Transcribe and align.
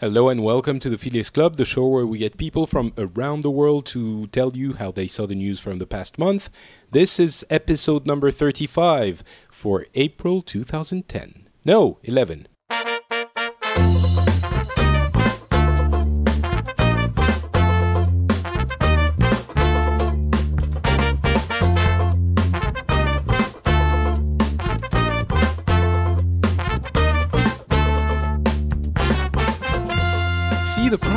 Hello 0.00 0.30
and 0.30 0.42
welcome 0.42 0.78
to 0.78 0.88
the 0.88 0.96
Phileas 0.96 1.28
Club, 1.28 1.58
the 1.58 1.66
show 1.66 1.86
where 1.86 2.06
we 2.06 2.16
get 2.16 2.38
people 2.38 2.66
from 2.66 2.94
around 2.96 3.42
the 3.42 3.50
world 3.50 3.84
to 3.88 4.28
tell 4.28 4.56
you 4.56 4.72
how 4.72 4.90
they 4.90 5.06
saw 5.06 5.26
the 5.26 5.34
news 5.34 5.60
from 5.60 5.78
the 5.78 5.86
past 5.86 6.18
month. 6.18 6.48
This 6.90 7.20
is 7.20 7.44
episode 7.50 8.06
number 8.06 8.30
35 8.30 9.22
for 9.50 9.84
April 9.94 10.40
2010. 10.40 11.46
No, 11.66 11.98
11. 12.04 12.48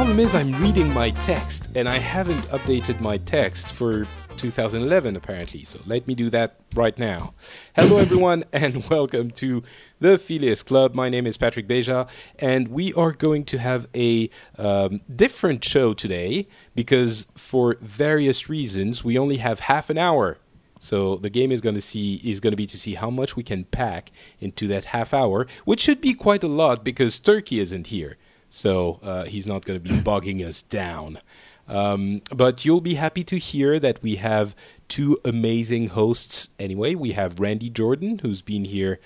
Problem 0.04 0.20
is 0.20 0.36
I'm 0.36 0.62
reading 0.62 0.94
my 0.94 1.12
text 1.22 1.70
and 1.76 1.88
I 1.88 1.98
haven't 1.98 2.42
updated 2.50 3.00
my 3.00 3.20
text 3.20 3.72
for 3.72 4.06
2011 4.36 5.16
apparently. 5.16 5.64
So 5.64 5.80
let 5.86 6.06
me 6.10 6.14
do 6.14 6.30
that 6.30 6.58
right 6.76 6.98
now. 7.00 7.34
Hello 7.74 7.96
everyone 7.96 8.44
and 8.52 8.84
welcome 8.90 9.32
to 9.32 9.64
the 10.02 10.18
Phileas 10.18 10.62
Club. 10.62 10.94
My 10.94 11.08
name 11.08 11.26
is 11.26 11.38
Patrick 11.38 11.70
Beja 11.70 12.10
and 12.38 12.68
we 12.68 12.92
are 12.96 13.14
going 13.14 13.46
to 13.46 13.58
have 13.60 13.88
a 13.96 14.30
um, 14.58 15.00
different 15.16 15.64
show 15.64 15.94
today 15.94 16.50
because 16.76 17.26
for 17.36 17.78
various 17.80 18.50
reasons 18.50 19.06
we 19.06 19.18
only 19.18 19.38
have 19.38 19.62
half 19.62 19.90
an 19.90 19.98
hour 19.98 20.38
so 20.84 21.16
the 21.16 21.30
game 21.30 21.50
is 21.50 21.62
going 21.62 21.76
to 21.76 21.82
see 21.82 22.16
is 22.26 22.42
going 22.42 22.52
to 22.52 22.58
be 22.58 22.66
to 22.66 22.78
see 22.78 22.96
how 22.96 23.10
much 23.10 23.38
we 23.38 23.44
can 23.44 23.64
pack 23.64 24.12
into 24.42 24.68
that 24.68 24.84
half 24.84 25.14
hour, 25.14 25.48
which 25.64 25.80
should 25.80 26.02
be 26.02 26.14
quite 26.14 26.44
a 26.44 26.50
lot 26.50 26.84
because 26.84 27.22
Turkey 27.22 27.62
isn't 27.62 27.88
here, 27.88 28.18
so 28.54 29.00
uh, 29.02 29.24
he's 29.26 29.48
not 29.48 29.66
going 29.66 29.82
to 29.82 29.90
be 29.90 30.00
bogging 30.12 30.44
us 30.44 30.62
down. 30.62 31.20
Um, 31.68 32.22
but 32.36 32.64
you'll 32.64 32.82
be 32.82 32.94
happy 32.94 33.24
to 33.24 33.38
hear 33.38 33.80
that 33.80 34.04
we 34.04 34.18
have 34.18 34.56
two 34.88 35.18
amazing 35.26 35.88
hosts. 35.88 36.50
Anyway, 36.60 36.94
we 36.94 37.14
have 37.14 37.40
Randy 37.40 37.70
Jordan, 37.72 38.20
who's 38.20 38.44
been 38.44 38.66
here 38.66 39.00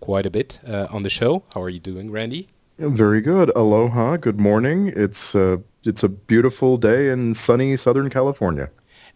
quite 0.00 0.24
a 0.24 0.30
bit 0.30 0.58
uh, 0.66 0.86
on 0.90 1.02
the 1.02 1.10
show. 1.10 1.42
How 1.54 1.62
are 1.62 1.68
you 1.68 1.80
doing, 1.80 2.10
Randy? 2.10 2.48
Very 2.78 3.20
good. 3.20 3.52
Aloha. 3.54 4.16
Good 4.16 4.40
morning. 4.40 4.90
It's 4.96 5.34
uh, 5.34 5.58
it's 5.84 6.02
a 6.02 6.08
beautiful 6.08 6.78
day 6.78 7.10
in 7.10 7.34
sunny 7.34 7.76
Southern 7.76 8.08
California. 8.08 8.70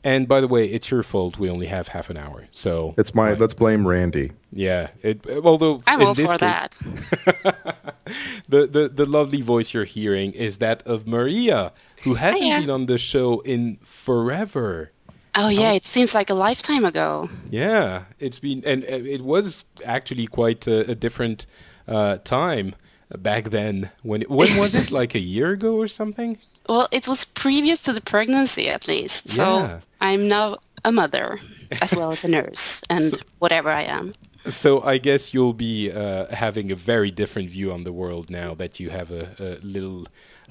And 0.05 0.29
by 0.29 0.41
the 0.41 0.49
way, 0.49 0.67
it's 0.67 0.91
your 0.91 1.03
fault. 1.03 1.39
We 1.39 1.51
only 1.51 1.67
have 1.67 1.89
half 1.89 2.09
an 2.09 2.17
hour, 2.17 2.47
so 2.53 2.95
It's 2.97 3.15
my. 3.15 3.35
Let's 3.35 3.55
blame 3.55 3.87
Randy. 3.87 4.33
yeah. 4.53 4.91
It, 5.03 5.27
although 5.45 5.83
I'm 5.87 6.01
in 6.01 6.07
all 6.07 6.15
this 6.15 6.31
for 6.33 6.39
case, 6.39 6.41
that. 6.41 6.79
the, 8.49 8.67
the 8.67 8.89
the 8.89 9.07
lovely 9.07 9.41
voice 9.43 9.75
you're 9.75 9.85
hearing 9.85 10.33
is 10.33 10.59
that 10.59 10.83
of 10.87 11.07
Maria, 11.07 11.73
who 12.05 12.15
hasn't 12.15 12.43
Hiya. 12.45 12.61
been 12.61 12.71
on 12.71 12.87
the 12.87 12.99
show 12.99 13.41
in 13.41 13.77
forever. 13.83 14.93
Oh 15.35 15.49
yeah, 15.49 15.73
it 15.73 15.85
seems 15.87 16.15
like 16.15 16.31
a 16.31 16.35
lifetime 16.35 16.85
ago. 16.85 17.29
Yeah, 17.51 18.05
it's 18.19 18.39
been 18.39 18.63
and 18.65 18.85
uh, 18.85 18.87
it 19.17 19.23
was 19.23 19.65
actually 19.85 20.27
quite 20.27 20.67
a, 20.67 20.91
a 20.93 20.95
different 20.95 21.47
uh, 21.87 22.19
time 22.19 22.75
back 23.19 23.51
then. 23.51 23.91
When 24.03 24.23
when 24.23 24.57
was 24.57 24.75
it? 24.75 24.91
Like 25.01 25.15
a 25.15 25.21
year 25.21 25.51
ago 25.53 25.77
or 25.77 25.87
something? 25.89 26.39
Well, 26.69 26.89
it 26.91 27.09
was 27.09 27.25
previous 27.25 27.83
to 27.83 27.93
the 27.93 28.01
pregnancy 28.01 28.69
at 28.69 28.87
least. 28.89 29.31
So 29.31 29.43
Yeah. 29.43 29.81
I'm 30.01 30.29
now 30.29 30.57
a 30.85 30.93
mother 30.93 31.39
as 31.83 31.95
well 31.97 32.13
as 32.13 32.25
a 32.25 32.29
nurse 32.39 32.83
and 32.91 33.05
So- 33.11 33.17
whatever 33.39 33.71
I 33.71 33.83
am. 33.83 34.13
So 34.49 34.81
I 34.83 34.99
guess 34.99 35.35
you'll 35.35 35.53
be 35.53 35.91
uh, 35.93 36.27
having 36.35 36.71
a 36.73 36.75
very 36.77 37.11
different 37.11 37.51
view 37.51 37.73
on 37.73 37.85
the 37.85 37.93
world 37.93 38.31
now 38.31 38.55
that 38.55 38.81
you 38.81 38.89
have 38.91 39.11
a, 39.11 39.29
a 39.39 39.59
little 39.67 40.07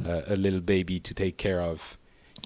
uh, 0.05 0.21
a 0.27 0.35
little 0.35 0.59
baby 0.59 0.99
to 0.99 1.13
take 1.13 1.37
care 1.37 1.61
of. 1.61 1.97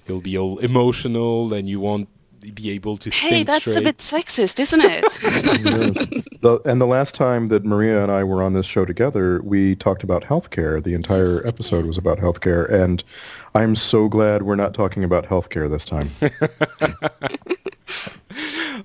You'll 0.08 0.22
be 0.22 0.38
all 0.38 0.60
emotional 0.60 1.54
and 1.54 1.68
you 1.68 1.82
won't 1.82 2.08
be 2.50 2.72
able 2.72 2.98
to 2.98 3.12
Hey, 3.12 3.30
think 3.30 3.48
that's 3.48 3.62
straight. 3.62 3.78
a 3.78 3.82
bit 3.82 3.98
sexist, 3.98 4.60
isn't 4.60 4.82
it? 4.84 6.26
The, 6.42 6.60
and 6.66 6.82
the 6.82 6.88
last 6.88 7.14
time 7.14 7.50
that 7.50 7.64
Maria 7.64 8.02
and 8.02 8.12
I 8.12 8.24
were 8.24 8.42
on 8.42 8.54
this 8.54 8.66
show 8.66 8.84
together, 8.84 9.44
we 9.44 9.76
talked 9.76 10.02
about 10.02 10.24
healthcare. 10.24 10.84
The 10.84 10.96
entire 10.96 11.46
episode 11.46 11.86
was 11.86 12.00
about 12.00 12.18
healthcare, 12.18 12.68
and 12.68 13.04
I'm 13.54 13.76
so 13.76 14.10
glad 14.10 14.42
we're 14.42 14.56
not 14.56 14.74
talking 14.74 15.04
about 15.04 15.28
healthcare 15.28 15.70
this 15.70 15.86
time. 15.86 16.10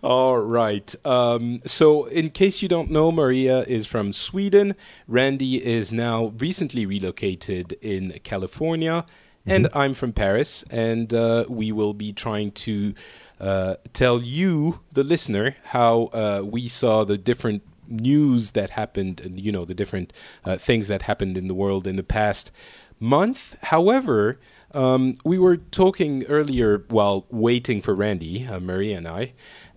All 0.02 0.38
right. 0.38 0.94
Um, 1.06 1.60
so, 1.64 2.04
in 2.06 2.30
case 2.30 2.60
you 2.60 2.68
don't 2.68 2.90
know, 2.90 3.10
Maria 3.10 3.60
is 3.62 3.86
from 3.86 4.12
Sweden. 4.12 4.74
Randy 5.08 5.64
is 5.64 5.92
now 5.92 6.34
recently 6.38 6.84
relocated 6.84 7.72
in 7.80 8.12
California. 8.22 9.06
And 9.46 9.68
I'm 9.74 9.94
from 9.94 10.12
Paris. 10.12 10.64
And 10.70 11.12
uh, 11.14 11.44
we 11.48 11.72
will 11.72 11.94
be 11.94 12.12
trying 12.12 12.52
to 12.52 12.94
uh, 13.40 13.76
tell 13.92 14.22
you, 14.22 14.80
the 14.92 15.04
listener, 15.04 15.56
how 15.64 16.04
uh, 16.06 16.42
we 16.44 16.68
saw 16.68 17.04
the 17.04 17.18
different 17.18 17.62
news 17.88 18.52
that 18.52 18.70
happened 18.70 19.20
and, 19.20 19.38
you 19.38 19.52
know, 19.52 19.64
the 19.64 19.74
different 19.74 20.12
uh, 20.44 20.56
things 20.56 20.88
that 20.88 21.02
happened 21.02 21.38
in 21.38 21.48
the 21.48 21.54
world 21.54 21.86
in 21.86 21.96
the 21.96 22.02
past 22.02 22.50
month. 22.98 23.56
However, 23.62 24.38
um, 24.72 25.14
we 25.24 25.38
were 25.38 25.56
talking 25.56 26.24
earlier 26.26 26.84
while 26.88 27.26
waiting 27.30 27.80
for 27.80 27.94
Randy, 27.94 28.46
uh, 28.46 28.60
Maria 28.60 28.96
and 28.98 29.08
I, 29.08 29.32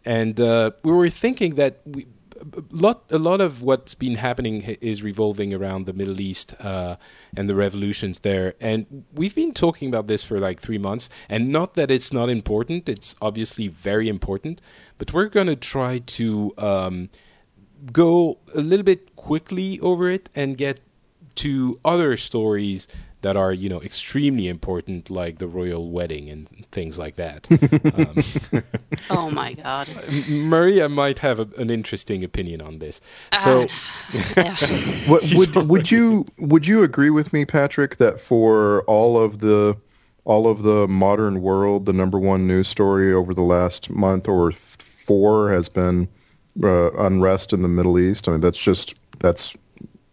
and 0.06 0.40
uh, 0.42 0.72
we 0.84 0.92
were 0.92 1.10
thinking 1.10 1.56
that 1.56 1.82
we, 1.86 2.08
lot, 2.72 3.04
a 3.10 3.18
lot 3.18 3.42
of 3.42 3.62
what's 3.62 3.96
been 3.96 4.16
happening 4.16 4.62
is 4.82 5.04
revolving 5.04 5.54
around 5.54 5.86
the 5.86 5.94
Middle 5.94 6.20
East 6.22 6.56
uh, 6.60 6.98
and 7.36 7.50
the 7.50 7.56
revolutions 7.56 8.20
there. 8.20 8.56
And 8.60 9.06
we've 9.14 9.36
been 9.36 9.54
talking 9.54 9.88
about 9.90 10.08
this 10.08 10.24
for 10.24 10.40
like 10.40 10.60
three 10.60 10.78
months. 10.78 11.10
And 11.28 11.50
not 11.50 11.76
that 11.76 11.92
it's 11.92 12.14
not 12.14 12.30
important; 12.30 12.90
it's 12.90 13.16
obviously 13.22 13.68
very 13.68 14.10
important. 14.10 14.62
But 14.98 15.14
we're 15.14 15.30
going 15.30 15.48
to 15.48 15.56
try 15.56 16.00
to 16.00 16.54
um, 16.58 17.10
go 17.92 18.40
a 18.54 18.62
little 18.62 18.86
bit 18.86 19.16
quickly 19.16 19.80
over 19.80 20.10
it 20.10 20.30
and 20.36 20.58
get 20.58 20.80
to 21.36 21.80
other 21.86 22.18
stories 22.18 22.88
that 23.22 23.36
are, 23.36 23.52
you 23.52 23.68
know, 23.70 23.82
extremely 23.82 24.48
important, 24.48 25.10
like 25.10 25.40
the 25.40 25.48
royal 25.48 25.92
wedding 25.92 26.30
and 26.30 26.48
things 26.72 26.98
like 26.98 27.16
that. 27.18 27.48
um, 28.54 28.64
oh 29.10 29.30
my 29.30 29.54
god. 29.54 29.90
Maria 30.30 30.88
might 30.88 31.20
have 31.20 31.40
a, 31.40 31.48
an 31.58 31.70
interesting 31.70 32.24
opinion 32.24 32.62
on 32.62 32.80
this. 32.80 33.02
So, 33.42 33.68
Yeah. 34.38 34.56
What, 35.08 35.24
She's 35.24 35.54
would 35.54 35.68
would 35.70 35.92
you 35.92 36.26
would 36.38 36.68
you 36.68 36.84
agree 36.84 37.10
with 37.10 37.34
me, 37.34 37.46
Patrick, 37.46 37.98
that 37.98 38.20
for 38.20 38.84
all 38.84 39.22
of 39.22 39.40
the 39.40 39.78
all 40.24 40.48
of 40.48 40.64
the 40.64 40.88
modern 40.88 41.42
world, 41.42 41.86
the 41.86 41.94
number 41.94 42.20
one 42.20 42.46
news 42.46 42.68
story 42.68 43.12
over 43.12 43.34
the 43.34 43.42
last 43.42 43.90
month 43.90 44.28
or 44.28 44.52
four 44.52 45.52
has 45.52 45.70
been 45.70 46.08
uh, 46.64 46.92
unrest 46.94 47.54
in 47.54 47.62
the 47.62 47.68
Middle 47.68 47.98
East? 47.98 48.28
I 48.28 48.34
mean, 48.34 48.42
that's 48.42 48.60
just 48.60 48.96
that's 49.20 49.54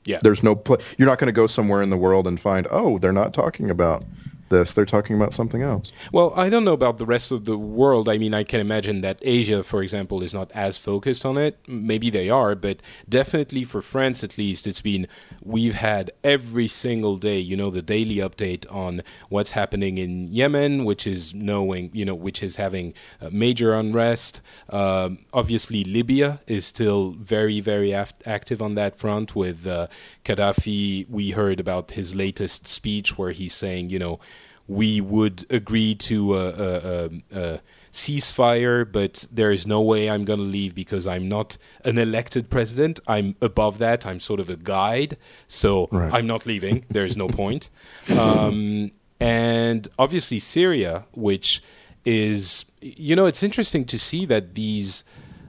yeah. 0.07 0.19
there's 0.23 0.43
no 0.43 0.55
pla 0.55 0.77
You're 0.97 1.09
not 1.09 1.19
going 1.19 1.27
to 1.27 1.33
go 1.33 1.47
somewhere 1.47 1.83
in 1.83 1.91
the 1.91 1.97
world 1.97 2.27
and 2.27 2.41
find 2.41 2.67
oh 2.71 2.99
they're 2.99 3.13
not 3.13 3.35
talking 3.35 3.71
about 3.71 4.05
this. 4.49 4.73
They're 4.73 4.85
talking 4.85 5.17
about 5.17 5.33
something 5.33 5.63
else. 5.63 5.93
Well, 6.13 6.33
I 6.37 6.49
don't 6.49 6.65
know 6.65 6.73
about 6.73 6.99
the 6.99 7.07
rest 7.07 7.33
of 7.33 7.45
the 7.45 7.59
world. 7.59 8.09
I 8.09 8.19
mean, 8.19 8.35
I 8.35 8.45
can 8.45 8.61
imagine 8.61 9.01
that 9.01 9.19
Asia, 9.23 9.63
for 9.63 9.83
example, 9.83 10.23
is 10.23 10.33
not 10.33 10.51
as 10.53 10.79
focused 10.79 11.25
on 11.25 11.39
it. 11.39 11.59
Maybe 11.67 12.11
they 12.11 12.31
are, 12.31 12.55
but 12.55 12.81
definitely 13.09 13.65
for 13.65 13.83
France 13.83 14.23
at 14.25 14.39
least, 14.39 14.67
it's 14.67 14.81
been 14.81 15.07
we've 15.43 15.75
had 15.75 16.11
every 16.25 16.69
single 16.69 17.17
day, 17.17 17.39
you 17.39 17.57
know, 17.57 17.71
the 17.71 17.83
daily 17.83 18.17
update 18.17 18.67
on 18.73 19.03
what's 19.29 19.53
happening 19.53 19.99
in 19.99 20.29
Yemen, 20.29 20.85
which 20.85 21.07
is 21.07 21.35
knowing, 21.35 21.91
you 21.93 22.05
know, 22.05 22.15
which 22.15 22.43
is 22.43 22.57
having 22.57 22.95
major 23.31 23.75
unrest. 23.75 24.41
Um, 24.71 25.19
obviously, 25.33 25.85
Libya 25.85 26.41
is 26.47 26.67
still 26.67 27.13
very, 27.13 27.61
very 27.61 27.93
aft- 27.95 28.23
active 28.27 28.61
on 28.63 28.75
that 28.75 28.99
front 28.99 29.35
with 29.35 29.67
uh, 29.67 29.87
Gaddafi. 30.25 31.09
We 31.09 31.31
heard 31.31 31.61
about 31.61 31.93
his 31.93 32.15
latest 32.15 32.67
speech 32.67 33.19
where 33.19 33.33
he's 33.33 33.55
saying, 33.55 33.91
you 33.91 33.99
know, 33.99 34.19
we 34.69 35.01
would 35.01 35.45
agree 35.51 35.95
to 35.95 36.37
a, 36.37 36.49
a, 36.49 37.05
a, 37.05 37.11
a 37.33 37.61
ceasefire, 37.93 38.91
but 38.91 39.27
there 39.33 39.51
is 39.51 39.67
no 39.67 39.81
way 39.81 40.11
I'm 40.11 40.25
going 40.25 40.39
to 40.39 40.45
leave 40.45 40.75
because 40.75 41.07
I'm 41.07 41.29
not 41.29 41.57
an 41.85 41.99
elected 41.99 42.51
president. 42.51 43.01
I'm 43.07 43.37
above 43.41 43.79
that. 43.79 44.05
I'm 44.05 44.21
sort 44.21 44.41
of 44.41 44.51
a 44.51 44.57
guide, 44.57 45.17
so 45.49 45.89
Right. 45.91 46.13
I'm 46.13 46.27
not 46.27 46.47
leaving. 46.47 46.85
There's 46.91 47.17
no 47.17 47.29
point. 47.29 47.71
Um, 48.19 48.91
and 49.21 49.89
obviously 49.99 50.39
Syria, 50.39 51.07
which 51.13 51.63
is, 52.05 52.67
you 52.81 53.17
know, 53.17 53.27
it's 53.27 53.43
interesting 53.43 53.85
to 53.87 53.99
see 53.99 54.27
that 54.27 54.55
these 54.55 55.05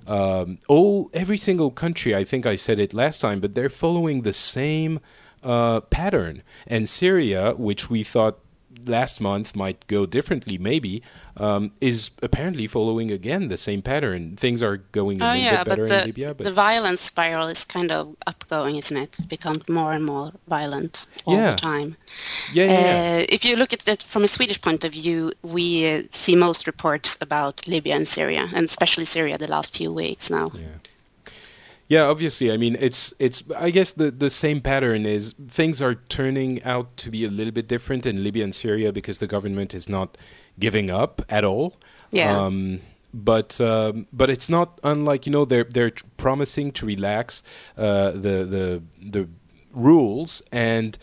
um, 0.07 0.57
all 0.69 1.09
every 1.13 1.37
single 1.37 1.69
country. 1.69 2.15
I 2.15 2.23
think 2.23 2.45
I 2.45 2.55
said 2.55 2.79
it 2.79 2.93
last 2.93 3.19
time, 3.19 3.39
but 3.41 3.55
they're 3.55 3.69
following 3.69 4.21
the 4.21 4.31
same 4.31 4.99
uh, 5.43 5.81
pattern. 5.81 6.43
And 6.65 6.87
Syria, 6.87 7.53
which 7.55 7.89
we 7.89 8.03
thought 8.03 8.39
last 8.87 9.19
month 9.21 9.55
might 9.55 9.85
go 9.87 10.05
differently, 10.05 10.57
maybe, 10.57 11.01
um, 11.37 11.71
is 11.81 12.11
apparently 12.21 12.67
following 12.67 13.11
again 13.11 13.47
the 13.47 13.57
same 13.57 13.81
pattern. 13.81 14.35
Things 14.37 14.63
are 14.63 14.77
going 14.77 15.21
a 15.21 15.25
Oh 15.25 15.27
little 15.27 15.41
yeah, 15.43 15.63
bit 15.63 15.69
better 15.69 15.87
the, 15.87 15.99
in 15.99 16.05
Libya, 16.05 16.33
but 16.33 16.43
the 16.43 16.51
violence 16.53 17.01
spiral 17.01 17.47
is 17.47 17.63
kind 17.65 17.91
of 17.91 18.15
upgoing, 18.25 18.77
isn't 18.77 18.97
it? 18.97 19.19
It 19.19 19.27
becomes 19.29 19.67
more 19.69 19.93
and 19.93 20.03
more 20.05 20.31
violent 20.47 21.07
all 21.25 21.35
Yeah. 21.35 21.51
the 21.51 21.57
time. 21.57 21.97
yeah, 22.53 22.65
yeah, 22.65 22.79
yeah. 22.79 23.21
Uh, 23.21 23.25
if 23.29 23.43
you 23.45 23.55
look 23.55 23.73
at 23.73 23.87
it 23.87 24.01
from 24.03 24.23
a 24.23 24.27
Swedish 24.27 24.59
point 24.61 24.83
of 24.83 24.93
view, 24.93 25.31
we 25.43 25.65
uh, 25.91 26.03
see 26.09 26.35
most 26.35 26.67
reports 26.67 27.17
about 27.21 27.67
Libya 27.67 27.95
and 27.95 28.07
Syria, 28.07 28.49
and 28.55 28.65
especially 28.65 29.05
Syria 29.05 29.37
the 29.37 29.47
last 29.47 29.75
few 29.75 29.91
weeks 29.93 30.29
now. 30.29 30.47
Yeah. 30.53 30.61
Yeah, 31.87 32.03
obviously. 32.07 32.51
I 32.51 32.57
mean, 32.57 32.75
it's 32.79 33.13
it's. 33.17 33.43
I 33.55 33.69
guess 33.69 33.93
the 33.93 34.11
the 34.11 34.29
same 34.29 34.59
pattern 34.59 35.05
is 35.05 35.33
things 35.47 35.81
are 35.81 35.95
turning 35.95 36.61
out 36.63 36.97
to 36.97 37.09
be 37.09 37.23
a 37.23 37.29
little 37.29 37.53
bit 37.53 37.67
different 37.67 38.05
in 38.05 38.23
Libya 38.23 38.43
and 38.43 38.53
Syria 38.53 38.91
because 38.91 39.19
the 39.19 39.27
government 39.27 39.73
is 39.73 39.87
not 39.87 40.17
giving 40.59 40.91
up 40.91 41.21
at 41.29 41.45
all. 41.45 41.75
Yeah. 42.11 42.37
Um, 42.37 42.81
but 43.13 43.59
um, 43.61 44.07
but 44.11 44.29
it's 44.29 44.49
not 44.49 44.79
unlike 44.83 45.25
you 45.25 45.31
know 45.31 45.45
they're 45.45 45.63
they're 45.63 45.93
promising 46.17 46.71
to 46.73 46.85
relax 46.85 47.41
uh, 47.77 48.11
the 48.11 48.45
the 48.45 48.83
the 49.01 49.29
rules 49.71 50.41
and 50.51 50.97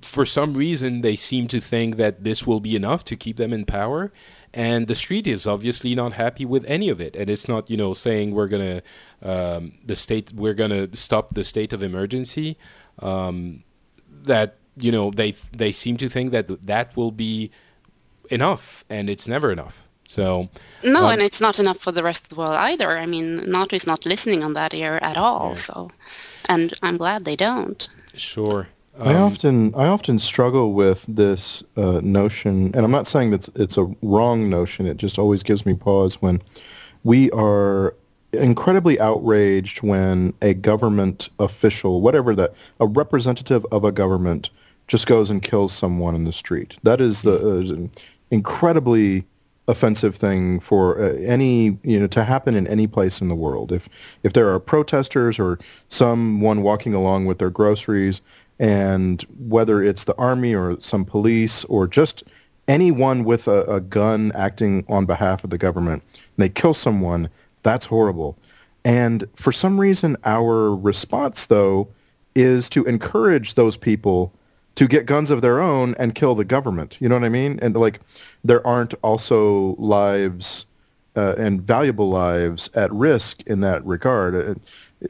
for 0.00 0.24
some 0.24 0.54
reason 0.54 1.02
they 1.02 1.14
seem 1.14 1.46
to 1.46 1.60
think 1.60 1.96
that 1.96 2.24
this 2.24 2.46
will 2.46 2.60
be 2.60 2.74
enough 2.74 3.04
to 3.04 3.14
keep 3.14 3.36
them 3.36 3.52
in 3.52 3.64
power 3.64 4.10
and 4.52 4.88
the 4.88 4.94
street 4.94 5.26
is 5.26 5.46
obviously 5.46 5.94
not 5.94 6.12
happy 6.12 6.44
with 6.44 6.64
any 6.66 6.88
of 6.88 7.00
it 7.00 7.14
and 7.16 7.30
it's 7.30 7.48
not 7.48 7.70
you 7.70 7.76
know 7.76 7.94
saying 7.94 8.32
we're 8.34 8.48
gonna 8.48 8.82
um, 9.22 9.72
the 9.84 9.96
state 9.96 10.32
we're 10.32 10.54
gonna 10.54 10.88
stop 10.96 11.34
the 11.34 11.44
state 11.44 11.72
of 11.72 11.82
emergency 11.82 12.56
um, 13.00 13.62
that 14.24 14.56
you 14.76 14.90
know 14.90 15.10
they 15.10 15.32
they 15.56 15.72
seem 15.72 15.96
to 15.96 16.08
think 16.08 16.32
that 16.32 16.48
that 16.66 16.96
will 16.96 17.12
be 17.12 17.50
enough 18.30 18.84
and 18.88 19.08
it's 19.08 19.28
never 19.28 19.52
enough 19.52 19.86
so 20.04 20.48
No, 20.82 21.04
Um, 21.04 21.12
and 21.12 21.22
it's 21.22 21.40
not 21.40 21.60
enough 21.60 21.78
for 21.78 21.92
the 21.92 22.02
rest 22.02 22.24
of 22.24 22.28
the 22.30 22.34
world 22.34 22.56
either. 22.56 22.98
I 22.98 23.06
mean, 23.06 23.48
NATO 23.48 23.76
is 23.76 23.86
not 23.86 24.04
listening 24.04 24.42
on 24.42 24.54
that 24.54 24.74
ear 24.74 24.98
at 25.02 25.16
all. 25.16 25.50
Yeah. 25.50 25.54
So, 25.54 25.90
and 26.48 26.74
I'm 26.82 26.96
glad 26.96 27.24
they 27.24 27.36
don't. 27.36 27.88
sure 28.16 28.66
I 29.00 29.14
Um, 29.14 29.22
often 29.22 29.74
I 29.74 29.86
often 29.86 30.18
struggle 30.18 30.72
with 30.72 31.04
this 31.08 31.62
uh, 31.76 32.00
notion, 32.02 32.70
and 32.74 32.84
I'm 32.84 32.90
not 32.90 33.06
saying 33.06 33.30
that 33.30 33.48
it's 33.56 33.76
a 33.76 33.84
wrong 34.02 34.48
notion. 34.50 34.86
It 34.86 34.96
just 34.96 35.18
always 35.18 35.42
gives 35.42 35.64
me 35.64 35.74
pause 35.74 36.20
when 36.20 36.42
we 37.02 37.30
are 37.30 37.94
incredibly 38.32 39.00
outraged 39.00 39.82
when 39.82 40.34
a 40.40 40.54
government 40.54 41.28
official, 41.38 42.00
whatever 42.00 42.34
that, 42.36 42.54
a 42.78 42.86
representative 42.86 43.66
of 43.72 43.84
a 43.84 43.90
government, 43.90 44.50
just 44.86 45.06
goes 45.06 45.30
and 45.30 45.42
kills 45.42 45.72
someone 45.72 46.14
in 46.14 46.24
the 46.24 46.32
street. 46.32 46.76
That 46.82 47.00
is 47.00 47.22
the 47.22 47.36
uh, 47.36 48.02
incredibly 48.30 49.24
offensive 49.70 50.16
thing 50.16 50.60
for 50.60 51.00
uh, 51.00 51.12
any 51.14 51.78
you 51.82 51.98
know 51.98 52.06
to 52.08 52.24
happen 52.24 52.54
in 52.54 52.66
any 52.66 52.86
place 52.86 53.20
in 53.20 53.28
the 53.28 53.34
world. 53.34 53.72
If 53.72 53.88
if 54.22 54.32
there 54.32 54.48
are 54.52 54.58
protesters 54.58 55.38
or 55.38 55.58
someone 55.88 56.62
walking 56.62 56.92
along 56.94 57.26
with 57.26 57.38
their 57.38 57.50
groceries, 57.50 58.20
and 58.58 59.22
whether 59.38 59.82
it's 59.82 60.04
the 60.04 60.16
army 60.16 60.54
or 60.54 60.80
some 60.80 61.04
police 61.04 61.64
or 61.64 61.86
just 61.86 62.24
anyone 62.68 63.24
with 63.24 63.48
a, 63.48 63.62
a 63.64 63.80
gun 63.80 64.32
acting 64.34 64.84
on 64.88 65.06
behalf 65.06 65.44
of 65.44 65.50
the 65.50 65.58
government, 65.58 66.02
they 66.36 66.48
kill 66.48 66.74
someone, 66.74 67.30
that's 67.62 67.86
horrible. 67.86 68.36
And 68.84 69.26
for 69.34 69.52
some 69.52 69.80
reason, 69.80 70.16
our 70.24 70.74
response 70.74 71.46
though 71.46 71.88
is 72.34 72.68
to 72.70 72.84
encourage 72.84 73.54
those 73.54 73.76
people 73.76 74.32
to 74.74 74.88
get 74.88 75.06
guns 75.06 75.30
of 75.30 75.42
their 75.42 75.60
own 75.60 75.94
and 75.98 76.14
kill 76.14 76.34
the 76.34 76.44
government. 76.44 76.96
You 77.00 77.08
know 77.08 77.16
what 77.16 77.24
I 77.24 77.28
mean? 77.28 77.58
And 77.60 77.76
like, 77.76 78.00
there 78.44 78.66
aren't 78.66 78.94
also 79.02 79.74
lives 79.76 80.66
uh, 81.16 81.34
and 81.36 81.60
valuable 81.60 82.08
lives 82.08 82.70
at 82.74 82.92
risk 82.92 83.42
in 83.46 83.60
that 83.60 83.84
regard. 83.84 84.34
Uh, 84.34 84.54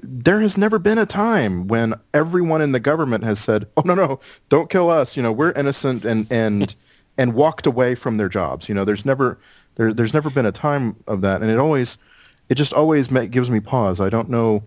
there 0.02 0.40
has 0.40 0.56
never 0.56 0.78
been 0.78 0.98
a 0.98 1.06
time 1.06 1.66
when 1.66 1.94
everyone 2.14 2.62
in 2.62 2.72
the 2.72 2.80
government 2.80 3.24
has 3.24 3.38
said, 3.38 3.66
"Oh 3.76 3.82
no, 3.84 3.94
no, 3.94 4.20
don't 4.48 4.70
kill 4.70 4.88
us. 4.88 5.16
You 5.16 5.22
know, 5.22 5.32
we're 5.32 5.52
innocent," 5.52 6.04
and 6.04 6.26
and 6.30 6.74
and 7.18 7.34
walked 7.34 7.66
away 7.66 7.94
from 7.94 8.16
their 8.16 8.28
jobs. 8.28 8.68
You 8.68 8.74
know, 8.74 8.84
there's 8.84 9.04
never 9.04 9.38
there, 9.76 9.92
there's 9.92 10.14
never 10.14 10.30
been 10.30 10.46
a 10.46 10.52
time 10.52 10.96
of 11.06 11.20
that, 11.22 11.42
and 11.42 11.50
it 11.50 11.58
always 11.58 11.98
it 12.48 12.54
just 12.54 12.72
always 12.72 13.08
gives 13.08 13.50
me 13.50 13.60
pause. 13.60 14.00
I 14.00 14.08
don't 14.08 14.30
know. 14.30 14.62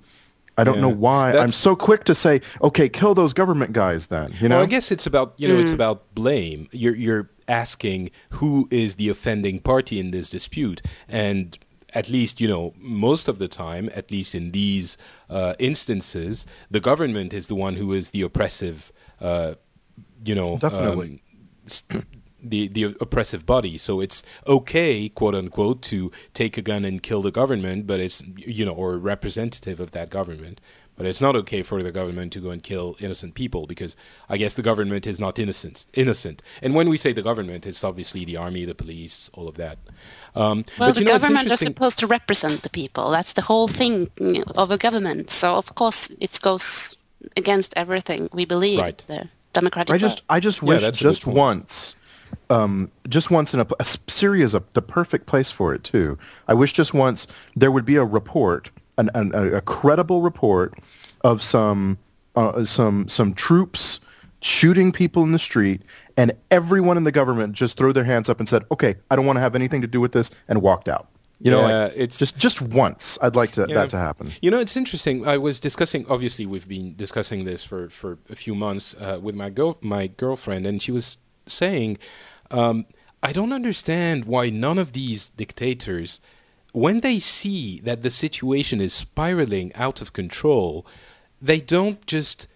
I 0.57 0.63
don't 0.63 0.75
Yeah. 0.75 0.81
know 0.81 0.89
why 0.89 1.31
I'm 1.37 1.49
so 1.49 1.75
quick 1.75 2.03
to 2.05 2.13
say, 2.15 2.41
okay, 2.61 2.87
kill 2.89 3.13
those 3.15 3.33
government 3.33 3.73
guys. 3.73 4.07
Then 4.07 4.31
you 4.39 4.47
know, 4.49 4.55
Well, 4.57 4.63
I 4.63 4.67
guess 4.67 4.91
it's 4.91 5.05
about 5.07 5.33
you 5.37 5.47
know 5.47 5.57
it's 5.59 5.71
about 5.73 6.13
blame. 6.13 6.67
You're 6.71 6.95
you're 6.95 7.29
asking 7.47 8.11
who 8.31 8.67
is 8.71 8.95
the 8.95 9.09
offending 9.09 9.59
party 9.59 9.99
in 9.99 10.11
this 10.11 10.29
dispute, 10.29 10.81
and 11.09 11.57
at 11.95 12.09
least 12.09 12.39
you 12.41 12.47
know 12.47 12.73
most 12.77 13.27
of 13.27 13.39
the 13.39 13.47
time, 13.47 13.89
at 13.95 14.11
least 14.11 14.35
in 14.35 14.51
these 14.51 14.97
uh, 15.29 15.55
instances, 15.59 16.45
the 16.69 16.79
government 16.79 17.33
is 17.33 17.47
the 17.47 17.55
one 17.55 17.75
who 17.75 17.91
is 17.93 18.11
the 18.11 18.21
oppressive. 18.21 18.91
Uh, 19.19 19.55
you 20.25 20.35
know, 20.35 20.57
Definitely. 20.57 21.09
um, 21.09 21.19
st- 21.65 22.05
the 22.43 22.67
the 22.67 22.95
oppressive 22.99 23.45
body. 23.45 23.77
So 23.77 24.01
it's 24.01 24.23
okay, 24.47 25.09
quote 25.09 25.35
unquote, 25.35 25.81
to 25.83 26.11
take 26.33 26.57
a 26.57 26.61
gun 26.61 26.85
and 26.85 27.01
kill 27.01 27.21
the 27.21 27.31
government, 27.31 27.87
but 27.87 27.99
it's 27.99 28.23
you 28.35 28.65
know, 28.65 28.73
or 28.73 28.93
a 28.93 28.97
representative 28.97 29.79
of 29.79 29.91
that 29.91 30.09
government. 30.09 30.59
But 30.95 31.07
it's 31.07 31.19
not 31.19 31.35
okay 31.35 31.63
for 31.63 31.81
the 31.81 31.91
government 31.91 32.33
to 32.33 32.39
go 32.39 32.51
and 32.51 32.61
kill 32.61 32.95
innocent 32.99 33.33
people 33.33 33.65
because 33.65 33.95
I 34.29 34.37
guess 34.37 34.53
the 34.53 34.61
government 34.61 35.07
is 35.07 35.19
not 35.19 35.39
innocent. 35.39 35.87
Innocent, 35.93 36.43
and 36.61 36.75
when 36.75 36.87
we 36.87 36.97
say 36.97 37.13
the 37.13 37.23
government, 37.23 37.65
it's 37.65 37.83
obviously 37.83 38.25
the 38.25 38.37
army, 38.37 38.63
the 38.65 38.75
police, 38.75 39.27
all 39.33 39.47
of 39.47 39.55
that. 39.55 39.79
Um, 40.35 40.65
Well, 40.77 40.89
but 40.89 40.93
the 40.93 40.99
you 41.01 41.05
know, 41.07 41.13
government 41.13 41.49
are 41.49 41.57
supposed 41.57 41.97
to 41.99 42.07
represent 42.07 42.61
the 42.61 42.69
people. 42.69 43.09
That's 43.09 43.33
the 43.33 43.41
whole 43.41 43.67
thing 43.67 44.09
of 44.55 44.69
a 44.69 44.77
government. 44.77 45.31
So 45.31 45.55
of 45.55 45.73
course 45.73 46.11
it 46.19 46.39
goes 46.41 46.95
against 47.37 47.73
everything 47.75 48.29
we 48.31 48.45
believe. 48.45 48.79
Right. 48.79 49.03
The 49.07 49.29
democratic. 49.53 49.93
I 49.93 49.97
just. 49.97 50.23
I 50.29 50.39
just 50.39 50.61
wish 50.61 50.81
that's 50.81 50.99
a 50.99 51.03
good 51.03 51.09
just 51.09 51.23
point. 51.23 51.37
once, 51.37 51.95
um, 52.49 52.91
just 53.07 53.31
once 53.31 53.53
in 53.53 53.59
a, 53.59 53.67
a 53.79 53.85
Syria 53.85 54.45
is 54.45 54.53
a, 54.53 54.63
the 54.73 54.81
perfect 54.81 55.25
place 55.25 55.51
for 55.51 55.73
it 55.73 55.83
too. 55.83 56.17
I 56.47 56.53
wish 56.53 56.73
just 56.73 56.93
once 56.93 57.27
there 57.55 57.71
would 57.71 57.85
be 57.85 57.95
a 57.95 58.05
report, 58.05 58.69
an, 58.97 59.09
an, 59.13 59.31
a, 59.33 59.53
a 59.57 59.61
credible 59.61 60.21
report 60.21 60.73
of 61.21 61.41
some 61.41 61.97
uh, 62.35 62.65
some 62.65 63.07
some 63.07 63.33
troops 63.33 63.99
shooting 64.41 64.91
people 64.91 65.23
in 65.23 65.31
the 65.31 65.39
street, 65.39 65.81
and 66.17 66.33
everyone 66.51 66.97
in 66.97 67.03
the 67.05 67.11
government 67.11 67.53
just 67.53 67.77
threw 67.77 67.93
their 67.93 68.03
hands 68.03 68.29
up 68.29 68.39
and 68.39 68.49
said, 68.49 68.63
"Okay, 68.71 68.95
I 69.09 69.15
don't 69.15 69.25
want 69.25 69.37
to 69.37 69.41
have 69.41 69.55
anything 69.55 69.81
to 69.81 69.87
do 69.87 70.01
with 70.01 70.11
this," 70.11 70.31
and 70.47 70.61
walked 70.61 70.87
out. 70.89 71.07
You 71.39 71.51
know, 71.51 71.67
Yeah, 71.67 71.83
like 71.83 71.91
it's- 71.93 72.19
just 72.19 72.37
just 72.37 72.61
once. 72.61 73.17
I'd 73.21 73.35
like 73.35 73.51
to, 73.53 73.65
that 73.65 73.89
to 73.89 73.97
happen. 73.97 74.31
You 74.41 74.49
know, 74.49 74.59
it's 74.59 74.77
interesting. 74.77 75.27
I 75.27 75.37
was 75.37 75.59
discussing. 75.59 76.05
Obviously, 76.09 76.45
we've 76.45 76.67
been 76.67 76.95
discussing 76.95 77.43
this 77.43 77.63
for 77.65 77.89
for 77.89 78.17
a 78.29 78.35
few 78.35 78.55
months 78.55 78.95
uh, 78.99 79.19
with 79.21 79.35
my 79.35 79.49
girl, 79.49 79.77
my 79.81 80.07
girlfriend, 80.07 80.65
and 80.65 80.81
she 80.81 80.91
was 80.91 81.17
saying, 81.45 81.97
um, 82.51 82.85
"I 83.21 83.31
don't 83.31 83.53
understand 83.53 84.25
why 84.25 84.49
none 84.49 84.77
of 84.77 84.93
these 84.93 85.29
dictators, 85.29 86.19
when 86.71 87.01
they 87.01 87.19
see 87.19 87.79
that 87.81 88.03
the 88.03 88.09
situation 88.09 88.81
is 88.81 88.93
spiraling 88.93 89.73
out 89.75 90.01
of 90.01 90.13
control, 90.13 90.85
they 91.41 91.59
don't 91.59 92.05
just, 92.05 92.47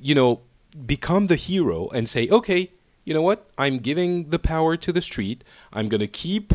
you 0.00 0.14
know, 0.14 0.40
become 0.86 1.26
the 1.26 1.36
hero 1.36 1.88
and 1.88 2.08
say, 2.08 2.28
okay." 2.28 2.70
You 3.04 3.14
know 3.14 3.22
what? 3.22 3.48
I'm 3.56 3.78
giving 3.78 4.28
the 4.28 4.38
power 4.38 4.76
to 4.76 4.92
the 4.92 5.00
street. 5.00 5.42
I'm 5.72 5.88
going 5.88 6.02
to 6.02 6.06
keep 6.06 6.52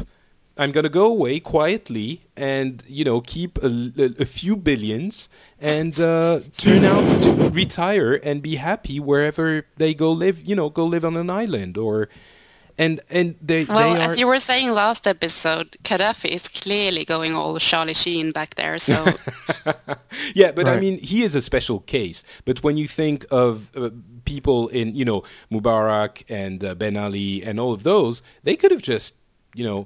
I'm 0.57 0.71
going 0.71 0.83
to 0.83 0.89
go 0.89 1.05
away 1.07 1.39
quietly 1.39 2.21
and, 2.37 2.83
you 2.87 3.03
know, 3.03 3.21
keep 3.21 3.57
a, 3.63 3.67
a- 3.97 4.21
a 4.21 4.25
few 4.25 4.55
billions 4.55 5.27
and 5.59 5.99
uh, 5.99 6.41
turn 6.57 6.83
out 6.85 7.23
to 7.23 7.49
retire 7.49 8.13
and 8.23 8.41
be 8.41 8.57
happy 8.57 8.99
wherever 8.99 9.65
they 9.77 9.93
go 9.95 10.11
live, 10.11 10.41
you 10.41 10.55
know, 10.55 10.69
go 10.69 10.85
live 10.85 11.03
on 11.05 11.17
an 11.17 11.29
island 11.29 11.77
or. 11.77 12.07
And 12.75 13.01
and 13.11 13.35
they 13.39 13.65
well, 13.65 13.93
they 13.93 14.01
are 14.01 14.09
as 14.09 14.17
you 14.17 14.25
were 14.25 14.39
saying 14.39 14.71
last 14.71 15.05
episode, 15.05 15.77
Gaddafi 15.83 16.29
is 16.29 16.47
clearly 16.47 17.05
going 17.05 17.35
all 17.35 17.59
Charlie 17.59 17.93
Sheen 17.93 18.31
back 18.31 18.55
there. 18.55 18.79
So 18.79 19.05
yeah, 20.33 20.51
but 20.51 20.67
I 20.67 20.79
mean, 20.79 20.97
he 20.97 21.21
is 21.21 21.35
a 21.35 21.41
special 21.41 21.81
case. 21.81 22.23
But 22.45 22.63
when 22.63 22.75
you 22.75 22.87
think 22.87 23.27
of 23.29 23.69
uh, 23.77 23.91
people 24.25 24.69
in, 24.69 24.95
you 24.95 25.05
know, 25.05 25.21
Mubarak 25.51 26.23
and 26.29 26.63
uh, 26.65 26.73
Ben 26.73 26.97
Ali 26.97 27.43
and 27.43 27.59
all 27.59 27.73
of 27.73 27.83
those, 27.83 28.23
they 28.41 28.55
could 28.55 28.71
have 28.71 28.81
just, 28.81 29.13
you 29.53 29.63
know, 29.63 29.85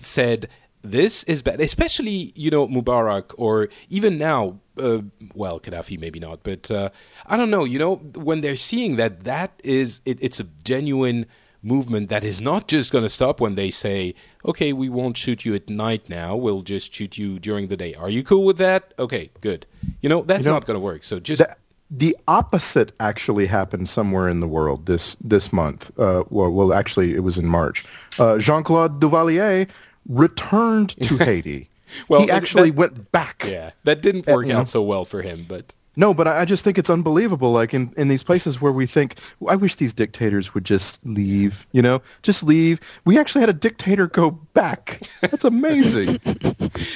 said 0.00 0.48
this 0.82 1.24
is 1.24 1.42
bad, 1.42 1.60
especially 1.60 2.32
you 2.34 2.50
know 2.50 2.66
Mubarak 2.66 3.34
or 3.36 3.68
even 3.88 4.18
now. 4.18 4.60
Uh, 4.78 5.02
well, 5.34 5.60
Gaddafi 5.60 5.98
maybe 5.98 6.18
not, 6.18 6.42
but 6.42 6.70
uh, 6.70 6.88
I 7.26 7.36
don't 7.36 7.50
know. 7.50 7.64
You 7.64 7.78
know, 7.78 7.96
when 8.14 8.40
they're 8.40 8.56
seeing 8.56 8.96
that 8.96 9.24
that 9.24 9.60
is 9.62 10.00
it, 10.04 10.18
it's 10.22 10.40
a 10.40 10.44
genuine 10.64 11.26
movement 11.62 12.08
that 12.08 12.24
is 12.24 12.40
not 12.40 12.66
just 12.66 12.90
going 12.90 13.04
to 13.04 13.10
stop 13.10 13.40
when 13.40 13.54
they 13.56 13.70
say, 13.70 14.14
"Okay, 14.44 14.72
we 14.72 14.88
won't 14.88 15.16
shoot 15.18 15.44
you 15.44 15.54
at 15.54 15.68
night 15.68 16.08
now. 16.08 16.34
We'll 16.34 16.62
just 16.62 16.94
shoot 16.94 17.18
you 17.18 17.38
during 17.38 17.68
the 17.68 17.76
day." 17.76 17.94
Are 17.94 18.08
you 18.08 18.22
cool 18.22 18.44
with 18.44 18.56
that? 18.56 18.94
Okay, 18.98 19.30
good. 19.42 19.66
You 20.00 20.08
know, 20.08 20.22
that's 20.22 20.46
You 20.46 20.50
know, 20.50 20.56
not 20.56 20.64
going 20.66 20.76
to 20.76 20.80
work. 20.80 21.04
So 21.04 21.20
just 21.20 21.40
That, 21.40 21.58
the 21.90 22.16
opposite 22.28 22.92
actually 23.00 23.46
happened 23.46 23.88
somewhere 23.88 24.28
in 24.28 24.40
the 24.40 24.48
world 24.48 24.86
this 24.86 25.16
this 25.16 25.52
month. 25.52 25.90
Uh, 25.98 26.24
well, 26.30 26.50
well, 26.50 26.72
actually, 26.72 27.14
it 27.14 27.20
was 27.20 27.36
in 27.36 27.46
March. 27.46 27.84
Uh, 28.18 28.38
Jean 28.38 28.62
Claude 28.62 29.00
Duvalier 29.00 29.68
returned 30.08 30.90
to 31.02 31.16
Haiti. 31.24 31.68
Well, 32.08 32.22
he 32.22 32.30
actually 32.30 32.70
that- 32.70 32.76
went 32.76 33.12
back. 33.12 33.44
Yeah, 33.46 33.70
that 33.84 34.00
didn't 34.02 34.26
work 34.26 34.46
know. 34.46 34.58
out 34.60 34.68
so 34.68 34.82
well 34.82 35.04
for 35.04 35.22
him, 35.22 35.44
but 35.48 35.74
No, 35.96 36.14
but 36.14 36.28
I 36.28 36.42
I 36.42 36.44
just 36.44 36.62
think 36.62 36.78
it's 36.78 36.88
unbelievable. 36.90 37.50
Like 37.52 37.74
in, 37.74 37.92
in 37.96 38.06
these 38.08 38.22
places 38.22 38.60
where 38.60 38.70
we 38.72 38.86
think, 38.86 39.16
I 39.48 39.56
wish 39.56 39.74
these 39.74 39.92
dictators 39.92 40.54
would 40.54 40.64
just 40.64 41.04
leave, 41.04 41.66
you 41.72 41.82
know, 41.82 42.00
just 42.22 42.42
leave. 42.44 42.78
We 43.04 43.18
actually 43.18 43.40
had 43.40 43.50
a 43.50 43.58
dictator 43.68 44.06
go 44.06 44.30
back. 44.30 45.08
That's 45.20 45.44
amazing. 45.44 46.20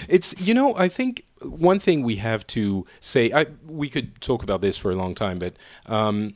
It's 0.09 0.35
you 0.41 0.55
know 0.55 0.75
I 0.77 0.89
think 0.89 1.25
one 1.43 1.79
thing 1.81 2.03
we 2.03 2.17
have 2.17 2.47
to 2.49 2.87
say 3.01 3.33
I 3.33 3.47
we 3.67 3.89
could 3.89 4.21
talk 4.21 4.43
about 4.43 4.61
this 4.61 4.77
for 4.77 4.91
a 4.91 4.95
long 4.95 5.15
time 5.15 5.39
but 5.39 5.55
um, 5.87 6.35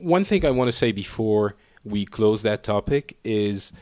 one 0.00 0.24
thing 0.24 0.44
I 0.46 0.50
want 0.50 0.68
to 0.68 0.72
say 0.72 0.92
before 0.92 1.56
we 1.84 2.04
close 2.04 2.42
that 2.42 2.62
topic 2.62 3.16
is 3.24 3.72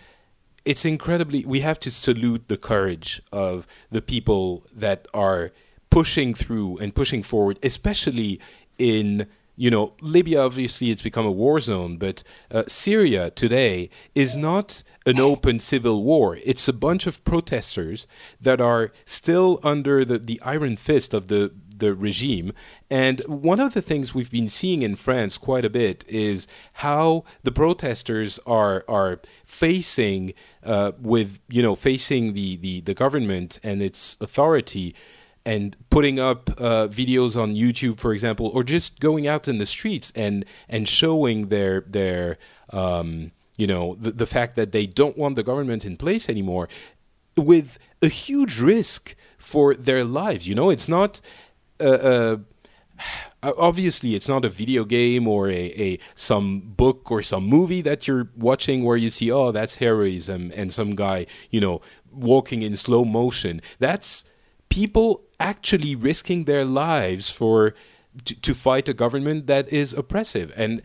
it's 0.64 0.84
incredibly 0.84 1.44
we 1.44 1.60
have 1.60 1.78
to 1.80 1.90
salute 1.90 2.48
the 2.48 2.56
courage 2.56 3.22
of 3.32 3.66
the 3.90 4.02
people 4.02 4.66
that 4.72 5.06
are 5.12 5.50
pushing 5.90 6.34
through 6.34 6.78
and 6.78 6.94
pushing 6.94 7.22
forward 7.22 7.58
especially 7.62 8.40
in 8.78 9.26
you 9.56 9.70
know 9.70 9.92
libya 10.00 10.40
obviously 10.40 10.90
it's 10.90 11.02
become 11.02 11.26
a 11.26 11.30
war 11.30 11.60
zone 11.60 11.96
but 11.96 12.22
uh, 12.50 12.62
syria 12.66 13.30
today 13.30 13.90
is 14.14 14.36
not 14.36 14.82
an 15.06 15.18
open 15.18 15.58
civil 15.58 16.02
war. 16.02 16.38
It's 16.44 16.68
a 16.68 16.72
bunch 16.72 17.06
of 17.06 17.24
protesters 17.24 18.06
that 18.40 18.60
are 18.60 18.92
still 19.04 19.60
under 19.62 20.04
the, 20.04 20.18
the 20.18 20.40
iron 20.42 20.76
fist 20.76 21.14
of 21.14 21.28
the 21.28 21.52
the 21.82 21.94
regime. 21.94 22.52
And 22.88 23.20
one 23.26 23.60
of 23.60 23.74
the 23.74 23.82
things 23.82 24.14
we've 24.14 24.30
been 24.30 24.48
seeing 24.48 24.80
in 24.82 24.94
France 24.96 25.36
quite 25.36 25.64
a 25.64 25.70
bit 25.70 26.04
is 26.08 26.46
how 26.74 27.24
the 27.42 27.52
protesters 27.52 28.38
are 28.46 28.84
are 28.88 29.20
facing 29.44 30.32
uh, 30.64 30.92
with 30.98 31.40
you 31.48 31.62
know 31.62 31.74
facing 31.74 32.32
the, 32.32 32.56
the 32.56 32.80
the 32.80 32.94
government 32.94 33.58
and 33.62 33.82
its 33.82 34.16
authority 34.20 34.94
and 35.44 35.76
putting 35.90 36.18
up 36.20 36.50
uh, 36.58 36.86
videos 36.88 37.40
on 37.40 37.56
YouTube, 37.56 37.98
for 37.98 38.12
example, 38.12 38.46
or 38.54 38.62
just 38.62 39.00
going 39.00 39.26
out 39.26 39.48
in 39.48 39.58
the 39.58 39.66
streets 39.66 40.12
and 40.14 40.44
and 40.68 40.88
showing 40.88 41.48
their 41.48 41.80
their 41.82 42.38
um, 42.70 43.32
you 43.56 43.66
know 43.66 43.96
the, 44.00 44.12
the 44.12 44.26
fact 44.26 44.56
that 44.56 44.72
they 44.72 44.86
don't 44.86 45.18
want 45.18 45.36
the 45.36 45.42
government 45.42 45.84
in 45.84 45.96
place 45.96 46.28
anymore, 46.28 46.68
with 47.36 47.78
a 48.00 48.08
huge 48.08 48.60
risk 48.60 49.16
for 49.38 49.74
their 49.74 50.04
lives. 50.04 50.46
You 50.46 50.54
know, 50.54 50.70
it's 50.70 50.88
not. 50.88 51.20
Uh, 51.82 52.36
uh, 53.42 53.52
obviously 53.58 54.14
it's 54.14 54.28
not 54.28 54.44
a 54.44 54.48
video 54.48 54.84
game 54.84 55.26
or 55.26 55.48
a, 55.48 55.72
a 55.86 55.98
some 56.14 56.60
book 56.60 57.10
or 57.10 57.22
some 57.22 57.44
movie 57.44 57.82
that 57.82 58.06
you're 58.06 58.28
watching 58.36 58.84
where 58.84 58.96
you 58.96 59.10
see 59.10 59.30
oh 59.32 59.50
that's 59.50 59.74
heroism 59.76 60.52
and 60.54 60.72
some 60.72 60.94
guy 60.94 61.26
you 61.50 61.60
know 61.60 61.80
walking 62.12 62.62
in 62.62 62.76
slow 62.76 63.04
motion. 63.04 63.60
That's 63.78 64.24
people 64.68 65.22
actually 65.40 65.94
risking 65.96 66.44
their 66.44 66.64
lives 66.64 67.30
for 67.30 67.74
to, 68.26 68.34
to 68.42 68.54
fight 68.54 68.88
a 68.88 68.94
government 68.94 69.46
that 69.46 69.72
is 69.72 69.94
oppressive. 69.94 70.52
And 70.56 70.82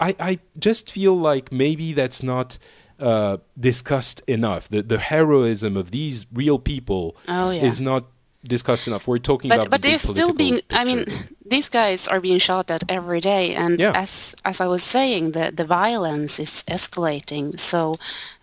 i 0.00 0.14
i 0.18 0.38
just 0.58 0.90
feel 0.90 1.14
like 1.14 1.52
maybe 1.52 1.92
that's 1.92 2.22
not 2.22 2.58
uh, 2.98 3.36
discussed 3.60 4.22
enough. 4.26 4.68
The 4.70 4.82
the 4.82 4.98
heroism 4.98 5.76
of 5.76 5.90
these 5.90 6.26
real 6.32 6.58
people 6.58 7.16
Oh, 7.28 7.50
yeah. 7.50 7.62
is 7.68 7.80
not 7.80 8.04
discussed 8.48 8.86
enough 8.86 9.06
we're 9.08 9.18
talking 9.18 9.48
but 9.48 9.56
about 9.56 9.70
but 9.70 9.82
the 9.82 9.88
they're 9.88 9.98
still 9.98 10.32
being 10.32 10.60
i 10.72 10.84
mean 10.84 11.04
these 11.48 11.68
guys 11.68 12.08
are 12.08 12.20
being 12.20 12.38
shot 12.38 12.70
at 12.70 12.82
every 12.88 13.20
day. 13.20 13.54
And 13.54 13.78
Yeah. 13.78 13.92
as 13.94 14.34
as 14.44 14.60
i 14.60 14.66
was 14.66 14.82
saying 14.82 15.32
the 15.32 15.52
the 15.54 15.64
violence 15.64 16.40
is 16.40 16.64
escalating. 16.68 17.58
So 17.58 17.94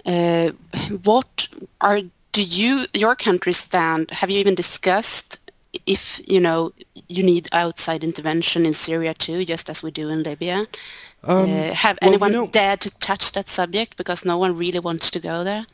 uh, 0.05 0.51
what 1.03 1.47
are 1.81 2.01
do 2.31 2.41
you 2.41 2.87
your 2.93 3.15
country 3.15 3.53
stand 3.53 4.11
have 4.11 4.29
you 4.31 4.39
even 4.39 4.55
discussed 4.55 5.39
if 5.85 6.19
you 6.27 6.39
know 6.39 6.71
you 7.07 7.23
need 7.23 7.47
outside 7.51 8.03
intervention 8.03 8.65
in 8.65 8.73
syria 8.73 9.13
too 9.13 9.43
just 9.45 9.69
as 9.69 9.81
we 9.83 9.91
do 9.91 10.09
in 10.09 10.23
libya 10.23 10.65
uh, 11.23 11.45
have 11.73 11.97
well, 12.01 12.11
you 12.11 12.15
anyone 12.15 12.31
know- 12.31 12.47
dared 12.47 12.79
to 12.81 12.89
touch 12.99 13.31
that 13.31 13.47
subject 13.47 13.97
because 13.97 14.25
no 14.25 14.37
one 14.37 14.57
really 14.57 14.79
wants 14.79 15.09
to 15.11 15.19
go 15.19 15.43
there 15.43 15.65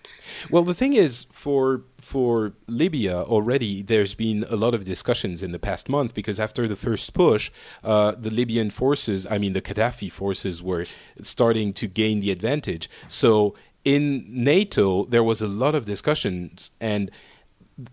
Well, 0.49 0.63
the 0.63 0.73
thing 0.73 0.93
is, 0.93 1.25
for 1.31 1.81
for 2.13 2.53
Libya 2.67 3.15
already, 3.35 3.73
there's 3.83 4.15
been 4.15 4.45
a 4.49 4.55
lot 4.55 4.73
of 4.73 4.81
discussions 4.85 5.43
in 5.43 5.51
the 5.51 5.59
past 5.59 5.89
month 5.89 6.13
because 6.13 6.39
after 6.39 6.67
the 6.67 6.75
first 6.87 7.13
push, 7.13 7.51
uh, 7.83 8.11
the 8.25 8.31
Libyan 8.39 8.69
forces, 8.69 9.27
I 9.29 9.37
mean 9.37 9.53
the 9.53 9.61
Gaddafi 9.61 10.09
forces, 10.11 10.55
were 10.63 10.85
starting 11.21 11.73
to 11.73 11.85
gain 11.87 12.21
the 12.21 12.31
advantage. 12.31 12.89
So 13.07 13.53
in 13.83 14.03
NATO, 14.51 15.05
there 15.13 15.23
was 15.31 15.41
a 15.41 15.47
lot 15.47 15.73
of 15.75 15.83
discussions 15.85 16.71
and. 16.79 17.11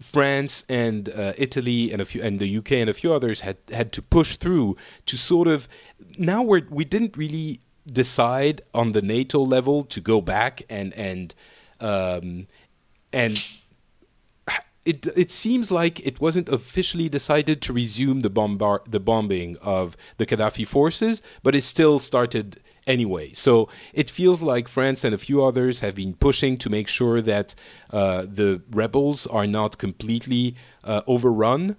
France 0.00 0.64
and 0.68 1.08
uh, 1.08 1.32
Italy 1.36 1.92
and 1.92 2.00
a 2.02 2.04
few 2.04 2.22
and 2.22 2.40
the 2.40 2.58
UK 2.58 2.72
and 2.72 2.90
a 2.90 2.94
few 2.94 3.12
others 3.12 3.42
had 3.42 3.56
had 3.72 3.92
to 3.92 4.02
push 4.02 4.36
through 4.36 4.76
to 5.06 5.16
sort 5.16 5.48
of 5.48 5.68
now 6.18 6.42
we're 6.42 6.66
we 6.70 6.84
didn't 6.84 7.16
really 7.16 7.60
decide 7.90 8.62
on 8.74 8.92
the 8.92 9.02
NATO 9.02 9.40
level 9.40 9.84
to 9.84 10.00
go 10.00 10.20
back 10.20 10.62
and 10.68 10.92
and 10.94 11.34
um, 11.80 12.46
and 13.12 13.42
it 14.84 15.06
it 15.16 15.30
seems 15.30 15.70
like 15.70 16.00
it 16.06 16.20
wasn't 16.20 16.48
officially 16.48 17.08
decided 17.08 17.60
to 17.62 17.72
resume 17.72 18.20
the 18.20 18.30
bombar- 18.30 18.84
the 18.88 19.00
bombing 19.00 19.56
of 19.60 19.96
the 20.16 20.24
Gaddafi 20.24 20.66
forces, 20.66 21.22
but 21.42 21.54
it 21.54 21.62
still 21.62 21.98
started 21.98 22.60
anyway. 22.86 23.32
So 23.32 23.68
it 23.92 24.10
feels 24.10 24.42
like 24.42 24.68
France 24.68 25.04
and 25.04 25.14
a 25.14 25.18
few 25.18 25.44
others 25.44 25.80
have 25.80 25.94
been 25.94 26.14
pushing 26.14 26.56
to 26.58 26.70
make 26.70 26.88
sure 26.88 27.20
that 27.22 27.54
uh, 27.90 28.26
the 28.28 28.62
rebels 28.70 29.26
are 29.26 29.46
not 29.46 29.78
completely 29.78 30.54
uh, 30.84 31.02
overrun. 31.06 31.76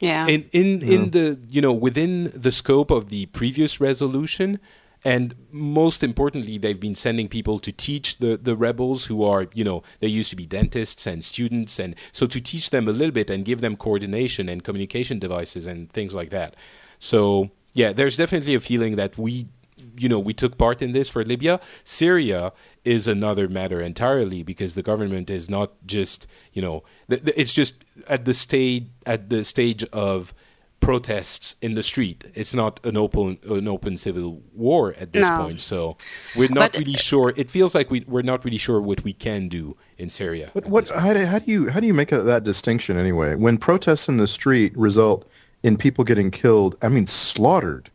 Yeah. 0.00 0.26
In 0.26 0.48
in 0.52 0.82
in 0.82 1.10
the 1.10 1.38
you 1.48 1.60
know 1.60 1.72
within 1.72 2.32
the 2.34 2.50
scope 2.50 2.90
of 2.90 3.08
the 3.08 3.26
previous 3.26 3.80
resolution 3.80 4.58
and 5.04 5.34
most 5.52 6.02
importantly 6.02 6.58
they've 6.58 6.80
been 6.80 6.96
sending 6.96 7.28
people 7.28 7.60
to 7.60 7.70
teach 7.70 8.18
the 8.18 8.36
the 8.36 8.56
rebels 8.56 9.06
who 9.06 9.22
are 9.24 9.46
you 9.54 9.62
know 9.62 9.82
they 10.00 10.08
used 10.08 10.30
to 10.30 10.36
be 10.36 10.44
dentists 10.44 11.06
and 11.06 11.22
students 11.24 11.78
and 11.78 11.94
so 12.10 12.26
to 12.26 12.40
teach 12.40 12.70
them 12.70 12.88
a 12.88 12.92
little 12.92 13.12
bit 13.12 13.30
and 13.30 13.44
give 13.44 13.60
them 13.60 13.76
coordination 13.76 14.48
and 14.48 14.64
communication 14.64 15.20
devices 15.20 15.66
and 15.68 15.92
things 15.92 16.16
like 16.16 16.30
that. 16.30 16.56
So 16.98 17.50
yeah 17.72 17.92
there's 17.92 18.16
definitely 18.16 18.56
a 18.56 18.60
feeling 18.60 18.96
that 18.96 19.16
we 19.16 19.46
you 19.96 20.08
know 20.08 20.18
we 20.18 20.32
took 20.32 20.56
part 20.58 20.80
in 20.82 20.92
this 20.92 21.08
for 21.08 21.24
Libya 21.24 21.60
Syria 21.84 22.52
is 22.84 23.06
another 23.08 23.48
matter 23.48 23.80
entirely 23.80 24.42
because 24.42 24.74
the 24.74 24.82
government 24.82 25.30
is 25.30 25.48
not 25.50 25.72
just 25.86 26.26
you 26.52 26.62
know 26.62 26.82
th- 27.10 27.24
th- 27.24 27.36
it's 27.36 27.52
just 27.52 27.74
at 28.08 28.24
the 28.24 28.34
stage 28.34 28.86
at 29.06 29.28
the 29.30 29.44
stage 29.44 29.84
of 29.92 30.34
protests 30.80 31.54
in 31.62 31.74
the 31.74 31.82
street 31.82 32.24
it's 32.34 32.54
not 32.54 32.84
an 32.84 32.96
open 32.96 33.38
an 33.48 33.68
open 33.68 33.96
civil 33.96 34.42
war 34.52 34.94
at 34.98 35.12
this 35.12 35.28
No. 35.28 35.38
point 35.44 35.60
so 35.60 35.96
we're 36.34 36.48
not 36.48 36.72
But- 36.72 36.80
really 36.80 36.94
sure 36.94 37.32
it 37.36 37.50
feels 37.52 37.72
like 37.74 37.88
we, 37.90 38.04
we're 38.08 38.22
not 38.22 38.44
really 38.44 38.58
sure 38.58 38.80
what 38.80 39.04
we 39.04 39.12
can 39.12 39.48
do 39.48 39.76
in 39.96 40.10
Syria 40.10 40.50
But 40.52 40.66
what? 40.66 40.88
How 40.88 41.14
do, 41.14 41.24
how 41.24 41.38
do 41.38 41.50
you 41.52 41.68
how 41.70 41.78
do 41.78 41.86
you 41.86 41.94
make 41.94 42.08
that, 42.08 42.22
that 42.24 42.42
distinction 42.42 42.96
anyway? 42.96 43.36
When 43.36 43.58
protests 43.58 44.08
in 44.08 44.16
the 44.16 44.26
street 44.26 44.76
result 44.76 45.24
in 45.62 45.76
people 45.76 46.02
getting 46.02 46.32
killed, 46.32 46.76
I 46.82 46.88
mean 46.88 47.06
slaughtered. 47.06 47.88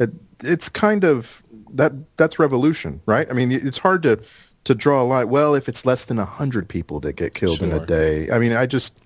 It, 0.00 0.10
it's 0.42 0.68
kind 0.68 1.04
of 1.04 1.42
that 1.74 1.92
that's 2.16 2.38
revolution, 2.38 3.00
right? 3.06 3.26
I 3.30 3.32
mean, 3.32 3.52
it's 3.52 3.78
hard 3.78 4.02
to 4.04 4.20
to 4.64 4.74
draw 4.74 5.02
a 5.02 5.04
line. 5.04 5.28
Well, 5.28 5.54
if 5.54 5.68
it's 5.68 5.86
less 5.86 6.04
than 6.04 6.18
hundred 6.18 6.68
people 6.68 7.00
that 7.00 7.14
get 7.14 7.34
killed 7.34 7.62
in 7.62 7.72
a 7.72 7.84
day, 7.84 8.30
I 8.30 8.38
mean, 8.38 8.52
I 8.52 8.66
just 8.66 8.96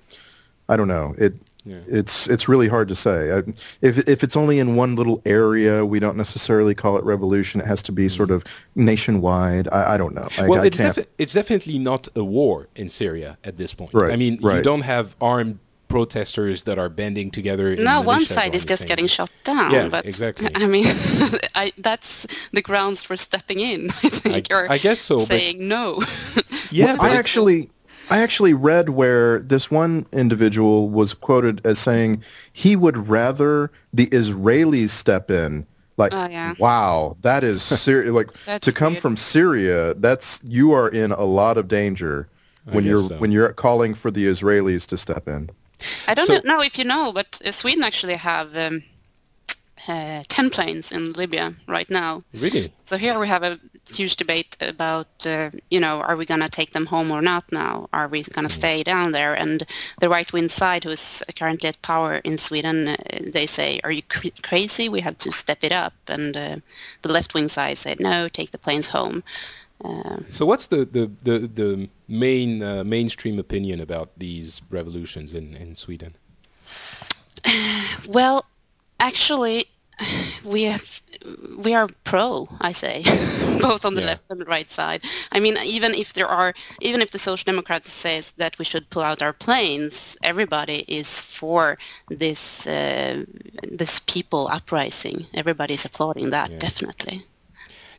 I 0.68 0.76
don't 0.76 0.88
know. 0.88 1.14
It 1.18 1.34
Yeah. 1.64 1.80
it's 1.86 2.26
it's 2.26 2.48
really 2.48 2.68
hard 2.68 2.88
to 2.88 2.94
say. 2.94 3.32
I, 3.36 3.42
if 3.82 3.98
if 4.08 4.24
it's 4.24 4.36
only 4.36 4.58
in 4.58 4.76
one 4.76 4.96
little 4.96 5.20
area, 5.26 5.84
we 5.84 6.00
don't 6.00 6.16
necessarily 6.16 6.74
call 6.74 6.96
it 6.96 7.04
revolution. 7.04 7.60
It 7.60 7.66
has 7.66 7.82
to 7.82 7.92
be 7.92 8.08
sort 8.08 8.30
mm-hmm. 8.30 8.36
of 8.36 8.44
nationwide. 8.74 9.68
I, 9.68 9.94
I 9.94 9.96
don't 9.98 10.14
know. 10.14 10.28
I, 10.38 10.48
well, 10.48 10.64
it's, 10.64 10.78
defi- 10.78 11.06
it's 11.18 11.34
definitely 11.34 11.78
not 11.78 12.08
a 12.16 12.24
war 12.24 12.68
in 12.74 12.88
Syria 12.88 13.36
at 13.44 13.58
this 13.58 13.74
point. 13.74 13.92
Right, 13.92 14.12
I 14.12 14.16
mean, 14.16 14.38
you 14.40 14.62
don't 14.62 14.82
have 14.94 15.14
armed 15.20 15.58
protesters 15.90 16.62
that 16.64 16.78
are 16.78 16.88
banding 16.88 17.30
together. 17.30 17.72
in 17.72 17.84
no, 17.84 18.00
one 18.00 18.24
side 18.24 18.54
is 18.54 18.64
just 18.64 18.86
getting 18.86 19.06
shot 19.06 19.30
down. 19.44 19.70
Yeah, 19.72 19.88
but 19.88 20.06
exactly. 20.06 20.48
I 20.54 20.66
mean, 20.66 20.86
I, 21.54 21.72
that's 21.76 22.26
the 22.52 22.62
grounds 22.62 23.02
for 23.02 23.16
stepping 23.16 23.60
in. 23.60 23.90
I 24.02 24.08
think, 24.08 24.50
I- 24.52 24.54
or 24.54 24.72
I 24.72 24.78
guess 24.78 25.00
so, 25.00 25.16
but- 25.18 25.26
saying 25.26 25.68
no. 25.68 26.02
Yeah, 26.70 26.96
but 26.96 27.10
I 27.10 27.16
actually, 27.16 27.70
I 28.08 28.22
actually 28.22 28.54
read 28.54 28.88
where 28.90 29.40
this 29.40 29.70
one 29.70 30.06
individual 30.12 30.88
was 30.88 31.12
quoted 31.12 31.60
as 31.64 31.78
saying 31.78 32.22
he 32.52 32.76
would 32.76 33.08
rather 33.08 33.70
the 33.92 34.06
Israelis 34.06 34.90
step 34.90 35.30
in. 35.30 35.66
Like, 35.96 36.14
Oh, 36.14 36.28
yeah. 36.30 36.54
wow, 36.58 37.16
that 37.22 37.44
is 37.44 37.62
serious. 37.62 38.10
Like 38.12 38.28
That's 38.46 38.64
to 38.64 38.72
come 38.72 38.94
weird. 38.94 39.02
from 39.02 39.16
Syria, 39.18 39.92
that's 39.94 40.40
you 40.44 40.72
are 40.72 40.88
in 40.88 41.12
a 41.12 41.24
lot 41.24 41.58
of 41.58 41.68
danger 41.68 42.28
when 42.64 42.84
you're 42.84 42.98
so. 43.08 43.16
when 43.18 43.32
you're 43.32 43.52
calling 43.52 43.92
for 43.94 44.10
the 44.10 44.26
Israelis 44.26 44.86
to 44.86 44.96
step 44.96 45.28
in. 45.28 45.50
I 46.06 46.14
don't 46.14 46.26
So- 46.26 46.40
know 46.44 46.62
if 46.62 46.78
you 46.78 46.84
know, 46.84 47.12
but 47.12 47.40
uh, 47.44 47.50
Sweden 47.52 47.84
actually 47.84 48.16
have 48.16 48.56
um, 48.56 48.82
uh, 49.88 50.22
10 50.28 50.50
planes 50.50 50.92
in 50.92 51.12
Libya 51.12 51.54
right 51.66 51.88
now. 51.90 52.22
Really? 52.34 52.72
So 52.84 52.96
here 52.96 53.18
we 53.18 53.28
have 53.28 53.42
a 53.42 53.58
huge 53.88 54.16
debate 54.16 54.56
about, 54.60 55.08
uh, 55.26 55.50
you 55.70 55.80
know, 55.80 56.00
are 56.02 56.16
we 56.16 56.26
going 56.26 56.40
to 56.40 56.48
take 56.48 56.72
them 56.72 56.86
home 56.86 57.10
or 57.10 57.22
not 57.22 57.50
now? 57.50 57.88
Are 57.92 58.08
we 58.08 58.22
going 58.22 58.46
to 58.46 58.54
mm. 58.54 58.58
stay 58.58 58.82
down 58.82 59.12
there? 59.12 59.34
And 59.34 59.64
the 60.00 60.08
right-wing 60.08 60.48
side, 60.48 60.84
who 60.84 60.90
is 60.90 61.24
currently 61.36 61.68
at 61.68 61.80
power 61.82 62.16
in 62.16 62.38
Sweden, 62.38 62.88
uh, 62.88 62.96
they 63.20 63.46
say, 63.46 63.80
are 63.84 63.92
you 63.92 64.02
cr- 64.02 64.28
crazy? 64.42 64.88
We 64.88 65.00
have 65.00 65.18
to 65.18 65.32
step 65.32 65.64
it 65.64 65.72
up. 65.72 65.94
And 66.08 66.36
uh, 66.36 66.56
the 67.02 67.12
left-wing 67.12 67.48
side 67.48 67.78
said, 67.78 68.00
no, 68.00 68.28
take 68.28 68.50
the 68.50 68.58
planes 68.58 68.88
home. 68.88 69.22
Uh, 69.84 70.18
so 70.28 70.44
what's 70.44 70.66
the, 70.66 70.84
the, 70.84 71.10
the, 71.22 71.38
the 71.46 71.88
main 72.06 72.62
uh, 72.62 72.84
mainstream 72.84 73.38
opinion 73.38 73.80
about 73.80 74.10
these 74.18 74.60
revolutions 74.70 75.34
in, 75.34 75.54
in 75.54 75.76
Sweden? 75.76 76.16
Well, 78.08 78.46
actually, 78.98 79.66
we 80.44 80.64
have 80.64 81.02
we 81.58 81.74
are 81.74 81.88
pro 82.04 82.46
i 82.60 82.72
say 82.72 83.02
both 83.60 83.84
on 83.84 83.94
the 83.94 84.00
yeah. 84.00 84.08
left 84.08 84.24
and 84.30 84.40
the 84.40 84.44
right 84.46 84.70
side 84.70 85.02
i 85.32 85.40
mean 85.40 85.56
even 85.62 85.94
if 85.94 86.12
there 86.14 86.28
are 86.28 86.54
even 86.80 87.00
if 87.00 87.10
the 87.10 87.18
social 87.18 87.44
democrats 87.44 87.90
says 87.90 88.32
that 88.32 88.58
we 88.58 88.64
should 88.64 88.88
pull 88.90 89.02
out 89.02 89.22
our 89.22 89.32
planes 89.32 90.16
everybody 90.22 90.84
is 90.88 91.20
for 91.20 91.76
this 92.08 92.66
uh, 92.66 93.24
this 93.68 94.00
people 94.00 94.48
uprising 94.48 95.26
everybody 95.34 95.74
is 95.74 95.84
applauding 95.84 96.30
that 96.30 96.50
yeah. 96.50 96.58
definitely 96.58 97.24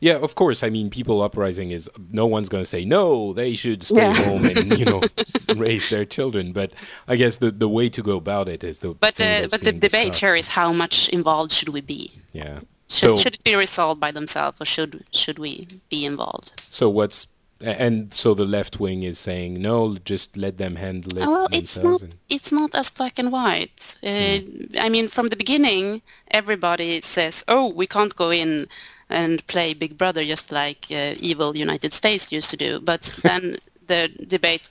yeah, 0.02 0.16
of 0.16 0.34
course. 0.34 0.64
I 0.64 0.68
mean, 0.68 0.90
people 0.90 1.22
uprising 1.22 1.70
is 1.70 1.88
no 2.10 2.26
one's 2.26 2.48
going 2.48 2.62
to 2.62 2.68
say 2.68 2.84
no. 2.84 3.32
They 3.32 3.54
should 3.54 3.84
stay 3.84 4.02
yeah. 4.02 4.14
home 4.14 4.44
and 4.46 4.76
you 4.76 4.84
know 4.84 5.00
raise 5.54 5.88
their 5.90 6.04
children. 6.04 6.52
But 6.52 6.72
I 7.06 7.14
guess 7.14 7.36
the, 7.36 7.52
the 7.52 7.68
way 7.68 7.88
to 7.90 8.02
go 8.02 8.16
about 8.16 8.48
it 8.48 8.64
is 8.64 8.80
the. 8.80 8.94
But 8.94 9.20
uh, 9.20 9.46
but 9.48 9.62
the 9.62 9.70
debate 9.70 10.12
discussed. 10.12 10.20
here 10.20 10.34
is 10.34 10.48
how 10.48 10.72
much 10.72 11.08
involved 11.10 11.52
should 11.52 11.68
we 11.68 11.82
be? 11.82 12.10
Yeah. 12.32 12.62
Should, 12.88 13.16
so, 13.16 13.16
should 13.16 13.34
it 13.34 13.44
be 13.44 13.54
resolved 13.54 14.00
by 14.00 14.10
themselves, 14.10 14.60
or 14.60 14.64
should 14.64 15.04
should 15.12 15.38
we 15.38 15.68
be 15.88 16.04
involved? 16.04 16.52
So 16.58 16.90
what's 16.90 17.28
and 17.60 18.12
so 18.12 18.34
the 18.34 18.44
left 18.44 18.80
wing 18.80 19.04
is 19.04 19.20
saying 19.20 19.62
no, 19.62 19.98
just 19.98 20.36
let 20.36 20.58
them 20.58 20.74
handle 20.74 21.16
it. 21.16 21.28
Well, 21.28 21.46
it's 21.52 21.78
not. 21.78 22.02
And... 22.02 22.14
It's 22.28 22.50
not 22.50 22.74
as 22.74 22.90
black 22.90 23.20
and 23.20 23.30
white. 23.30 23.96
Uh, 24.02 24.08
mm. 24.08 24.76
I 24.80 24.88
mean, 24.88 25.06
from 25.06 25.28
the 25.28 25.36
beginning, 25.36 26.02
everybody 26.32 27.00
says, 27.02 27.44
"Oh, 27.46 27.68
we 27.68 27.86
can't 27.86 28.16
go 28.16 28.32
in 28.32 28.66
and 29.08 29.46
play 29.46 29.74
Big 29.74 29.98
Brother 29.98 30.24
just 30.24 30.52
like 30.52 30.86
uh, 30.90 31.14
evil 31.20 31.56
United 31.56 31.92
States 31.92 32.32
used 32.32 32.50
to 32.50 32.56
do. 32.56 32.80
But 32.80 33.12
then 33.22 33.58
the 33.86 34.08
debate, 34.26 34.68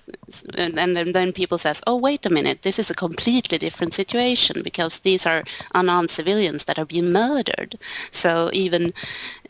and, 0.56 0.80
and 0.80 0.96
then 0.98 1.32
people 1.34 1.58
says, 1.58 1.82
"Oh, 1.86 1.96
wait 1.96 2.26
a 2.26 2.30
minute, 2.30 2.62
this 2.62 2.80
is 2.80 2.90
a 2.90 2.96
completely 2.96 3.58
different 3.58 3.94
situation 3.94 4.62
because 4.64 5.00
these 5.00 5.26
are 5.26 5.44
unarmed 5.76 6.10
civilians 6.10 6.66
that 6.66 6.80
are 6.80 6.86
being 6.86 7.12
murdered." 7.12 7.78
So 8.12 8.50
even 8.54 8.94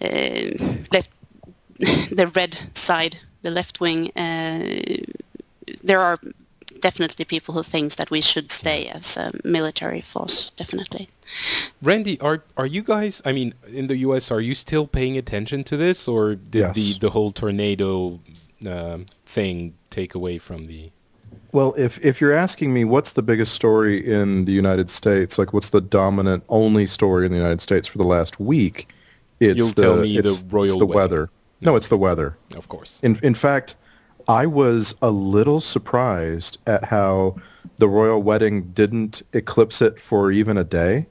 uh, 0.02 0.50
left, 0.92 1.12
the 2.20 2.32
red 2.36 2.58
side, 2.74 3.18
the 3.44 3.52
left 3.52 3.80
wing, 3.80 4.12
uh, 4.16 5.04
there 5.84 6.02
are 6.02 6.20
definitely 6.82 7.26
people 7.26 7.54
who 7.54 7.64
thinks 7.64 7.96
that 7.96 8.12
we 8.12 8.22
should 8.22 8.52
stay 8.52 8.88
as 8.88 9.18
a 9.18 9.32
military 9.44 10.02
force. 10.02 10.52
Definitely. 10.52 11.10
Randy, 11.82 12.20
are 12.20 12.44
are 12.58 12.66
you 12.66 12.84
guys? 12.84 13.22
I 13.26 13.32
mean, 13.32 13.54
in 13.68 13.88
the 13.88 13.98
U.S., 13.98 14.32
are 14.32 14.42
you 14.42 14.56
still 14.56 14.88
paying 14.88 15.18
attention 15.18 15.64
to 15.66 15.78
this, 15.78 16.08
or 16.08 16.36
did 16.36 16.60
yes. 16.60 16.76
the 16.76 17.00
the 17.00 17.10
whole 17.12 17.32
tornado 17.32 18.20
uh, 18.68 19.00
thing 19.26 19.76
take 19.90 20.14
away 20.16 20.38
from 20.38 20.68
the? 20.68 20.92
Well, 21.52 21.74
if 21.78 22.04
if 22.04 22.20
you're 22.22 22.34
asking 22.34 22.74
me 22.74 22.86
what's 22.86 23.14
the 23.14 23.22
biggest 23.22 23.54
story 23.54 23.96
in 24.06 24.46
the 24.46 24.54
United 24.54 24.90
States, 24.90 25.38
like 25.38 25.54
what's 25.54 25.70
the 25.70 25.82
dominant 25.82 26.44
only 26.50 26.88
story 26.88 27.26
in 27.26 27.32
the 27.32 27.38
United 27.38 27.62
States 27.62 27.88
for 27.88 27.98
the 27.98 28.06
last 28.06 28.40
week, 28.40 28.90
it's 29.40 29.58
You'll 29.58 29.70
the, 29.70 29.82
tell 29.82 29.98
me 29.98 30.20
the 30.20 30.44
royal 30.50 30.78
the 30.78 30.86
weather. 30.86 31.30
No, 31.62 31.76
it's 31.76 31.90
the 31.90 31.98
weather. 31.98 32.38
Of 32.56 32.70
course. 32.70 33.00
In 33.04 33.20
in 33.22 33.36
fact, 33.36 33.76
I 34.32 34.46
was 34.46 34.96
a 35.02 35.12
little 35.12 35.60
surprised 35.60 36.58
at 36.66 36.86
how 36.86 37.36
the 37.80 37.90
royal 37.90 38.24
wedding 38.24 38.72
didn't 38.72 39.24
eclipse 39.34 39.82
it 39.82 40.02
for 40.02 40.32
even 40.32 40.58
a 40.58 40.64
day 40.64 41.08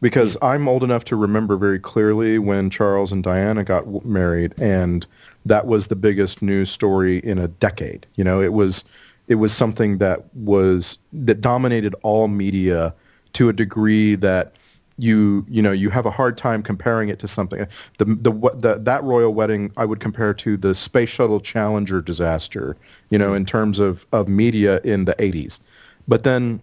because 0.00 0.36
mm. 0.36 0.48
I'm 0.48 0.66
old 0.66 0.82
enough 0.82 1.04
to 1.04 1.16
remember 1.16 1.56
very 1.56 1.78
clearly 1.78 2.40
when 2.40 2.68
Charles 2.68 3.12
and 3.12 3.22
Diana 3.22 3.62
got 3.62 4.04
married 4.04 4.52
and 4.60 5.06
that 5.44 5.68
was 5.68 5.86
the 5.86 5.94
biggest 5.94 6.42
news 6.42 6.68
story 6.68 7.18
in 7.18 7.38
a 7.38 7.46
decade. 7.46 8.04
You 8.16 8.24
know, 8.24 8.42
it 8.42 8.52
was 8.52 8.82
it 9.28 9.36
was 9.36 9.52
something 9.52 9.98
that 9.98 10.34
was 10.34 10.98
that 11.12 11.40
dominated 11.40 11.94
all 12.02 12.26
media 12.26 12.96
to 13.34 13.48
a 13.48 13.52
degree 13.52 14.16
that 14.16 14.54
you 14.98 15.44
you 15.48 15.60
know 15.60 15.72
you 15.72 15.90
have 15.90 16.06
a 16.06 16.10
hard 16.10 16.38
time 16.38 16.62
comparing 16.62 17.08
it 17.08 17.18
to 17.18 17.28
something. 17.28 17.66
The, 17.98 18.04
the 18.04 18.30
the 18.30 18.78
that 18.80 19.02
royal 19.04 19.34
wedding 19.34 19.72
I 19.76 19.84
would 19.84 20.00
compare 20.00 20.32
to 20.34 20.56
the 20.56 20.74
space 20.74 21.10
shuttle 21.10 21.40
Challenger 21.40 22.00
disaster 22.00 22.76
you 23.10 23.18
know 23.18 23.34
in 23.34 23.44
terms 23.44 23.78
of 23.78 24.06
of 24.12 24.28
media 24.28 24.80
in 24.84 25.04
the 25.04 25.14
80s 25.14 25.60
but 26.08 26.24
then 26.24 26.62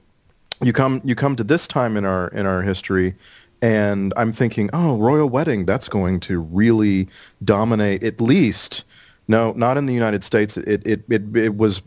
you 0.62 0.74
come 0.74 1.02
you 1.04 1.16
come 1.16 1.36
to 1.36 1.44
this 1.44 1.68
time 1.68 1.98
in 1.98 2.06
our 2.06 2.28
in 2.30 2.46
our 2.46 2.62
history 2.62 3.16
and 3.62 4.14
I'm 4.18 4.32
thinking 4.34 4.70
oh 4.74 4.98
royal 4.98 5.30
wedding 5.30 5.66
that's 5.66 5.88
going 5.88 6.20
to 6.22 6.42
really 6.42 7.08
dominate 7.44 8.04
at 8.04 8.22
least 8.22 8.84
no 9.28 9.54
not 9.54 9.78
in 9.78 9.86
the 9.86 9.94
United 9.94 10.24
States. 10.24 10.58
It 10.58 10.86
it 10.86 11.04
it, 11.10 11.36
it 11.36 11.56
was 11.56 11.82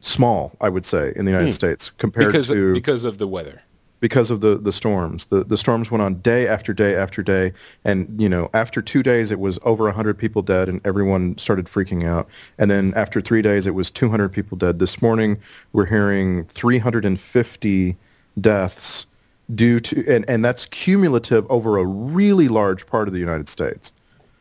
small 0.00 0.52
I 0.60 0.68
would 0.68 0.84
say 0.84 1.12
in 1.16 1.24
the 1.24 1.30
United 1.30 1.48
hmm. 1.48 1.52
States 1.52 1.90
compared 1.98 2.26
because 2.26 2.48
to 2.48 2.68
of, 2.68 2.74
because 2.74 3.04
of 3.04 3.18
the 3.18 3.26
weather 3.26 3.62
because 4.04 4.30
of 4.30 4.42
the, 4.42 4.56
the 4.56 4.70
storms. 4.70 5.24
The, 5.24 5.44
the 5.44 5.56
storms 5.56 5.90
went 5.90 6.02
on 6.02 6.16
day 6.16 6.46
after 6.46 6.74
day 6.74 6.94
after 6.94 7.22
day. 7.22 7.54
And, 7.86 8.20
you 8.20 8.28
know, 8.28 8.50
after 8.52 8.82
two 8.82 9.02
days, 9.02 9.30
it 9.30 9.40
was 9.40 9.58
over 9.62 9.84
100 9.84 10.18
people 10.18 10.42
dead 10.42 10.68
and 10.68 10.86
everyone 10.86 11.38
started 11.38 11.68
freaking 11.68 12.06
out. 12.06 12.28
And 12.58 12.70
then 12.70 12.92
after 12.96 13.22
three 13.22 13.40
days, 13.40 13.66
it 13.66 13.70
was 13.70 13.90
200 13.90 14.28
people 14.28 14.58
dead. 14.58 14.78
This 14.78 15.00
morning, 15.00 15.40
we're 15.72 15.86
hearing 15.86 16.44
350 16.48 17.96
deaths 18.38 19.06
due 19.54 19.80
to, 19.80 20.06
and, 20.06 20.28
and 20.28 20.44
that's 20.44 20.66
cumulative 20.66 21.50
over 21.50 21.78
a 21.78 21.86
really 21.86 22.48
large 22.48 22.86
part 22.86 23.08
of 23.08 23.14
the 23.14 23.20
United 23.20 23.48
States. 23.48 23.90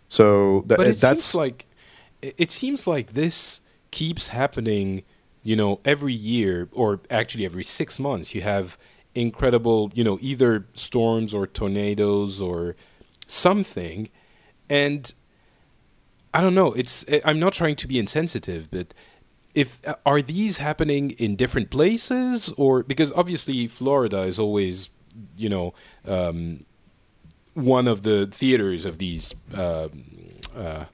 So 0.10 0.66
that, 0.68 0.78
but 0.78 0.88
it 0.88 0.98
that's 0.98 1.24
seems 1.24 1.36
like, 1.36 1.68
it 2.22 2.52
seems 2.52 2.86
like 2.86 3.14
this 3.14 3.62
keeps 3.92 4.28
happening, 4.28 5.04
you 5.42 5.56
know, 5.56 5.80
every 5.86 6.12
year 6.12 6.68
or 6.74 7.00
actually 7.10 7.46
every 7.46 7.64
six 7.64 7.98
months. 7.98 8.36
You 8.36 8.42
have 8.42 8.78
incredible, 9.16 9.92
you 9.94 10.04
know, 10.04 10.18
either 10.22 10.66
storms 10.74 11.34
or 11.34 11.48
tornadoes 11.48 12.42
or 12.42 12.76
something. 13.28 14.10
And 14.70 15.14
I 16.34 16.42
don't 16.42 16.56
know, 16.56 16.74
it's 16.74 17.06
I'm 17.26 17.40
not 17.40 17.54
trying 17.54 17.76
to 17.78 17.88
be 17.88 18.00
insensitive, 18.00 18.70
but 18.72 18.94
if 19.54 19.80
are 20.06 20.22
these 20.22 20.58
happening 20.58 21.12
in 21.12 21.36
different 21.36 21.70
places 21.70 22.52
or 22.58 22.84
because 22.84 23.12
obviously 23.12 23.68
Florida 23.68 24.22
is 24.22 24.40
always, 24.40 24.90
you 25.38 25.50
know, 25.50 25.74
um, 26.08 26.66
one 27.54 27.88
of 27.88 28.02
the 28.02 28.28
theaters 28.28 28.86
of 28.86 28.98
these 28.98 29.36
uh, 29.56 29.90
uh, 30.58 30.86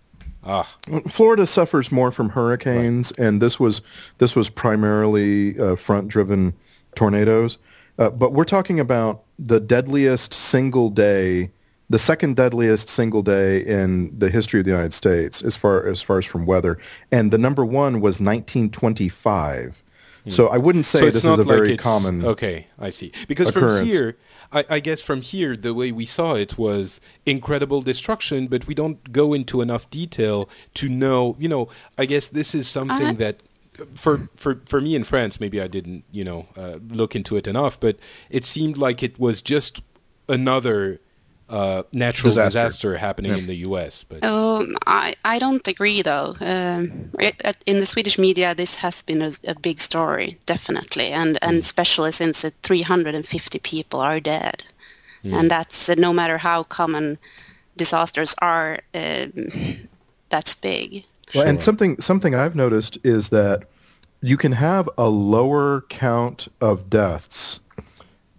Ah. 0.44 0.64
Florida 1.08 1.46
suffers 1.46 1.92
more 1.92 2.12
from 2.12 2.30
hurricanes, 2.30 3.12
right. 3.18 3.28
and 3.28 3.42
this 3.42 3.60
was 3.60 3.82
this 4.20 4.36
was 4.36 4.50
primarily 4.50 5.60
uh, 5.60 5.76
front-driven 5.76 6.54
tornadoes. 6.96 7.58
Uh, 8.00 8.10
but 8.10 8.32
we're 8.32 8.46
talking 8.46 8.80
about 8.80 9.24
the 9.38 9.60
deadliest 9.60 10.34
single 10.34 10.90
day, 10.90 11.52
the 11.90 12.00
second 12.00 12.38
deadliest 12.38 12.88
single 12.88 13.22
day 13.22 13.60
in 13.60 14.18
the 14.18 14.30
history 14.30 14.62
of 14.62 14.66
the 14.66 14.72
United 14.72 14.94
States, 14.94 15.44
as 15.44 15.58
far 15.58 15.86
as 15.86 16.02
far 16.02 16.18
as 16.18 16.26
from 16.26 16.46
weather, 16.46 16.78
and 17.12 17.32
the 17.32 17.38
number 17.38 17.66
one 17.66 17.96
was 18.00 18.22
1925. 18.22 19.84
Hmm. 20.24 20.30
So 20.30 20.48
I 20.48 20.58
wouldn't 20.58 20.86
say 20.86 21.00
so 21.00 21.06
this 21.08 21.16
is 21.18 21.26
a 21.26 21.36
like 21.36 21.48
very 21.48 21.78
common. 21.78 22.24
Okay, 22.24 22.68
I 22.80 22.90
see. 22.90 23.12
Because 23.28 23.50
occurrence. 23.50 23.80
from 23.80 23.88
here, 23.90 24.18
I, 24.52 24.66
I, 24.70 24.80
guess 24.80 25.02
from 25.02 25.22
here, 25.22 25.58
the 25.58 25.74
way 25.74 25.92
we 25.92 26.06
saw 26.06 26.36
it 26.36 26.58
was 26.58 27.02
incredible 27.26 27.82
destruction, 27.82 28.48
but 28.48 28.66
we 28.66 28.74
don't 28.74 29.12
go 29.12 29.34
into 29.34 29.62
enough 29.62 29.90
detail 29.90 30.50
to 30.76 30.88
know. 30.88 31.36
You 31.38 31.50
know, 31.50 31.70
I 31.98 32.06
guess 32.06 32.30
this 32.30 32.56
is 32.56 32.68
something 32.68 33.08
uh-huh. 33.08 33.14
that 33.14 33.44
for 33.96 34.30
for 34.36 34.62
for 34.65 34.82
me 34.82 34.96
in 34.96 35.04
France, 35.04 35.39
maybe 35.39 35.62
I 35.62 35.68
didn't 35.68 36.04
you 36.12 36.24
know 36.24 36.48
uh, 36.58 36.80
look 36.89 37.15
into 37.15 37.36
it 37.36 37.48
enough, 37.48 37.80
but 37.80 37.98
it 38.30 38.46
seemed 38.46 38.78
like 38.78 39.04
it 39.04 39.20
was 39.20 39.42
just 39.42 39.82
another 40.28 41.00
uh, 41.50 41.84
natural 41.92 42.30
disaster, 42.30 42.48
disaster 42.48 42.98
happening 42.98 43.32
in 43.32 43.48
the 43.48 43.56
U.S. 43.68 44.04
But 44.04 44.24
um, 44.24 44.76
I 44.86 45.15
I 45.26 45.39
don't 45.39 45.68
agree 45.68 46.02
though. 46.02 46.36
Um, 46.39 47.10
it, 47.20 47.63
in 47.65 47.80
the 47.80 47.86
Swedish 47.86 48.18
media, 48.18 48.54
this 48.54 48.76
has 48.76 49.02
been 49.02 49.22
a, 49.22 49.32
a 49.48 49.56
big 49.56 49.80
story, 49.80 50.38
definitely, 50.46 51.08
and 51.08 51.38
and 51.42 51.58
mm. 51.58 51.60
especially 51.60 52.12
since 52.12 52.46
350 52.63 53.60
people 53.60 54.00
are 54.00 54.20
dead, 54.20 54.63
mm. 55.24 55.34
and 55.34 55.50
that's 55.50 55.89
uh, 55.89 55.96
no 55.98 56.13
matter 56.13 56.38
how 56.38 56.63
common 56.63 57.18
disasters 57.78 58.36
are, 58.42 58.80
um, 58.94 59.88
that's 60.30 60.54
big. 60.54 61.06
Well, 61.36 61.48
and 61.48 61.62
something 61.62 62.00
something 62.02 62.34
I've 62.34 62.56
noticed 62.56 62.98
is 63.04 63.30
that 63.30 63.63
you 64.22 64.38
can 64.38 64.54
have 64.54 64.89
a 64.98 65.10
lower 65.10 65.86
count 65.89 66.48
of 66.60 66.89
deaths 66.89 67.60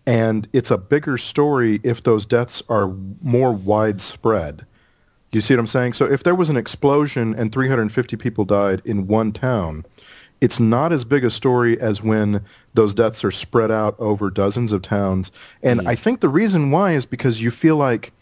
and 0.07 0.49
it's 0.53 0.71
a 0.71 0.79
bigger 0.79 1.19
story 1.19 1.81
if 1.83 2.03
those 2.03 2.27
deaths 2.27 2.63
are 2.69 2.93
more 3.23 3.53
widespread. 3.53 4.67
You 5.31 5.41
see 5.41 5.55
what 5.55 5.61
I'm 5.61 5.67
saying? 5.69 5.93
So 5.93 6.05
if 6.05 6.25
there 6.25 6.35
was 6.35 6.51
an 6.51 6.57
explosion 6.57 7.35
and 7.35 7.53
350 7.53 8.17
people 8.17 8.45
died 8.45 8.83
in 8.85 9.07
one 9.07 9.31
town, 9.31 9.87
it's 10.41 10.59
not 10.59 10.93
as 10.93 11.05
big 11.05 11.25
a 11.25 11.31
story 11.31 11.81
as 11.81 12.03
when 12.03 12.45
those 12.75 12.95
deaths 12.95 13.23
are 13.23 13.31
spread 13.31 13.71
out 13.71 13.95
over 14.01 14.31
dozens 14.31 14.73
of 14.73 14.83
towns. 14.83 15.31
And 15.63 15.81
mm. 15.81 15.89
I 15.89 15.95
think 15.95 16.21
the 16.21 16.29
reason 16.29 16.71
why 16.71 16.93
is 16.93 17.07
because 17.07 17.41
you 17.41 17.51
feel 17.53 17.77
like 17.77 18.13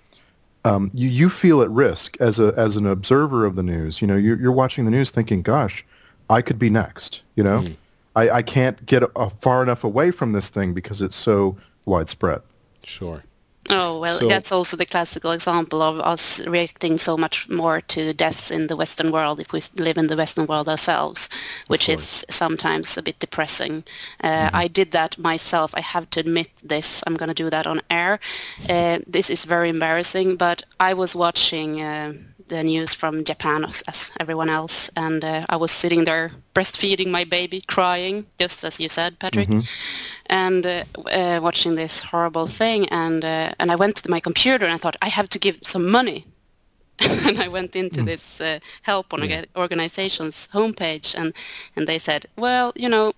um, 0.68 0.90
you, 0.92 1.09
you 1.09 1.28
feel 1.28 1.62
at 1.62 1.70
risk 1.70 2.16
as 2.20 2.38
a 2.38 2.52
as 2.57 2.76
an 2.76 2.87
observer 2.87 3.46
of 3.46 3.57
the 3.57 3.62
news. 3.62 4.00
You 4.00 4.09
know, 4.09 4.16
you're, 4.16 4.38
you're 4.38 4.52
watching 4.52 4.85
the 4.85 4.90
news 4.90 5.11
thinking, 5.11 5.42
"Gosh, 5.42 5.85
I 6.28 6.42
could 6.42 6.59
be 6.59 6.70
next." 6.70 7.22
You 7.35 7.44
know, 7.44 7.62
mm. 7.62 7.76
I, 8.14 8.31
I 8.31 8.42
can't 8.42 8.85
get 8.85 9.02
a, 9.16 9.31
far 9.40 9.62
enough 9.62 9.85
away 9.85 10.11
from 10.11 10.33
this 10.33 10.48
thing 10.48 10.74
because 10.74 11.00
it's 11.00 11.16
so 11.16 11.57
widespread. 11.85 12.42
Sure. 12.83 13.24
Oh, 13.70 13.98
well, 13.98 14.18
so, 14.18 14.26
that's 14.26 14.52
also 14.52 14.76
the 14.76 14.87
classical 14.87 15.33
example 15.33 15.83
of 15.83 16.00
us 16.00 16.40
reacting 16.46 16.98
so 16.98 17.16
much 17.16 17.48
more 17.48 17.81
to 17.83 18.12
deaths 18.14 18.50
in 18.50 18.66
the 18.66 18.76
Western 18.76 19.12
world 19.12 19.40
if 19.40 19.52
we 19.52 19.61
live 19.76 19.98
in 19.98 20.07
the 20.07 20.16
Western 20.16 20.46
world 20.46 20.68
ourselves, 20.68 21.28
which 21.66 21.88
is 21.88 22.24
sometimes 22.31 22.96
a 22.96 23.02
bit 23.02 23.18
depressing. 23.18 23.85
Uh, 24.22 24.28
mm-hmm. 24.28 24.57
I 24.57 24.68
did 24.68 24.92
that 24.92 25.18
myself. 25.18 25.74
I 25.74 25.81
have 25.81 26.09
to 26.11 26.20
admit 26.20 26.48
this. 26.64 27.02
I'm 27.07 27.16
going 27.16 27.28
to 27.28 27.35
do 27.35 27.50
that 27.50 27.66
on 27.66 27.81
air. 27.90 28.20
Uh, 28.68 28.98
this 29.07 29.28
is 29.28 29.44
very 29.44 29.68
embarrassing, 29.68 30.37
but 30.37 30.62
I 30.81 30.94
was 30.94 31.14
watching. 31.14 31.83
Uh, 31.83 32.14
the 32.48 32.62
news 32.62 32.94
from 32.94 33.24
Japan 33.24 33.64
as, 33.64 33.82
as 33.88 34.12
everyone 34.20 34.48
else, 34.48 34.90
and 34.96 35.24
uh, 35.24 35.46
I 35.48 35.56
was 35.56 35.70
sitting 35.70 36.04
there 36.04 36.30
breastfeeding 36.54 37.08
my 37.08 37.24
baby, 37.24 37.61
crying, 37.66 38.26
just 38.38 38.64
as 38.64 38.80
you 38.80 38.88
said, 38.88 39.18
Patrick, 39.18 39.48
mm-hmm. 39.48 39.66
and 40.26 40.66
uh, 40.66 40.84
uh, 41.12 41.40
watching 41.42 41.74
this 41.74 42.02
horrible 42.02 42.46
thing. 42.46 42.88
And 42.88 43.24
uh, 43.24 43.52
and 43.58 43.70
I 43.70 43.76
went 43.76 43.96
to 43.96 44.11
my 44.11 44.20
computer 44.20 44.64
and 44.64 44.74
I 44.74 44.78
thought 44.78 44.96
I 45.02 45.08
have 45.08 45.28
to 45.30 45.38
give 45.38 45.58
some 45.62 45.90
money 45.90 46.26
and 47.26 47.38
I 47.38 47.46
went 47.46 47.76
into 47.76 48.00
mm. 48.00 48.06
this 48.06 48.40
uh, 48.40 48.58
help 48.82 49.14
on 49.14 49.28
yeah. 49.28 49.44
organization's 49.54 50.48
homepage, 50.52 51.14
and 51.14 51.32
and 51.76 51.87
they 51.87 51.98
said, 51.98 52.26
well, 52.37 52.72
you 52.74 52.88
know, 52.88 53.12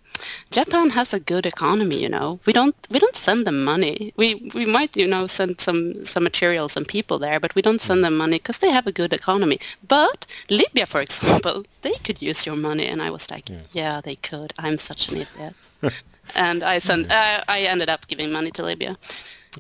Japan 0.51 0.91
has 0.91 1.15
a 1.15 1.21
good 1.21 1.47
economy. 1.47 2.03
You 2.03 2.11
know, 2.11 2.41
we 2.45 2.53
don't 2.53 2.77
we 2.91 2.99
don't 2.99 3.17
send 3.17 3.47
them 3.47 3.65
money. 3.65 4.13
We 4.17 4.51
we 4.55 4.67
might 4.67 4.97
you 4.97 5.07
know 5.07 5.25
send 5.27 5.63
some 5.63 6.05
some 6.05 6.25
materials 6.25 6.77
and 6.77 6.87
people 6.87 7.19
there, 7.19 7.41
but 7.41 7.55
we 7.55 7.63
don't 7.63 7.81
send 7.81 8.01
mm. 8.01 8.03
them 8.05 8.19
money 8.19 8.37
because 8.37 8.59
they 8.59 8.71
have 8.71 8.87
a 8.87 8.93
good 8.93 9.15
economy. 9.15 9.59
But 9.89 10.27
Libya, 10.51 10.85
for 10.85 11.01
example, 11.07 11.65
they 11.81 11.95
could 12.05 12.21
use 12.21 12.45
your 12.45 12.57
money, 12.57 12.87
and 12.87 13.01
I 13.01 13.11
was 13.11 13.31
like, 13.31 13.49
yes. 13.49 13.75
yeah, 13.75 14.03
they 14.03 14.17
could. 14.17 14.53
I'm 14.59 14.77
such 14.77 15.09
an 15.09 15.25
idiot. 15.25 15.55
and 16.35 16.63
I 16.63 16.81
sent 16.81 17.11
uh, 17.11 17.41
I 17.49 17.61
ended 17.61 17.89
up 17.89 18.09
giving 18.09 18.31
money 18.31 18.51
to 18.51 18.63
Libya. 18.63 18.99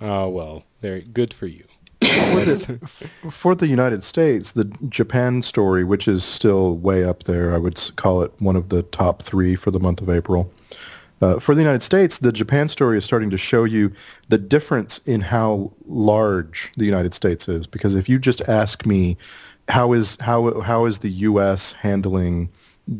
Oh 0.02 0.28
well, 0.28 0.64
very 0.82 1.00
good 1.00 1.32
for 1.32 1.46
you 1.46 1.69
for, 2.00 2.44
the, 2.44 2.78
for 3.30 3.54
the 3.54 3.66
United 3.66 4.02
States, 4.02 4.52
the 4.52 4.64
Japan 4.88 5.42
story, 5.42 5.84
which 5.84 6.08
is 6.08 6.24
still 6.24 6.76
way 6.76 7.04
up 7.04 7.24
there, 7.24 7.54
I 7.54 7.58
would 7.58 7.78
call 7.96 8.22
it 8.22 8.32
one 8.38 8.56
of 8.56 8.68
the 8.68 8.82
top 8.82 9.22
three 9.22 9.56
for 9.56 9.70
the 9.70 9.80
month 9.80 10.00
of 10.00 10.08
April. 10.08 10.52
Uh, 11.22 11.38
for 11.38 11.54
the 11.54 11.60
United 11.60 11.82
States, 11.82 12.16
the 12.16 12.32
Japan 12.32 12.68
story 12.68 12.96
is 12.96 13.04
starting 13.04 13.28
to 13.28 13.36
show 13.36 13.64
you 13.64 13.92
the 14.28 14.38
difference 14.38 14.98
in 15.04 15.20
how 15.22 15.72
large 15.86 16.72
the 16.76 16.86
United 16.86 17.12
States 17.12 17.46
is. 17.46 17.66
Because 17.66 17.94
if 17.94 18.08
you 18.08 18.18
just 18.18 18.40
ask 18.48 18.86
me, 18.86 19.18
how 19.68 19.92
is 19.92 20.16
how 20.20 20.60
how 20.62 20.86
is 20.86 20.98
the 20.98 21.10
U.S. 21.10 21.72
handling 21.72 22.50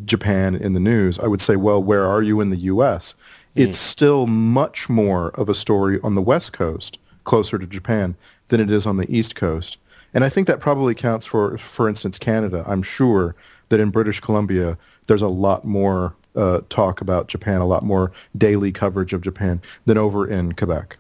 Japan 0.05 0.55
in 0.55 0.75
the 0.75 0.81
news? 0.81 1.19
I 1.19 1.27
would 1.27 1.41
say, 1.41 1.57
well, 1.57 1.83
where 1.83 2.05
are 2.05 2.23
you 2.23 2.41
in 2.41 2.51
the 2.51 2.59
U.S.? 2.59 3.15
Mm. 3.57 3.65
It's 3.65 3.79
still 3.79 4.27
much 4.27 4.89
more 4.89 5.31
of 5.31 5.49
a 5.49 5.55
story 5.55 5.99
on 6.03 6.15
the 6.15 6.23
West 6.23 6.53
Coast, 6.53 6.99
closer 7.25 7.59
to 7.59 7.67
Japan, 7.67 8.17
than 8.51 8.61
it 8.61 8.71
is 8.71 8.87
on 8.87 8.99
the 8.99 9.11
East 9.13 9.35
Coast. 9.35 9.79
And 10.13 10.23
I 10.25 10.29
think 10.29 10.47
that 10.47 10.61
probably 10.61 10.95
counts 10.95 11.27
for, 11.27 11.57
for 11.59 11.89
instance, 11.89 12.19
Canada. 12.19 12.65
I'm 12.67 12.83
sure 12.83 13.35
that 13.71 13.81
in 13.81 13.91
British 13.91 14.21
Columbia, 14.21 14.77
there's 15.07 15.23
a 15.23 15.29
lot 15.29 15.65
more 15.65 16.15
uh, 16.37 16.61
talk 16.69 17.01
about 17.01 17.29
Japan, 17.29 17.61
a 17.61 17.67
lot 17.67 17.83
more 17.83 18.13
daily 18.37 18.73
coverage 18.73 19.13
of 19.13 19.23
Japan 19.23 19.61
than 19.87 19.99
over 19.99 20.27
in 20.27 20.53
Quebec. 20.53 20.99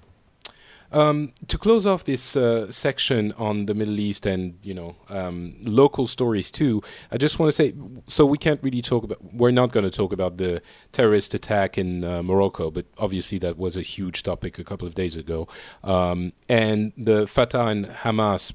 Um, 0.92 1.32
to 1.46 1.56
close 1.56 1.86
off 1.86 2.04
this 2.04 2.36
uh, 2.36 2.70
section 2.72 3.32
on 3.38 3.66
the 3.66 3.74
Middle 3.74 4.00
East 4.00 4.26
and 4.26 4.58
you 4.62 4.74
know 4.74 4.96
um, 5.08 5.54
local 5.62 6.06
stories 6.06 6.50
too, 6.50 6.82
I 7.12 7.16
just 7.16 7.38
want 7.38 7.48
to 7.48 7.52
say 7.52 7.74
so 8.08 8.26
we 8.26 8.38
can't 8.38 8.60
really 8.62 8.82
talk 8.82 9.04
about 9.04 9.18
we're 9.32 9.52
not 9.52 9.70
going 9.70 9.84
to 9.84 9.90
talk 9.90 10.12
about 10.12 10.38
the 10.38 10.60
terrorist 10.90 11.32
attack 11.32 11.78
in 11.78 12.04
uh, 12.04 12.22
Morocco, 12.24 12.70
but 12.72 12.86
obviously 12.98 13.38
that 13.38 13.56
was 13.56 13.76
a 13.76 13.82
huge 13.82 14.24
topic 14.24 14.58
a 14.58 14.64
couple 14.64 14.88
of 14.88 14.96
days 14.96 15.14
ago, 15.14 15.46
um, 15.84 16.32
and 16.48 16.92
the 16.96 17.26
Fatah 17.26 17.66
and 17.66 17.86
Hamas 17.86 18.52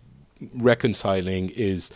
reconciling 0.56 1.50
is 1.50 1.90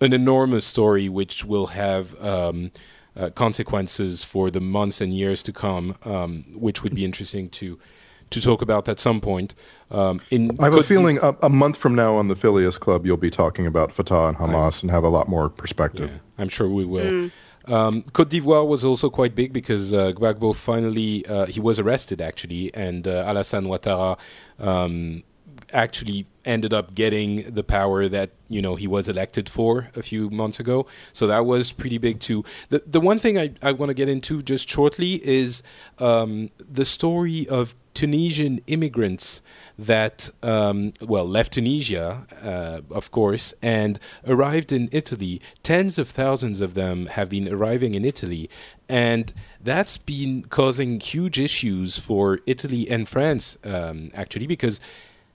an 0.00 0.12
enormous 0.12 0.64
story 0.64 1.08
which 1.08 1.44
will 1.44 1.68
have. 1.68 2.20
Um, 2.22 2.72
uh, 3.16 3.28
consequences 3.30 4.22
for 4.22 4.52
the 4.52 4.60
months 4.60 5.00
and 5.00 5.12
years 5.12 5.42
to 5.42 5.52
come, 5.52 5.96
um, 6.04 6.44
which 6.54 6.84
would 6.84 6.94
be 6.94 7.04
interesting 7.04 7.48
to 7.50 7.76
to 8.30 8.40
talk 8.40 8.62
about 8.62 8.88
at 8.88 8.98
some 8.98 9.20
point. 9.20 9.54
Um, 9.90 10.20
in 10.30 10.56
I 10.60 10.64
have 10.64 10.74
a 10.74 10.82
feeling 10.82 11.18
a, 11.22 11.36
a, 11.42 11.48
month 11.48 11.76
from 11.76 11.94
now 11.94 12.14
on 12.14 12.28
the 12.28 12.36
Phileas 12.36 12.78
Club, 12.78 13.04
you'll 13.04 13.16
be 13.16 13.30
talking 13.30 13.66
about 13.66 13.92
Fatah 13.92 14.28
and 14.28 14.36
Hamas 14.36 14.78
I, 14.78 14.80
and 14.82 14.90
have 14.90 15.04
a 15.04 15.08
lot 15.08 15.28
more 15.28 15.48
perspective. 15.48 16.10
Yeah, 16.10 16.18
I'm 16.42 16.48
sure 16.48 16.68
we 16.68 16.84
will. 16.84 17.04
Mm. 17.04 17.32
Um, 17.66 18.02
Cote 18.02 18.30
d'Ivoire 18.30 18.66
was 18.66 18.84
also 18.84 19.10
quite 19.10 19.34
big 19.34 19.52
because 19.52 19.92
uh, 19.92 20.12
Gbagbo 20.12 20.54
finally 20.54 21.26
uh, 21.26 21.46
he 21.46 21.60
was 21.60 21.78
arrested 21.78 22.20
actually, 22.20 22.74
and 22.74 23.06
uh, 23.06 23.24
Alassane 23.24 23.66
Ouattara 23.66 24.18
um, 24.58 25.22
actually 25.72 26.26
ended 26.44 26.72
up 26.72 26.94
getting 26.94 27.42
the 27.52 27.62
power 27.62 28.08
that 28.08 28.30
you 28.48 28.62
know 28.62 28.76
he 28.76 28.86
was 28.86 29.08
elected 29.08 29.48
for 29.48 29.90
a 29.94 30.02
few 30.02 30.30
months 30.30 30.58
ago. 30.58 30.86
So 31.12 31.26
that 31.26 31.44
was 31.46 31.72
pretty 31.72 31.98
big 31.98 32.20
too. 32.20 32.44
The 32.70 32.82
the 32.86 33.00
one 33.00 33.18
thing 33.18 33.38
I, 33.38 33.52
I 33.62 33.72
want 33.72 33.90
to 33.90 33.94
get 33.94 34.08
into 34.08 34.42
just 34.42 34.68
shortly 34.68 35.14
is 35.26 35.62
um, 35.98 36.50
the 36.58 36.84
story 36.84 37.46
of 37.48 37.74
Tunisian 37.94 38.60
immigrants 38.66 39.42
that 39.78 40.30
um, 40.42 40.92
well 41.00 41.26
left 41.26 41.52
Tunisia, 41.54 42.26
uh, 42.42 42.80
of 42.94 43.10
course, 43.10 43.52
and 43.62 43.98
arrived 44.26 44.72
in 44.72 44.88
Italy. 44.92 45.40
Tens 45.62 45.98
of 45.98 46.08
thousands 46.08 46.60
of 46.60 46.74
them 46.74 47.06
have 47.06 47.28
been 47.28 47.52
arriving 47.52 47.94
in 47.94 48.04
Italy, 48.04 48.48
and 48.88 49.32
that's 49.62 49.96
been 49.98 50.42
causing 50.50 51.00
huge 51.00 51.38
issues 51.38 51.98
for 51.98 52.40
Italy 52.46 52.88
and 52.88 53.08
France 53.08 53.58
um, 53.64 54.10
actually 54.14 54.46
because 54.46 54.80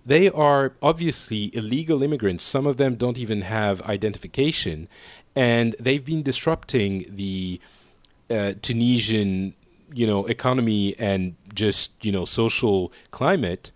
they 0.05 0.29
are 0.29 0.73
obviously 0.81 1.55
illegal 1.55 2.03
immigrants. 2.03 2.43
Some 2.43 2.67
of 2.67 2.77
them 2.77 2.95
don't 2.95 3.17
even 3.17 3.41
have 3.41 3.81
identification, 3.81 4.87
and 5.35 5.75
they've 5.79 6.05
been 6.05 6.21
disrupting 6.21 7.05
the 7.09 7.59
uh, 8.29 8.53
Tunisian, 8.61 9.55
you 9.95 10.05
know, 10.05 10.25
economy 10.25 10.95
and 10.99 11.35
just 11.53 11.93
you 12.05 12.11
know 12.11 12.25
social 12.25 12.91
climate 13.11 13.71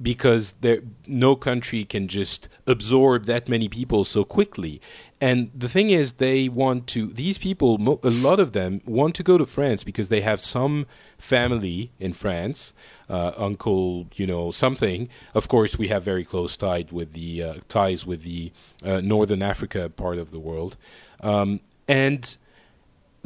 because 0.00 0.52
there 0.60 0.80
no 1.06 1.34
country 1.34 1.84
can 1.84 2.06
just 2.06 2.48
absorb 2.66 3.24
that 3.24 3.48
many 3.48 3.68
people 3.68 4.04
so 4.04 4.24
quickly. 4.24 4.80
And 5.20 5.50
the 5.54 5.68
thing 5.68 5.88
is 5.90 6.14
they 6.14 6.48
want 6.48 6.86
to 6.88 7.06
these 7.06 7.38
people 7.38 7.98
a 8.02 8.10
lot 8.10 8.38
of 8.38 8.52
them 8.52 8.82
want 8.84 9.14
to 9.14 9.22
go 9.22 9.38
to 9.38 9.46
france 9.46 9.82
because 9.82 10.10
they 10.10 10.20
have 10.20 10.40
some 10.42 10.86
family 11.16 11.90
in 11.98 12.12
france 12.12 12.74
uh, 13.08 13.32
uncle 13.36 14.06
you 14.14 14.26
know 14.26 14.50
something. 14.50 15.08
Of 15.34 15.48
course 15.48 15.78
we 15.78 15.88
have 15.88 16.02
very 16.02 16.24
close 16.24 16.56
tied 16.56 16.92
with 16.92 17.14
the 17.14 17.42
uh, 17.42 17.54
ties 17.68 18.06
with 18.06 18.22
the 18.22 18.52
uh, 18.84 19.00
northern 19.02 19.42
africa 19.42 19.88
part 19.88 20.18
of 20.18 20.30
the 20.30 20.40
world. 20.40 20.76
Um, 21.20 21.60
and 21.88 22.36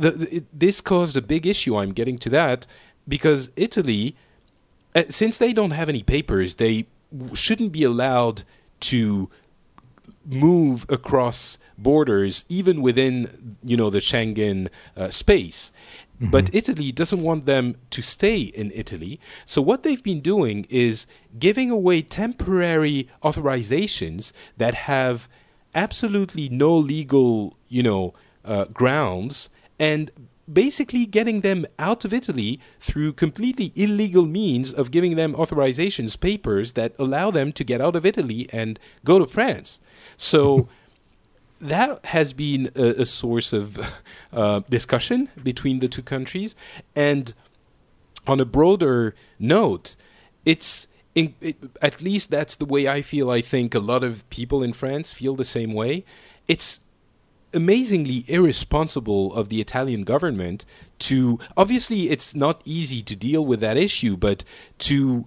the, 0.01 0.11
the, 0.11 0.37
it, 0.37 0.45
this 0.65 0.81
caused 0.81 1.17
a 1.17 1.23
big 1.23 1.47
issue 1.47 1.77
i'm 1.77 1.93
getting 1.93 2.19
to 2.19 2.29
that 2.29 2.67
because 3.07 3.51
italy 3.57 4.17
uh, 4.95 5.05
since 5.09 5.39
they 5.39 5.53
don't 5.53 5.71
have 5.71 5.89
any 5.89 6.03
papers, 6.03 6.57
they 6.57 6.87
shouldn't 7.35 7.73
be 7.73 7.85
allowed 7.85 8.43
to 8.81 9.31
move 10.27 10.85
across 10.89 11.59
borders 11.79 12.45
even 12.49 12.83
within 12.83 13.57
you 13.65 13.77
know 13.77 13.89
the 13.89 13.99
Schengen 13.99 14.69
uh, 14.97 15.09
space 15.09 15.73
mm-hmm. 16.21 16.31
but 16.31 16.55
Italy 16.55 16.93
doesn't 16.93 17.23
want 17.23 17.47
them 17.47 17.75
to 17.89 18.03
stay 18.03 18.39
in 18.39 18.71
Italy 18.73 19.19
so 19.47 19.63
what 19.63 19.83
they've 19.83 20.03
been 20.03 20.21
doing 20.21 20.67
is 20.69 21.07
giving 21.39 21.71
away 21.71 22.03
temporary 22.03 23.09
authorizations 23.23 24.33
that 24.59 24.75
have 24.75 25.27
absolutely 25.75 26.51
no 26.51 26.77
legal 26.77 27.57
you 27.69 27.83
know 27.83 28.13
uh, 28.45 28.67
grounds 28.67 29.49
and 29.81 30.13
basically 30.53 31.07
getting 31.07 31.41
them 31.41 31.65
out 31.79 32.05
of 32.05 32.13
Italy 32.13 32.61
through 32.79 33.15
completely 33.15 33.73
illegal 33.75 34.27
means 34.27 34.75
of 34.75 34.91
giving 34.91 35.17
them 35.17 35.33
authorizations, 35.35 36.21
papers 36.21 36.73
that 36.73 36.93
allow 36.99 37.31
them 37.31 37.51
to 37.53 37.65
get 37.65 37.81
out 37.81 37.97
of 37.97 38.05
Italy 38.05 38.49
and 38.53 38.79
go 39.05 39.19
to 39.19 39.27
France. 39.27 39.81
So 40.17 40.69
that 41.61 42.05
has 42.07 42.33
been 42.33 42.71
a, 42.77 43.03
a 43.03 43.07
source 43.07 43.53
of 43.53 43.79
uh, 44.33 44.61
discussion 44.69 45.31
between 45.43 45.79
the 45.79 45.89
two 45.89 46.03
countries. 46.03 46.55
And 46.95 47.33
on 48.27 48.39
a 48.39 48.45
broader 48.45 49.15
note, 49.39 49.97
it's 50.45 50.87
in, 51.15 51.35
it, 51.41 51.57
at 51.81 52.03
least 52.03 52.31
that's 52.31 52.57
the 52.57 52.67
way 52.67 52.87
I 52.87 53.03
feel. 53.03 53.31
I 53.31 53.41
think 53.41 53.75
a 53.75 53.81
lot 53.81 54.05
of 54.05 54.29
people 54.31 54.63
in 54.63 54.73
France 54.73 55.13
feel 55.13 55.35
the 55.35 55.45
same 55.45 55.73
way. 55.73 56.05
It's 56.47 56.81
amazingly 57.53 58.25
irresponsible 58.29 59.35
of 59.35 59.49
the 59.49 59.61
Italian 59.61 60.05
government 60.05 60.65
to 60.99 61.39
obviously 61.57 62.11
it's 62.11 62.35
not 62.35 62.63
easy 62.65 63.03
to 63.03 63.17
deal 63.17 63.45
with 63.45 63.61
that 63.61 63.77
issue, 63.77 64.17
but 64.17 64.45
to 64.79 65.27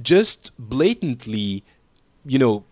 just 0.00 0.50
blatantly, 0.58 1.64
you 2.24 2.38
know, 2.38 2.64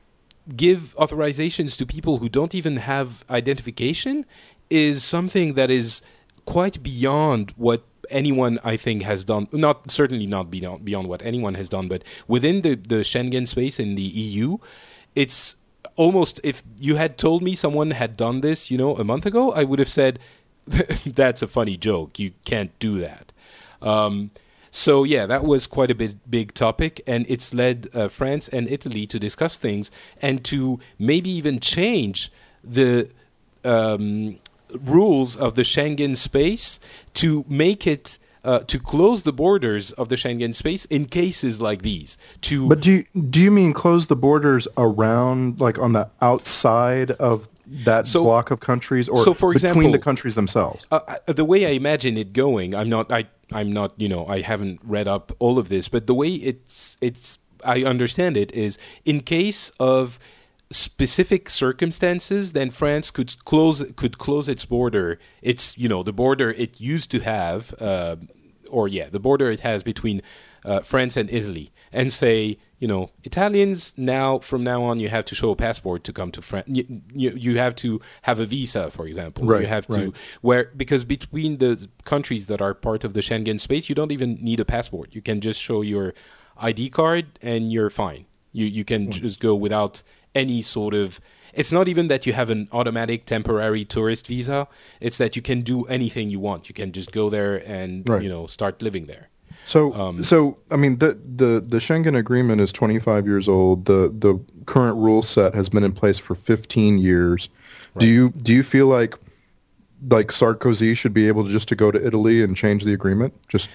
give 0.56 0.94
authorizations 0.96 1.76
to 1.78 1.86
people 1.86 2.18
who 2.18 2.28
don't 2.28 2.54
even 2.54 2.78
have 2.78 3.24
identification 3.30 4.24
is 4.70 5.04
something 5.04 5.54
that 5.54 5.70
is 5.70 6.02
quite 6.46 6.82
beyond 6.82 7.52
what 7.56 7.84
anyone 8.08 8.58
I 8.64 8.76
think 8.76 9.02
has 9.02 9.24
done. 9.24 9.48
Not 9.52 9.90
certainly 9.90 10.26
not 10.26 10.50
beyond 10.50 10.84
beyond 10.84 11.08
what 11.08 11.22
anyone 11.22 11.54
has 11.54 11.68
done, 11.68 11.88
but 11.88 12.02
within 12.26 12.62
the 12.62 12.74
the 12.74 13.02
Schengen 13.04 13.46
space 13.46 13.78
in 13.78 13.94
the 13.94 14.02
EU, 14.02 14.58
it's 15.14 15.56
almost 15.96 16.40
if 16.42 16.62
you 16.78 16.96
had 16.96 17.18
told 17.18 17.42
me 17.42 17.54
someone 17.54 17.92
had 17.92 18.16
done 18.16 18.40
this, 18.40 18.70
you 18.70 18.78
know, 18.78 18.96
a 18.96 19.04
month 19.04 19.26
ago, 19.26 19.52
I 19.52 19.64
would 19.64 19.78
have 19.78 19.88
said 19.88 20.18
that's 20.66 21.42
a 21.42 21.48
funny 21.48 21.76
joke. 21.76 22.18
You 22.18 22.32
can't 22.44 22.76
do 22.78 23.00
that. 23.00 23.32
Um, 23.82 24.30
so 24.70 25.04
yeah, 25.04 25.26
that 25.26 25.44
was 25.44 25.66
quite 25.66 25.90
a 25.90 25.94
bit 25.94 26.30
big 26.30 26.54
topic, 26.54 27.00
and 27.06 27.26
it's 27.28 27.52
led 27.52 27.88
uh, 27.92 28.08
France 28.08 28.48
and 28.48 28.70
Italy 28.70 29.06
to 29.06 29.18
discuss 29.18 29.56
things 29.56 29.90
and 30.22 30.44
to 30.44 30.78
maybe 30.98 31.30
even 31.30 31.58
change 31.58 32.30
the 32.62 33.10
um, 33.64 34.38
rules 34.72 35.36
of 35.36 35.56
the 35.56 35.62
Schengen 35.62 36.16
space 36.16 36.78
to 37.14 37.44
make 37.48 37.86
it. 37.86 38.18
Uh, 38.42 38.60
to 38.60 38.78
close 38.78 39.24
the 39.24 39.32
borders 39.34 39.92
of 39.92 40.08
the 40.08 40.16
Schengen 40.16 40.54
space 40.54 40.86
in 40.86 41.04
cases 41.04 41.60
like 41.60 41.82
these. 41.82 42.16
To 42.42 42.68
But 42.70 42.80
do 42.80 42.92
you, 42.92 43.04
do 43.20 43.38
you 43.40 43.50
mean 43.50 43.74
close 43.74 44.06
the 44.06 44.16
borders 44.16 44.66
around, 44.78 45.60
like 45.60 45.78
on 45.78 45.92
the 45.92 46.08
outside 46.22 47.10
of 47.12 47.48
that 47.84 48.06
So- 48.06 48.22
block 48.24 48.50
of 48.50 48.60
countries, 48.60 49.08
or 49.10 49.18
so 49.18 49.34
for 49.34 49.52
example, 49.52 49.80
between 49.80 49.92
the 49.92 49.98
countries 49.98 50.36
themselves? 50.36 50.86
uh, 50.90 51.00
uh, 51.06 51.32
the 51.34 51.44
way 51.44 51.66
I 51.66 51.70
imagine 51.70 52.16
it 52.16 52.32
going, 52.32 52.74
I'm 52.74 52.88
not, 52.88 53.12
I, 53.12 53.26
I'm 53.52 53.72
not, 53.72 53.92
you 53.98 54.08
know, 54.08 54.26
I 54.26 54.40
haven't 54.40 54.80
read 54.84 55.06
up 55.06 55.32
all 55.38 55.58
of 55.58 55.68
this, 55.68 55.88
but 55.88 56.06
the 56.06 56.14
way 56.14 56.28
it's, 56.30 56.96
it's, 57.02 57.38
I 57.62 57.84
understand 57.84 58.38
it 58.38 58.50
is 58.52 58.78
in 59.04 59.20
case 59.20 59.70
of 59.78 60.18
specific 60.70 61.50
circumstances, 61.50 62.52
then 62.52 62.70
France 62.70 63.10
could 63.10 63.34
close, 63.44 63.84
could 63.96 64.18
close 64.18 64.48
its 64.48 64.64
border. 64.64 65.18
It's, 65.42 65.76
you 65.76 65.88
know, 65.88 66.02
the 66.02 66.12
border 66.12 66.50
it 66.50 66.80
used 66.80 67.10
to 67.10 67.20
have, 67.20 67.74
uh, 67.80 68.16
or 68.68 68.86
yeah, 68.88 69.08
the 69.08 69.20
border 69.20 69.50
it 69.50 69.60
has 69.60 69.82
between 69.82 70.22
uh, 70.64 70.80
France 70.80 71.16
and 71.16 71.30
Italy, 71.30 71.72
and 71.92 72.12
say, 72.12 72.58
you 72.78 72.86
know, 72.86 73.10
Italians 73.24 73.94
now 73.96 74.38
from 74.38 74.62
now 74.62 74.82
on 74.84 75.00
you 75.00 75.08
have 75.08 75.24
to 75.26 75.34
show 75.34 75.50
a 75.50 75.56
passport 75.56 76.04
to 76.04 76.12
come 76.12 76.30
to 76.30 76.40
France. 76.40 76.66
You, 76.68 77.02
you, 77.12 77.30
you 77.30 77.58
have 77.58 77.74
to 77.76 78.00
have 78.22 78.38
a 78.40 78.46
visa, 78.46 78.90
for 78.90 79.06
example. 79.06 79.44
Right, 79.44 79.62
you 79.62 79.66
have 79.66 79.86
to 79.88 79.92
right. 79.92 80.16
where 80.40 80.70
because 80.76 81.04
between 81.04 81.58
the 81.58 81.88
countries 82.04 82.46
that 82.46 82.62
are 82.62 82.74
part 82.74 83.02
of 83.04 83.14
the 83.14 83.20
Schengen 83.20 83.58
space, 83.60 83.88
you 83.88 83.94
don't 83.94 84.12
even 84.12 84.34
need 84.36 84.60
a 84.60 84.64
passport. 84.64 85.14
You 85.14 85.20
can 85.20 85.40
just 85.40 85.60
show 85.60 85.82
your 85.82 86.14
ID 86.58 86.90
card 86.90 87.38
and 87.42 87.72
you're 87.72 87.90
fine. 87.90 88.26
You 88.52 88.66
you 88.66 88.84
can 88.84 89.06
Hmm. 89.06 89.10
just 89.10 89.40
go 89.40 89.54
without 89.54 90.02
any 90.34 90.62
sort 90.62 90.94
of. 90.94 91.20
It's 91.52 91.72
not 91.72 91.88
even 91.88 92.06
that 92.06 92.26
you 92.26 92.32
have 92.32 92.48
an 92.48 92.68
automatic 92.70 93.26
temporary 93.26 93.84
tourist 93.84 94.28
visa. 94.28 94.68
It's 95.00 95.18
that 95.18 95.34
you 95.34 95.42
can 95.42 95.62
do 95.62 95.84
anything 95.86 96.30
you 96.30 96.38
want. 96.38 96.68
You 96.68 96.74
can 96.74 96.92
just 96.92 97.10
go 97.10 97.28
there 97.28 97.56
and 97.68 98.08
Right. 98.08 98.22
you 98.22 98.28
know 98.28 98.46
start 98.46 98.80
living 98.82 99.06
there. 99.06 99.28
So, 99.66 99.92
Um, 99.94 100.22
so 100.22 100.58
I 100.70 100.76
mean, 100.76 100.98
the, 100.98 101.18
the 101.36 101.60
the 101.60 101.78
Schengen 101.78 102.16
Agreement 102.16 102.60
is 102.60 102.70
25 102.72 103.26
years 103.26 103.48
old. 103.48 103.86
The 103.86 104.14
the 104.16 104.38
current 104.66 104.96
rule 104.96 105.22
set 105.22 105.54
has 105.54 105.68
been 105.68 105.82
in 105.84 105.92
place 105.92 106.18
for 106.18 106.34
15 106.36 106.98
years. 106.98 107.48
Do 107.98 108.06
you 108.06 108.30
do 108.30 108.52
you 108.52 108.62
feel 108.62 108.86
like 108.86 109.16
like 110.08 110.28
Sarkozy 110.28 110.96
should 110.96 111.12
be 111.12 111.28
able 111.28 111.44
to 111.44 111.50
just 111.50 111.68
to 111.68 111.74
go 111.74 111.90
to 111.90 112.04
Italy 112.06 112.42
and 112.42 112.56
change 112.56 112.84
the 112.84 112.92
agreement? 112.94 113.34
Just 113.48 113.68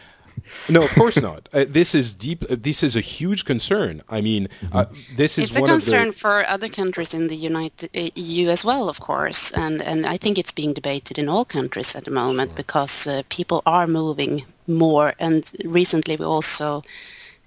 No, 0.69 0.83
of 0.83 0.93
course 0.95 1.21
not. 1.21 1.49
Uh, 1.53 1.65
this 1.67 1.93
is 1.95 2.13
deep. 2.13 2.43
Uh, 2.49 2.55
this 2.59 2.83
is 2.83 2.95
a 2.95 3.01
huge 3.01 3.45
concern. 3.45 4.01
I 4.09 4.21
mean, 4.21 4.47
uh, 4.71 4.85
this 5.15 5.37
is 5.37 5.49
It's 5.49 5.57
a 5.57 5.61
concern 5.61 6.09
of 6.09 6.15
the. 6.15 6.19
for 6.19 6.47
other 6.47 6.69
countries 6.69 7.13
in 7.13 7.27
the 7.27 7.35
United 7.35 7.89
uh, 7.95 8.09
EU 8.15 8.49
as 8.49 8.65
well, 8.65 8.89
of 8.89 8.99
course, 8.99 9.51
and 9.51 9.81
and 9.81 10.05
I 10.05 10.17
think 10.17 10.37
it's 10.37 10.51
being 10.51 10.73
debated 10.73 11.17
in 11.17 11.29
all 11.29 11.45
countries 11.45 11.95
at 11.95 12.03
the 12.05 12.11
moment 12.11 12.55
because 12.55 13.07
uh, 13.07 13.21
people 13.29 13.61
are 13.65 13.87
moving 13.87 14.45
more, 14.67 15.13
and 15.19 15.43
recently 15.63 16.15
we 16.15 16.25
also. 16.25 16.81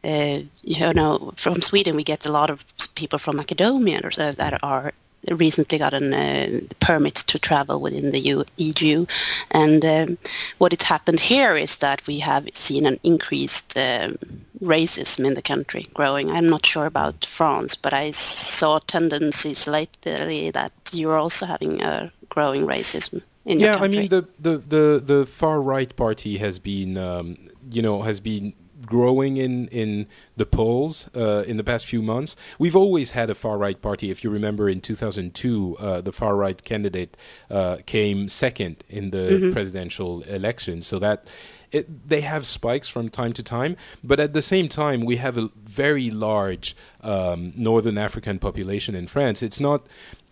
Uh, 0.04 0.38
you 0.62 0.94
know, 0.94 1.32
from 1.34 1.60
Sweden, 1.60 1.96
we 1.96 2.04
get 2.04 2.24
a 2.24 2.30
lot 2.30 2.50
of 2.50 2.64
people 2.94 3.18
from 3.18 3.36
Macedonia 3.36 4.00
that 4.16 4.36
that 4.36 4.62
are 4.62 4.92
recently 5.30 5.78
got 5.78 5.94
a 5.94 5.98
uh, 5.98 6.60
permit 6.80 7.14
to 7.14 7.38
travel 7.38 7.80
within 7.80 8.12
the 8.12 8.44
EU. 8.56 9.06
And 9.50 9.84
um, 9.84 10.18
what 10.58 10.72
it 10.72 10.82
happened 10.82 11.20
here 11.20 11.56
is 11.56 11.78
that 11.78 12.06
we 12.06 12.18
have 12.20 12.48
seen 12.54 12.86
an 12.86 12.98
increased 13.02 13.76
um, 13.76 14.16
racism 14.62 15.26
in 15.26 15.34
the 15.34 15.42
country 15.42 15.86
growing. 15.94 16.30
I'm 16.30 16.48
not 16.48 16.66
sure 16.66 16.86
about 16.86 17.24
France, 17.24 17.74
but 17.74 17.92
I 17.92 18.10
saw 18.12 18.78
tendencies 18.78 19.66
lately 19.66 20.50
that 20.50 20.72
you're 20.92 21.18
also 21.18 21.46
having 21.46 21.82
a 21.82 22.12
growing 22.28 22.66
racism 22.66 23.22
in 23.44 23.60
your 23.60 23.70
Yeah, 23.70 23.76
I 23.76 23.88
mean 23.88 24.08
the, 24.08 24.26
the, 24.38 24.58
the, 24.58 25.02
the 25.04 25.26
far 25.26 25.60
right 25.60 25.94
party 25.96 26.38
has 26.38 26.58
been 26.58 26.96
um, 26.96 27.36
you 27.70 27.82
know 27.82 28.02
has 28.02 28.20
been 28.20 28.52
growing 28.88 29.36
in 29.36 29.68
in 29.68 30.06
the 30.36 30.46
polls 30.46 31.08
uh, 31.14 31.44
in 31.46 31.56
the 31.56 31.64
past 31.64 31.86
few 31.86 32.02
months. 32.02 32.36
We've 32.58 32.76
always 32.76 33.12
had 33.12 33.30
a 33.30 33.34
far 33.34 33.58
right 33.58 33.80
party. 33.80 34.10
If 34.10 34.24
you 34.24 34.30
remember, 34.30 34.68
in 34.68 34.80
2002, 34.80 35.76
uh, 35.78 36.00
the 36.00 36.12
far 36.12 36.34
right 36.36 36.62
candidate 36.64 37.16
uh, 37.50 37.78
came 37.86 38.28
second 38.28 38.84
in 38.88 39.10
the 39.10 39.50
presidential 39.52 40.22
election. 40.22 40.82
So 40.82 40.98
that 40.98 41.30
it, 41.70 42.08
they 42.08 42.22
have 42.22 42.46
spikes 42.46 42.88
from 42.88 43.08
time 43.08 43.32
to 43.34 43.42
time, 43.42 43.76
but 44.02 44.18
at 44.18 44.32
the 44.32 44.42
same 44.42 44.68
time, 44.68 45.04
we 45.04 45.16
have 45.16 45.36
a 45.36 45.50
very 45.62 46.10
large 46.10 46.74
um, 47.02 47.52
Northern 47.56 47.98
African 47.98 48.38
population 48.38 48.94
in 48.94 49.06
France. 49.06 49.42
It's 49.42 49.60
not. 49.60 49.86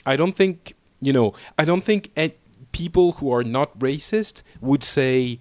I 0.04 0.16
don't 0.16 0.34
think 0.34 0.74
you 1.00 1.12
know. 1.12 1.34
I 1.58 1.64
don't 1.64 1.84
think. 1.84 2.10
people 2.72 3.12
who 3.18 3.32
are 3.32 3.44
not 3.44 3.78
racist 3.78 4.42
would 4.60 4.82
say 4.82 5.38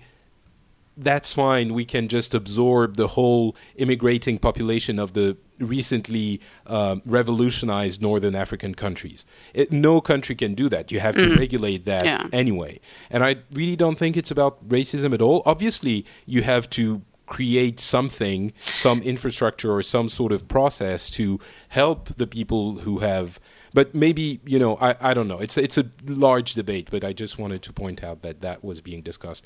that's 0.98 1.34
fine. 1.34 1.74
We 1.74 1.86
can 1.86 2.08
just 2.08 2.34
absorb 2.34 2.96
the 2.96 3.08
whole 3.10 3.56
immigrating 3.76 4.38
population 4.38 5.00
of 5.00 5.14
the 5.14 5.38
recently 5.60 6.42
um, 6.68 7.02
revolutionized 7.06 8.02
northern 8.02 8.36
African 8.36 8.76
countries. 8.76 9.26
It, 9.54 9.72
no 9.72 10.02
country 10.02 10.36
can 10.36 10.54
do 10.54 10.70
that. 10.70 10.92
You 10.92 11.00
have 11.00 11.16
to 11.16 11.36
regulate 11.38 11.86
that 11.86 12.06
Yeah. 12.06 12.28
anyway. 12.32 12.80
And 13.10 13.24
I 13.24 13.38
really 13.52 13.76
don't 13.76 13.98
think 13.98 14.18
it's 14.18 14.32
about 14.32 14.68
racism 14.68 15.14
at 15.14 15.22
all. 15.22 15.44
Obviously, 15.46 16.06
you 16.26 16.44
have 16.44 16.70
to 16.72 17.02
create 17.26 17.80
something, 17.80 18.54
some 18.60 19.02
infrastructure 19.02 19.72
or 19.74 19.82
some 19.82 20.08
sort 20.10 20.32
of 20.32 20.48
process 20.48 21.10
to 21.10 21.40
help 21.70 22.10
the 22.18 22.28
people 22.28 22.78
who 22.80 23.00
have. 23.00 23.40
But 23.74 23.96
maybe 23.96 24.40
you 24.46 24.60
know, 24.60 24.78
I, 24.78 24.96
I 25.02 25.14
don't 25.14 25.28
know. 25.28 25.40
It's 25.40 25.58
it's 25.58 25.78
a 25.78 25.90
large 26.06 26.54
debate, 26.54 26.90
but 26.92 27.04
I 27.04 27.14
just 27.14 27.40
wanted 27.40 27.62
to 27.64 27.74
point 27.74 28.04
out 28.04 28.22
that 28.22 28.42
that 28.42 28.64
was 28.64 28.80
being 28.82 29.02
discussed, 29.02 29.46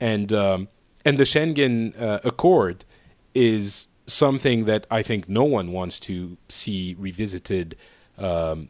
and 0.00 0.32
um, 0.32 0.68
and 1.06 1.16
the 1.18 1.24
Schengen 1.24 1.98
uh, 2.00 2.18
Accord 2.24 2.84
is 3.34 3.88
something 4.06 4.66
that 4.66 4.86
I 4.90 5.02
think 5.02 5.28
no 5.28 5.44
one 5.44 5.72
wants 5.72 5.98
to 6.00 6.36
see 6.48 6.94
revisited 6.98 7.76
um, 8.18 8.68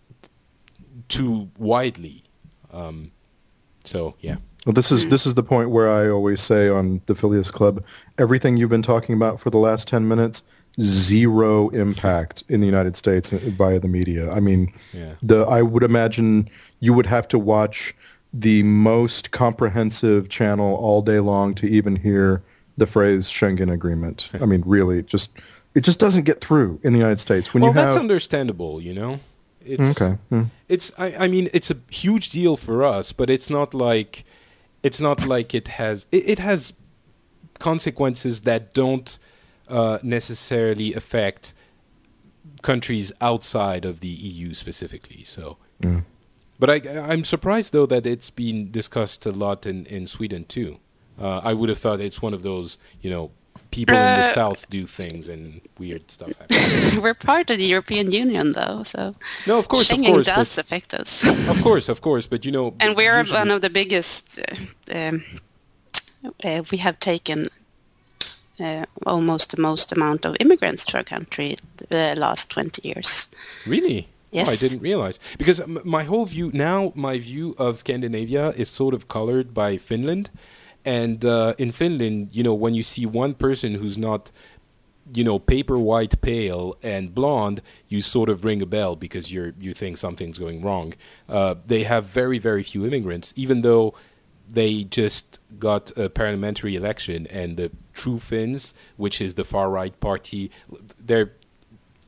too 1.09 1.51
widely. 1.59 2.22
Um, 2.72 3.11
so 3.85 4.14
yeah. 4.20 4.37
well, 4.64 4.72
this 4.75 4.92
is 4.92 5.09
this 5.09 5.25
is 5.27 5.35
the 5.35 5.42
point 5.42 5.70
where 5.70 5.90
I 5.90 6.09
always 6.09 6.40
say 6.40 6.68
on 6.68 7.01
the 7.07 7.14
Phileas 7.14 7.51
Club, 7.51 7.83
everything 8.18 8.57
you've 8.57 8.70
been 8.70 8.83
talking 8.83 9.14
about 9.14 9.40
for 9.40 9.51
the 9.51 9.59
last 9.59 9.88
10 9.88 10.07
minutes, 10.07 10.42
zero 10.81 11.68
impact 11.70 12.44
in 12.49 12.61
the 12.61 12.66
United 12.66 12.96
States 12.96 13.31
via 13.31 13.81
the 13.81 13.88
media. 13.88 14.31
I 14.31 14.40
mean, 14.40 14.72
Yeah. 14.92 15.12
the 15.22 15.40
I 15.46 15.62
would 15.62 15.83
imagine 15.83 16.49
you 16.81 16.92
would 16.92 17.07
have 17.07 17.29
to 17.29 17.38
watch 17.38 17.94
the 18.40 18.62
most 18.62 19.31
comprehensive 19.31 20.29
channel 20.29 20.75
all 20.77 21.01
day 21.03 21.20
long 21.20 21.55
to 21.55 21.66
even 21.66 21.96
hear 21.96 22.42
the 22.77 22.87
phrase 22.87 23.29
Schengen 23.29 23.72
Agreement. 23.72 24.29
I 24.35 24.44
mean, 24.44 24.62
really, 24.66 24.99
it 24.99 25.07
just 25.07 25.33
it 25.75 25.81
just 25.83 25.99
doesn't 25.99 26.25
get 26.25 26.40
through 26.40 26.81
in 26.83 26.92
the 26.92 26.99
United 26.99 27.20
States 27.20 27.55
when 27.55 27.62
well, 27.62 27.72
you 27.72 27.79
have. 27.79 27.90
that's 27.90 28.01
understandable, 28.01 28.81
you 28.81 28.94
know. 28.94 29.20
It's, 29.64 30.01
Okay, 30.01 30.16
hmm. 30.29 30.44
It's. 30.68 30.92
I, 30.99 31.25
I 31.25 31.29
mean, 31.29 31.49
it's 31.53 31.70
a 31.70 31.77
huge 31.90 32.31
deal 32.31 32.57
for 32.57 32.85
us, 32.85 33.12
but 33.12 33.31
it's 33.31 33.51
not 33.51 33.75
like, 33.75 34.25
it's 34.83 35.01
not 35.01 35.27
like 35.27 35.55
it 35.55 35.68
has. 35.68 36.07
It, 36.12 36.29
it 36.31 36.38
has 36.38 36.72
consequences 37.59 38.42
that 38.42 38.75
don't 38.75 39.18
uh, 39.68 39.99
necessarily 40.03 40.94
affect 40.94 41.55
countries 42.62 43.12
outside 43.20 43.85
of 43.85 44.01
the 44.01 44.09
EU 44.09 44.53
specifically. 44.53 45.25
So. 45.25 45.57
But 46.59 46.71
I, 46.71 46.77
I'm 47.12 47.25
surprised 47.25 47.73
though 47.73 47.87
that 47.87 48.07
it's 48.07 48.31
been 48.31 48.71
discussed 48.71 49.27
a 49.27 49.33
lot 49.33 49.66
in, 49.66 49.87
in 49.87 50.07
Sweden 50.07 50.45
too. 50.45 50.79
Uh, 51.21 51.40
I 51.42 51.53
would 51.55 51.69
have 51.69 51.79
thought 51.79 52.01
it's 52.01 52.21
one 52.21 52.35
of 52.35 52.42
those, 52.42 52.79
you 53.01 53.11
know, 53.11 53.31
people 53.71 53.95
in 53.97 54.03
the 54.21 54.29
Uh, 54.29 54.33
south 54.35 54.69
do 54.71 54.87
things 54.87 55.29
and 55.29 55.61
weird 55.79 56.11
stuff 56.11 56.33
happens. 56.38 57.01
We're 57.05 57.14
part 57.14 57.51
of 57.51 57.59
the 57.59 57.64
European 57.64 58.12
Union, 58.12 58.53
though, 58.53 58.83
so 58.83 59.14
no, 59.47 59.59
of 59.59 59.69
course, 59.69 59.90
of 59.90 59.99
course, 60.03 60.27
does 60.27 60.59
affect 60.59 60.95
us. 60.95 61.25
of 61.49 61.62
course, 61.62 61.88
of 61.88 62.01
course, 62.01 62.27
but 62.27 62.45
you 62.45 62.53
know, 62.53 62.75
and 62.81 62.97
we're 62.97 63.19
usually- 63.19 63.38
one 63.38 63.51
of 63.51 63.61
the 63.62 63.71
biggest. 63.71 64.38
Uh, 64.40 64.99
um, 64.99 65.25
uh, 66.45 66.62
we 66.73 66.79
have 66.79 66.99
taken 66.99 67.47
uh, 68.61 68.85
almost 69.07 69.55
the 69.55 69.61
most 69.62 69.92
amount 69.92 70.25
of 70.25 70.35
immigrants 70.40 70.85
to 70.85 70.97
our 70.97 71.05
country 71.05 71.57
the 71.90 72.14
last 72.16 72.51
20 72.51 72.81
years. 72.88 73.29
Really? 73.66 74.09
Oh, 74.37 74.51
I 74.51 74.57
didn't 74.57 74.81
realize. 74.81 75.18
Because 75.38 75.61
my 75.66 76.05
whole 76.05 76.27
view 76.27 76.51
now, 76.53 76.92
my 76.94 77.18
view 77.18 77.55
of 77.59 77.79
Scandinavia 77.79 78.51
is 78.51 78.68
sort 78.68 78.94
of 78.94 79.09
colored 79.09 79.55
by 79.55 79.77
Finland, 79.77 80.31
and 80.85 81.25
uh, 81.25 81.55
in 81.59 81.72
Finland, 81.72 82.31
you 82.33 82.42
know, 82.42 82.55
when 82.55 82.75
you 82.75 82.83
see 82.83 83.07
one 83.07 83.35
person 83.35 83.75
who's 83.75 83.99
not, 83.99 84.31
you 85.12 85.25
know, 85.25 85.38
paper 85.38 85.79
white, 85.79 86.20
pale, 86.20 86.77
and 86.83 87.14
blonde, 87.14 87.61
you 87.88 88.03
sort 88.03 88.29
of 88.29 88.44
ring 88.44 88.62
a 88.62 88.66
bell 88.66 88.94
because 88.94 89.33
you're 89.33 89.55
you 89.59 89.75
think 89.75 89.99
something's 89.99 90.38
going 90.38 90.62
wrong. 90.62 90.94
Uh, 91.29 91.55
they 91.66 91.83
have 91.85 92.05
very 92.05 92.38
very 92.38 92.62
few 92.62 92.87
immigrants, 92.87 93.33
even 93.37 93.62
though 93.62 93.94
they 94.49 94.85
just 94.85 95.40
got 95.59 95.96
a 95.99 96.09
parliamentary 96.09 96.77
election, 96.77 97.27
and 97.29 97.57
the 97.57 97.70
True 97.92 98.18
Finns, 98.18 98.75
which 98.96 99.20
is 99.20 99.35
the 99.35 99.44
far 99.44 99.70
right 99.70 99.99
party, 99.99 100.51
they're 101.05 101.33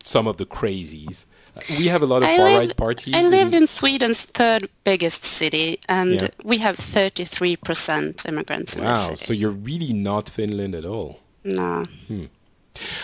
some 0.08 0.26
of 0.30 0.36
the 0.38 0.46
crazies. 0.46 1.26
Uh, 1.56 1.60
We 1.78 1.86
have 1.88 2.02
a 2.02 2.06
lot 2.06 2.22
of 2.22 2.28
I 2.28 2.36
far 2.36 2.46
live, 2.50 2.58
right 2.58 2.76
parties. 2.76 3.14
I 3.14 3.22
live 3.36 3.52
in 3.52 3.66
Sweden's 3.66 4.24
third 4.38 4.62
biggest 4.84 5.22
city, 5.24 5.78
and 5.88 6.20
Yeah. 6.22 6.28
we 6.44 6.56
have 6.58 6.76
33% 6.76 8.24
immigrants 8.30 8.74
in 8.76 8.82
the 8.84 8.90
Wow, 8.90 9.14
so 9.26 9.32
you're 9.32 9.58
really 9.70 9.92
not 9.92 10.30
Finland 10.30 10.74
at 10.74 10.84
all. 10.84 11.10
no. 11.44 11.84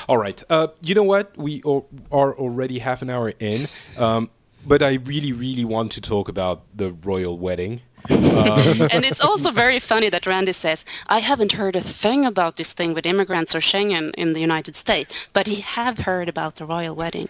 All 0.09 0.19
right. 0.19 0.41
Uh, 0.49 0.69
you 0.83 0.95
know 0.95 1.03
what? 1.15 1.27
We 1.37 1.61
al- 1.67 1.87
are 2.13 2.33
already 2.45 2.79
half 2.79 3.03
an 3.03 3.11
hour 3.11 3.33
in, 3.41 3.67
um, 3.99 4.31
but 4.65 4.81
I 4.83 4.93
really, 5.13 5.33
really 5.33 5.65
want 5.65 5.91
to 5.97 6.01
talk 6.01 6.29
about 6.29 6.59
the 6.77 6.89
royal 7.11 7.37
wedding. 7.47 7.81
And 8.11 9.05
it's 9.05 9.21
also 9.21 9.51
very 9.51 9.79
funny 9.79 10.09
that 10.11 10.27
Randy 10.27 10.53
says, 10.53 10.85
I 11.09 11.21
haven't 11.21 11.53
heard 11.53 11.77
a 11.77 11.81
thing 11.81 12.27
about 12.27 12.57
this 12.57 12.73
thing 12.73 12.95
with 12.95 13.07
immigrants 13.07 13.55
or 13.55 13.61
Schengen 13.61 14.13
in 14.17 14.33
the 14.33 14.41
United 14.41 14.77
States, 14.77 15.15
but 15.33 15.47
he 15.47 15.57
have 15.63 15.99
heard 16.01 16.29
about 16.29 16.57
the 16.57 16.67
royal 16.67 16.95
wedding. 16.95 17.29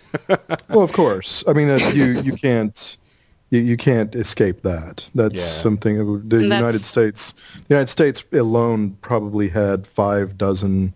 Well, 0.68 0.82
of 0.82 0.92
course. 0.92 1.44
I 1.46 1.52
mean, 1.52 1.70
uh, 1.70 1.76
you 1.94 2.20
you 2.20 2.32
can't 2.32 2.96
you, 3.50 3.60
you 3.60 3.76
can't 3.76 4.14
escape 4.14 4.62
that. 4.62 5.08
That's 5.14 5.38
Yeah. 5.40 5.46
something 5.46 5.96
the 6.28 6.37
that's- 6.38 6.58
United 6.58 6.80
States. 6.82 7.34
The 7.68 7.74
United 7.74 7.88
States 7.90 8.24
alone 8.32 8.96
probably 9.00 9.48
had 9.50 9.87
five 9.87 10.37
dozen 10.38 10.94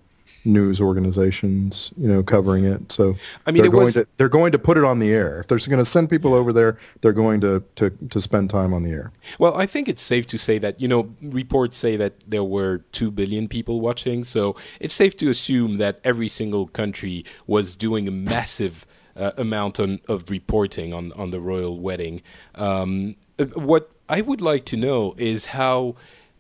news 0.48 0.80
organizations, 0.80 1.92
you 1.96 2.08
know, 2.08 2.22
covering 2.22 2.64
it. 2.64 2.90
So 2.90 3.16
I 3.46 3.50
mean, 3.52 3.62
they're 3.62 3.70
it 3.70 3.72
going 3.72 3.84
was- 3.84 3.94
to 3.94 4.06
they're 4.16 4.28
going 4.28 4.52
to 4.52 4.58
put 4.58 4.76
it 4.78 4.84
on 4.84 4.98
the 4.98 5.12
air. 5.12 5.40
If 5.40 5.46
they're 5.48 5.58
going 5.58 5.78
to 5.78 5.84
send 5.84 6.10
people 6.10 6.34
over 6.34 6.52
there, 6.52 6.78
they're 7.00 7.12
going 7.12 7.40
to, 7.42 7.62
to 7.76 7.90
to 7.90 8.20
spend 8.20 8.50
time 8.50 8.72
on 8.74 8.82
the 8.82 8.90
air. 8.90 9.12
Well, 9.38 9.54
I 9.54 9.66
think 9.66 9.88
it's 9.88 10.02
safe 10.02 10.26
to 10.28 10.38
say 10.38 10.58
that, 10.58 10.80
you 10.80 10.88
know, 10.88 11.10
reports 11.22 11.76
say 11.76 11.96
that 11.96 12.14
there 12.26 12.44
were 12.44 12.78
2 12.92 13.10
billion 13.10 13.48
people 13.48 13.80
watching. 13.80 14.24
So 14.24 14.56
it's 14.80 14.94
safe 14.94 15.16
to 15.18 15.28
assume 15.30 15.76
that 15.78 16.00
every 16.02 16.28
single 16.28 16.66
country 16.66 17.24
was 17.46 17.76
doing 17.76 18.08
a 18.08 18.10
massive 18.10 18.86
uh, 19.16 19.32
amount 19.36 19.78
on, 19.80 20.00
of 20.08 20.30
reporting 20.30 20.94
on, 20.94 21.12
on 21.12 21.30
the 21.30 21.40
royal 21.40 21.78
wedding. 21.78 22.22
Um, 22.54 23.16
what 23.54 23.90
I 24.08 24.20
would 24.22 24.40
like 24.40 24.64
to 24.66 24.76
know 24.76 25.14
is 25.18 25.46
how 25.46 25.96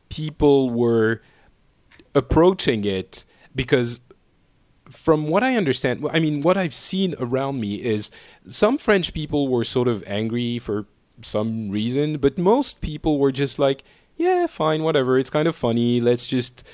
people 0.08 0.70
were 0.70 1.20
approaching 2.14 2.84
it 2.84 3.24
because 3.58 3.98
from 4.88 5.26
what 5.26 5.42
I 5.42 5.56
understand, 5.56 6.06
I 6.12 6.20
mean, 6.20 6.42
what 6.42 6.56
I've 6.56 6.72
seen 6.72 7.16
around 7.18 7.60
me 7.60 7.74
is 7.74 8.10
some 8.46 8.78
French 8.78 9.12
people 9.12 9.48
were 9.48 9.64
sort 9.64 9.88
of 9.88 10.04
angry 10.06 10.60
for 10.60 10.86
some 11.22 11.68
reason, 11.68 12.18
but 12.18 12.38
most 12.38 12.80
people 12.80 13.18
were 13.18 13.32
just 13.32 13.58
like, 13.58 13.82
yeah, 14.16 14.46
fine, 14.46 14.84
whatever. 14.84 15.18
It's 15.18 15.28
kind 15.28 15.48
of 15.48 15.56
funny. 15.56 16.00
Let's 16.00 16.26
just. 16.26 16.64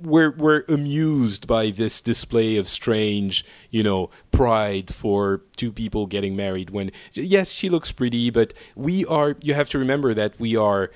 We're 0.00 0.32
we're 0.32 0.64
amused 0.68 1.46
by 1.46 1.70
this 1.70 2.00
display 2.00 2.56
of 2.56 2.66
strange, 2.66 3.44
you 3.70 3.84
know, 3.84 4.10
pride 4.32 4.92
for 4.92 5.42
two 5.56 5.70
people 5.70 6.06
getting 6.08 6.34
married. 6.34 6.70
When 6.70 6.90
yes, 7.12 7.52
she 7.52 7.68
looks 7.68 7.92
pretty, 7.92 8.30
but 8.30 8.52
we 8.74 9.04
are. 9.04 9.36
You 9.42 9.54
have 9.54 9.68
to 9.68 9.78
remember 9.78 10.12
that 10.14 10.40
we 10.40 10.56
are 10.56 10.90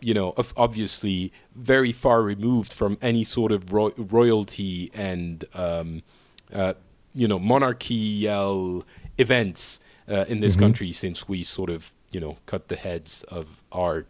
you 0.00 0.14
know, 0.14 0.34
obviously 0.56 1.32
very 1.54 1.92
far 1.92 2.22
removed 2.22 2.72
from 2.72 2.98
any 3.02 3.24
sort 3.24 3.52
of 3.52 3.72
ro- 3.72 3.92
royalty 3.96 4.90
and, 4.94 5.44
um, 5.54 6.02
uh, 6.52 6.74
you 7.14 7.28
know, 7.28 7.38
monarchical 7.38 8.84
events 9.18 9.80
uh, 10.08 10.24
in 10.28 10.40
this 10.40 10.56
country 10.56 10.92
since 10.92 11.28
we 11.28 11.42
sort 11.42 11.70
of, 11.70 11.92
you 12.10 12.20
know, 12.20 12.36
cut 12.46 12.68
the 12.68 12.76
heads 12.76 13.22
of 13.24 13.62
our 13.72 14.06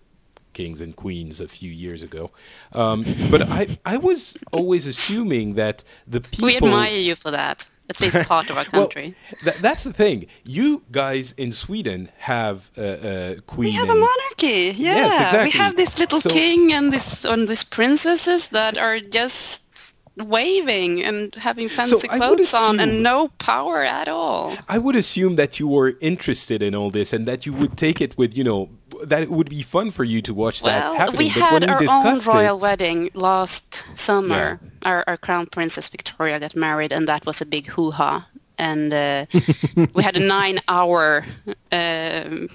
kings 0.53 0.81
and 0.81 0.97
queens 0.97 1.41
a 1.41 1.49
few 1.49 1.71
years 1.71 2.03
ago. 2.03 2.31
Um, 2.73 3.05
but 3.31 3.43
I, 3.43 3.79
I 3.85 3.97
was 3.97 4.37
always 4.53 4.87
assuming 4.87 5.55
that 5.55 5.85
the 6.07 6.21
people. 6.21 6.47
We 6.47 6.57
admire 6.57 6.99
you 6.99 7.15
for 7.15 7.31
that, 7.31 7.69
at 7.91 8.01
least 8.01 8.19
part 8.35 8.47
of 8.51 8.57
our 8.57 8.67
Well, 8.73 8.83
country. 8.87 9.15
tha- 9.45 9.59
that's 9.67 9.85
the 9.89 9.93
thing. 10.03 10.19
You 10.59 10.69
guys 11.03 11.27
in 11.45 11.51
Sweden 11.53 12.01
have 12.33 12.57
a, 12.77 12.89
a 13.37 13.41
queen. 13.53 13.69
we 13.71 13.73
have 13.83 13.91
a 13.91 14.01
monarchy, 14.09 14.61
yeah. 14.87 14.97
Yes, 15.03 15.15
exactly. 15.15 15.51
We 15.53 15.59
have 15.65 15.77
this 15.83 15.93
little 16.03 16.21
So- 16.21 16.31
king 16.41 16.61
and 16.77 16.87
this 16.95 17.25
and 17.33 17.49
these 17.51 17.65
princesses 17.79 18.43
that 18.59 18.75
are 18.87 18.99
just 19.21 19.97
waving 20.29 21.03
and 21.05 21.35
having 21.37 21.69
fancy 21.69 21.95
would 21.95 22.11
clothes 22.11 22.55
on 22.55 22.81
and 22.81 23.03
no 23.03 23.29
power 23.39 23.83
at 23.83 24.09
all. 24.09 24.57
I 24.69 24.79
would 24.79 24.97
assume 24.97 25.37
that 25.37 25.59
you 25.59 25.67
were 25.69 25.95
interested 26.01 26.63
in 26.63 26.75
all 26.75 26.91
this 26.91 27.13
and 27.13 27.27
that 27.27 27.47
you 27.47 27.53
would 27.53 27.77
take 27.77 28.01
it 28.01 28.17
with, 28.19 28.37
you 28.37 28.45
know, 28.45 28.71
that 29.05 29.23
it 29.23 29.31
would 29.31 29.49
be 29.49 29.63
fun 29.63 29.91
for 29.91 30.05
you 30.05 30.21
to 30.23 30.35
watch 30.35 30.63
that 30.63 30.83
Well, 30.85 30.95
happening. 30.95 31.19
we 31.19 31.29
but 31.29 31.35
had 31.35 31.53
when 31.69 31.79
we 31.79 31.87
our 31.87 32.07
own 32.07 32.19
royal 32.27 32.57
it, 32.57 32.61
wedding 32.61 33.11
last 33.15 33.97
summer. 33.97 34.61
Our, 34.83 35.05
our 35.07 35.17
crown 35.17 35.47
princess 35.47 35.89
Victoria 35.89 36.41
got 36.41 36.57
married, 36.57 36.93
and 36.93 37.07
that 37.09 37.27
was 37.27 37.41
a 37.41 37.47
big 37.47 37.67
hoo-ha. 37.67 38.27
And 38.59 38.93
uh, 38.93 39.27
we 39.95 40.03
had 40.03 40.17
a 40.17 40.21
nine-hour 40.21 41.25
um, 41.73 42.49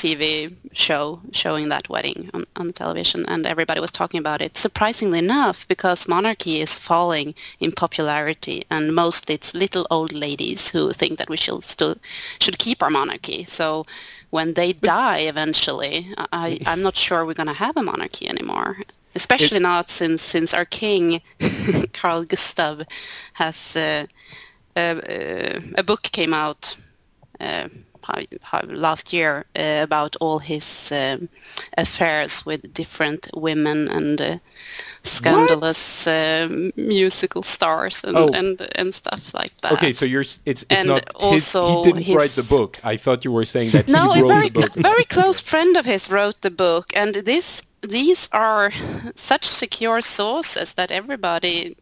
TV 0.00 0.54
show 0.72 1.20
showing 1.30 1.68
that 1.68 1.90
wedding 1.90 2.30
on, 2.32 2.44
on 2.56 2.66
the 2.68 2.72
television, 2.72 3.26
and 3.26 3.44
everybody 3.44 3.80
was 3.80 3.90
talking 3.90 4.18
about 4.18 4.40
it. 4.40 4.56
Surprisingly 4.56 5.18
enough, 5.18 5.68
because 5.68 6.08
monarchy 6.08 6.60
is 6.60 6.78
falling 6.78 7.34
in 7.58 7.70
popularity, 7.72 8.64
and 8.70 8.94
mostly 8.94 9.34
it's 9.34 9.54
little 9.54 9.86
old 9.90 10.12
ladies 10.12 10.70
who 10.70 10.90
think 10.92 11.18
that 11.18 11.28
we 11.28 11.36
should 11.36 11.62
still 11.62 11.96
should 12.40 12.58
keep 12.58 12.82
our 12.82 12.88
monarchy. 12.90 13.44
So 13.44 13.84
when 14.30 14.54
they 14.54 14.72
die 14.72 15.20
eventually, 15.32 16.14
I, 16.32 16.58
I'm 16.66 16.82
not 16.82 16.96
sure 16.96 17.26
we're 17.26 17.42
going 17.42 17.54
to 17.54 17.64
have 17.66 17.76
a 17.76 17.82
monarchy 17.82 18.26
anymore. 18.26 18.78
Especially 19.14 19.58
not 19.58 19.90
since 19.90 20.22
since 20.22 20.54
our 20.54 20.64
king 20.64 21.20
Carl 21.92 22.24
Gustav 22.24 22.86
has 23.34 23.76
uh, 23.76 24.06
uh, 24.76 24.94
a 25.76 25.82
book 25.82 26.02
came 26.02 26.32
out 26.32 26.76
uh, 27.40 27.68
how, 28.14 28.22
how, 28.42 28.60
last 28.66 29.12
year 29.12 29.44
uh, 29.58 29.80
about 29.82 30.16
all 30.20 30.38
his 30.40 30.92
um, 30.92 31.28
affairs 31.78 32.46
with 32.46 32.72
different 32.74 33.28
women 33.34 33.88
and 33.88 34.20
uh, 34.20 34.38
scandalous 35.02 36.06
um 36.06 36.72
musical 36.76 37.42
stars 37.42 38.04
and, 38.04 38.16
Oh. 38.16 38.28
and 38.34 38.60
and 38.76 38.94
stuff 38.94 39.32
like 39.34 39.52
that. 39.62 39.72
okay, 39.72 39.92
so 39.92 40.04
you're 40.04 40.20
it's 40.22 40.40
it's 40.44 40.64
And 40.68 40.88
not 40.88 41.04
his, 41.20 41.52
he 41.52 41.82
didn't 41.82 42.16
write 42.16 42.34
the 42.36 42.46
book. 42.56 42.78
I 42.84 42.96
thought 42.98 43.24
you 43.24 43.32
were 43.32 43.46
saying 43.46 43.70
that 43.72 43.88
no, 43.88 44.12
he 44.12 44.20
a 44.20 44.22
wrote 44.22 44.28
very 44.28 44.48
the 44.48 44.60
book. 44.60 44.76
No, 44.76 44.80
a 44.90 44.92
very 44.92 45.04
close 45.04 45.40
friend 45.40 45.76
of 45.76 45.86
his 45.86 46.10
wrote 46.10 46.40
the 46.40 46.50
book, 46.50 46.92
and 46.94 47.14
this 47.14 47.62
these 47.82 48.28
are 48.32 48.70
such 49.14 49.44
secure 49.44 50.00
sources 50.02 50.74
that 50.74 50.90
everybody, 50.90 51.76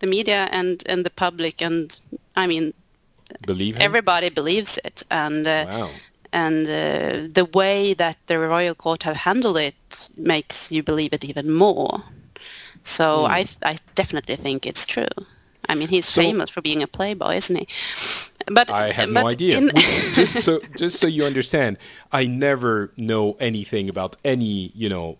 the 0.00 0.06
media 0.06 0.48
and 0.50 0.82
and 0.86 1.04
the 1.04 1.10
public, 1.10 1.62
and 1.62 1.98
I 2.36 2.46
mean 2.46 2.72
Believe 3.46 3.74
him? 3.76 3.82
everybody 3.82 4.30
believes 4.30 4.78
it, 4.84 5.02
and 5.10 5.46
uh, 5.46 5.64
Wow. 5.66 5.90
and 6.32 6.66
uh, 6.66 7.28
the 7.34 7.44
way 7.54 7.94
that 7.94 8.16
the 8.26 8.38
royal 8.38 8.74
court 8.74 9.02
have 9.02 9.16
handled 9.16 9.56
it 9.58 10.08
makes 10.16 10.70
you 10.72 10.82
believe 10.82 11.12
it 11.14 11.24
even 11.24 11.50
more. 11.50 12.02
So 12.82 13.04
Hmm. 13.26 13.32
I 13.38 13.46
I 13.62 13.76
definitely 13.94 14.36
think 14.36 14.66
it's 14.66 14.86
true. 14.86 15.14
I 15.68 15.74
mean, 15.74 15.88
he's 15.88 16.06
So- 16.08 16.22
famous 16.22 16.50
for 16.50 16.62
being 16.62 16.82
a 16.82 16.86
playboy, 16.86 17.36
isn't 17.36 17.56
he? 17.58 17.66
But 18.54 18.70
I 18.70 18.92
have 18.92 19.12
but 19.12 19.22
no 19.22 19.28
idea. 19.28 19.60
just 20.14 20.40
so 20.44 20.60
just 20.78 20.98
so 21.00 21.06
you 21.06 21.26
understand, 21.26 21.76
I 22.12 22.26
never 22.26 22.90
know 22.96 23.36
anything 23.40 23.88
about 23.88 24.16
any, 24.24 24.70
you 24.74 24.88
know, 24.88 25.16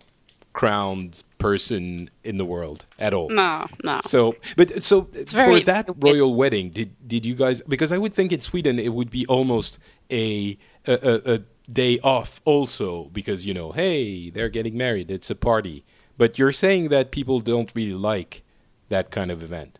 crowned 0.57 1.23
person 1.37 2.09
in 2.23 2.37
the 2.37 2.45
world 2.45 2.87
at 2.97 3.13
all. 3.13 3.29
no, 3.29 3.67
no. 3.83 4.01
So, 4.03 4.35
but 4.55 4.81
so 4.81 5.03
for 5.27 5.59
that 5.59 5.87
royal 5.99 6.33
wedding, 6.33 6.71
did 6.71 6.89
did 7.07 7.27
you 7.27 7.35
guys? 7.35 7.61
Because 7.61 7.91
I 7.91 7.99
would 7.99 8.15
think 8.15 8.31
in 8.31 8.41
Sweden 8.41 8.79
it 8.79 8.91
would 8.91 9.11
be 9.11 9.23
almost 9.27 9.77
a, 10.09 10.57
a, 10.87 11.21
a 11.33 11.39
day 11.71 11.99
off, 12.03 12.41
also 12.43 13.05
because 13.13 13.45
you 13.45 13.53
know, 13.53 13.71
hey, 13.71 14.31
they're 14.31 14.49
getting 14.49 14.75
married, 14.75 15.11
it's 15.11 15.29
a 15.29 15.35
party. 15.35 15.85
But 16.17 16.39
you're 16.39 16.51
saying 16.51 16.89
that 16.89 17.11
people 17.11 17.39
don't 17.39 17.71
really 17.75 17.93
like 17.93 18.41
that 18.89 19.11
kind 19.11 19.29
of 19.29 19.43
event. 19.43 19.77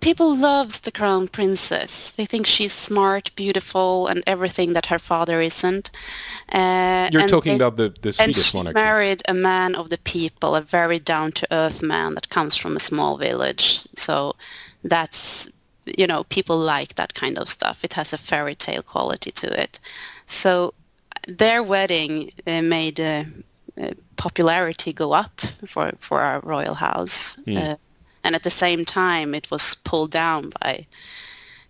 People 0.00 0.34
loves 0.34 0.80
the 0.80 0.92
crown 0.92 1.28
princess. 1.28 2.10
They 2.12 2.26
think 2.26 2.46
she's 2.46 2.72
smart, 2.72 3.30
beautiful, 3.36 4.06
and 4.06 4.22
everything 4.26 4.72
that 4.74 4.86
her 4.86 4.98
father 4.98 5.40
isn't. 5.40 5.90
Uh, 6.52 7.08
You're 7.12 7.28
talking 7.28 7.52
they, 7.52 7.64
about 7.64 7.76
the, 7.76 7.94
the 8.00 8.12
Swedish 8.12 8.36
and 8.36 8.36
she 8.36 8.56
monarchy. 8.56 8.74
married 8.74 9.22
a 9.28 9.34
man 9.34 9.74
of 9.74 9.90
the 9.90 9.98
people, 9.98 10.54
a 10.54 10.60
very 10.60 10.98
down-to-earth 10.98 11.82
man 11.82 12.14
that 12.14 12.28
comes 12.28 12.56
from 12.56 12.76
a 12.76 12.80
small 12.80 13.16
village. 13.16 13.86
So 13.94 14.36
that's 14.84 15.48
you 15.98 16.06
know 16.06 16.24
people 16.24 16.58
like 16.58 16.96
that 16.96 17.14
kind 17.14 17.38
of 17.38 17.48
stuff. 17.48 17.84
It 17.84 17.92
has 17.94 18.12
a 18.12 18.18
fairy 18.18 18.54
tale 18.54 18.82
quality 18.82 19.30
to 19.32 19.60
it. 19.60 19.78
So 20.26 20.74
their 21.26 21.62
wedding 21.62 22.30
uh, 22.46 22.62
made 22.62 23.00
uh, 23.00 23.24
uh 23.80 23.90
popularity 24.16 24.92
go 24.92 25.12
up 25.12 25.40
for 25.66 25.92
for 25.98 26.20
our 26.20 26.40
royal 26.40 26.74
house. 26.74 27.36
Mm 27.46 27.78
and 28.26 28.34
at 28.34 28.42
the 28.42 28.50
same 28.50 28.84
time 28.84 29.36
it 29.36 29.50
was 29.50 29.76
pulled 29.84 30.10
down 30.10 30.52
by 30.60 30.86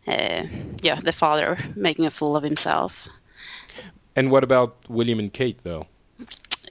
uh, 0.09 0.43
yeah 0.83 1.01
the 1.03 1.13
father 1.13 1.59
making 1.75 2.07
a 2.07 2.11
fool 2.11 2.35
of 2.37 2.43
himself. 2.43 3.09
And 4.17 4.31
what 4.31 4.45
about 4.45 4.71
william 4.89 5.19
and 5.19 5.33
kate 5.33 5.59
though? 5.63 5.87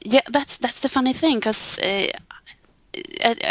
Yeah 0.04 0.28
that's 0.32 0.58
that's 0.58 0.80
the 0.82 0.90
funny 0.90 1.14
thing 1.14 1.40
because 1.40 1.80
uh, 1.80 2.08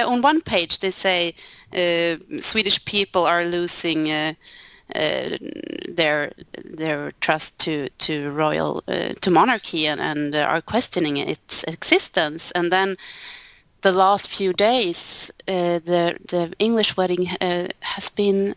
on 0.06 0.22
one 0.22 0.40
page 0.40 0.78
they 0.78 0.90
say 0.90 1.34
uh, 1.72 2.16
swedish 2.40 2.84
people 2.84 3.22
are 3.26 3.44
losing 3.44 4.10
uh, 4.10 4.32
uh, 4.94 5.30
their 5.88 6.32
their 6.64 7.12
trust 7.20 7.58
to 7.58 7.88
to 7.98 8.30
royal 8.32 8.82
uh, 8.88 9.12
to 9.20 9.30
monarchy 9.30 9.86
and, 9.86 10.00
and 10.00 10.34
are 10.34 10.60
questioning 10.60 11.16
its 11.16 11.64
existence. 11.64 12.50
And 12.52 12.70
then 12.70 12.96
the 13.84 13.92
last 13.92 14.28
few 14.28 14.52
days, 14.52 15.30
uh, 15.46 15.78
the 15.90 16.16
the 16.30 16.52
English 16.58 16.96
wedding 16.96 17.28
uh, 17.40 17.68
has 17.80 18.08
been 18.08 18.54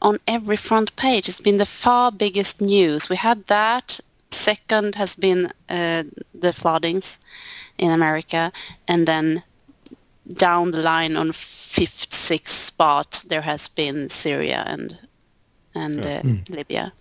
on 0.00 0.18
every 0.26 0.56
front 0.56 0.94
page. 0.96 1.28
It's 1.28 1.42
been 1.42 1.58
the 1.58 1.66
far 1.66 2.12
biggest 2.12 2.60
news. 2.60 3.10
We 3.10 3.16
had 3.16 3.46
that. 3.46 4.00
Second 4.30 4.94
has 4.94 5.16
been 5.16 5.46
uh, 5.68 6.02
the 6.40 6.52
floodings 6.52 7.20
in 7.78 7.90
America, 7.90 8.52
and 8.86 9.06
then 9.06 9.42
down 10.32 10.70
the 10.70 10.82
line 10.82 11.16
on 11.16 11.32
fifth, 11.32 12.12
sixth 12.12 12.54
spot 12.54 13.24
there 13.28 13.42
has 13.42 13.68
been 13.68 14.08
Syria 14.08 14.64
and 14.66 14.96
and 15.74 16.04
yeah. 16.04 16.22
mm. 16.22 16.50
Libya. 16.50 16.92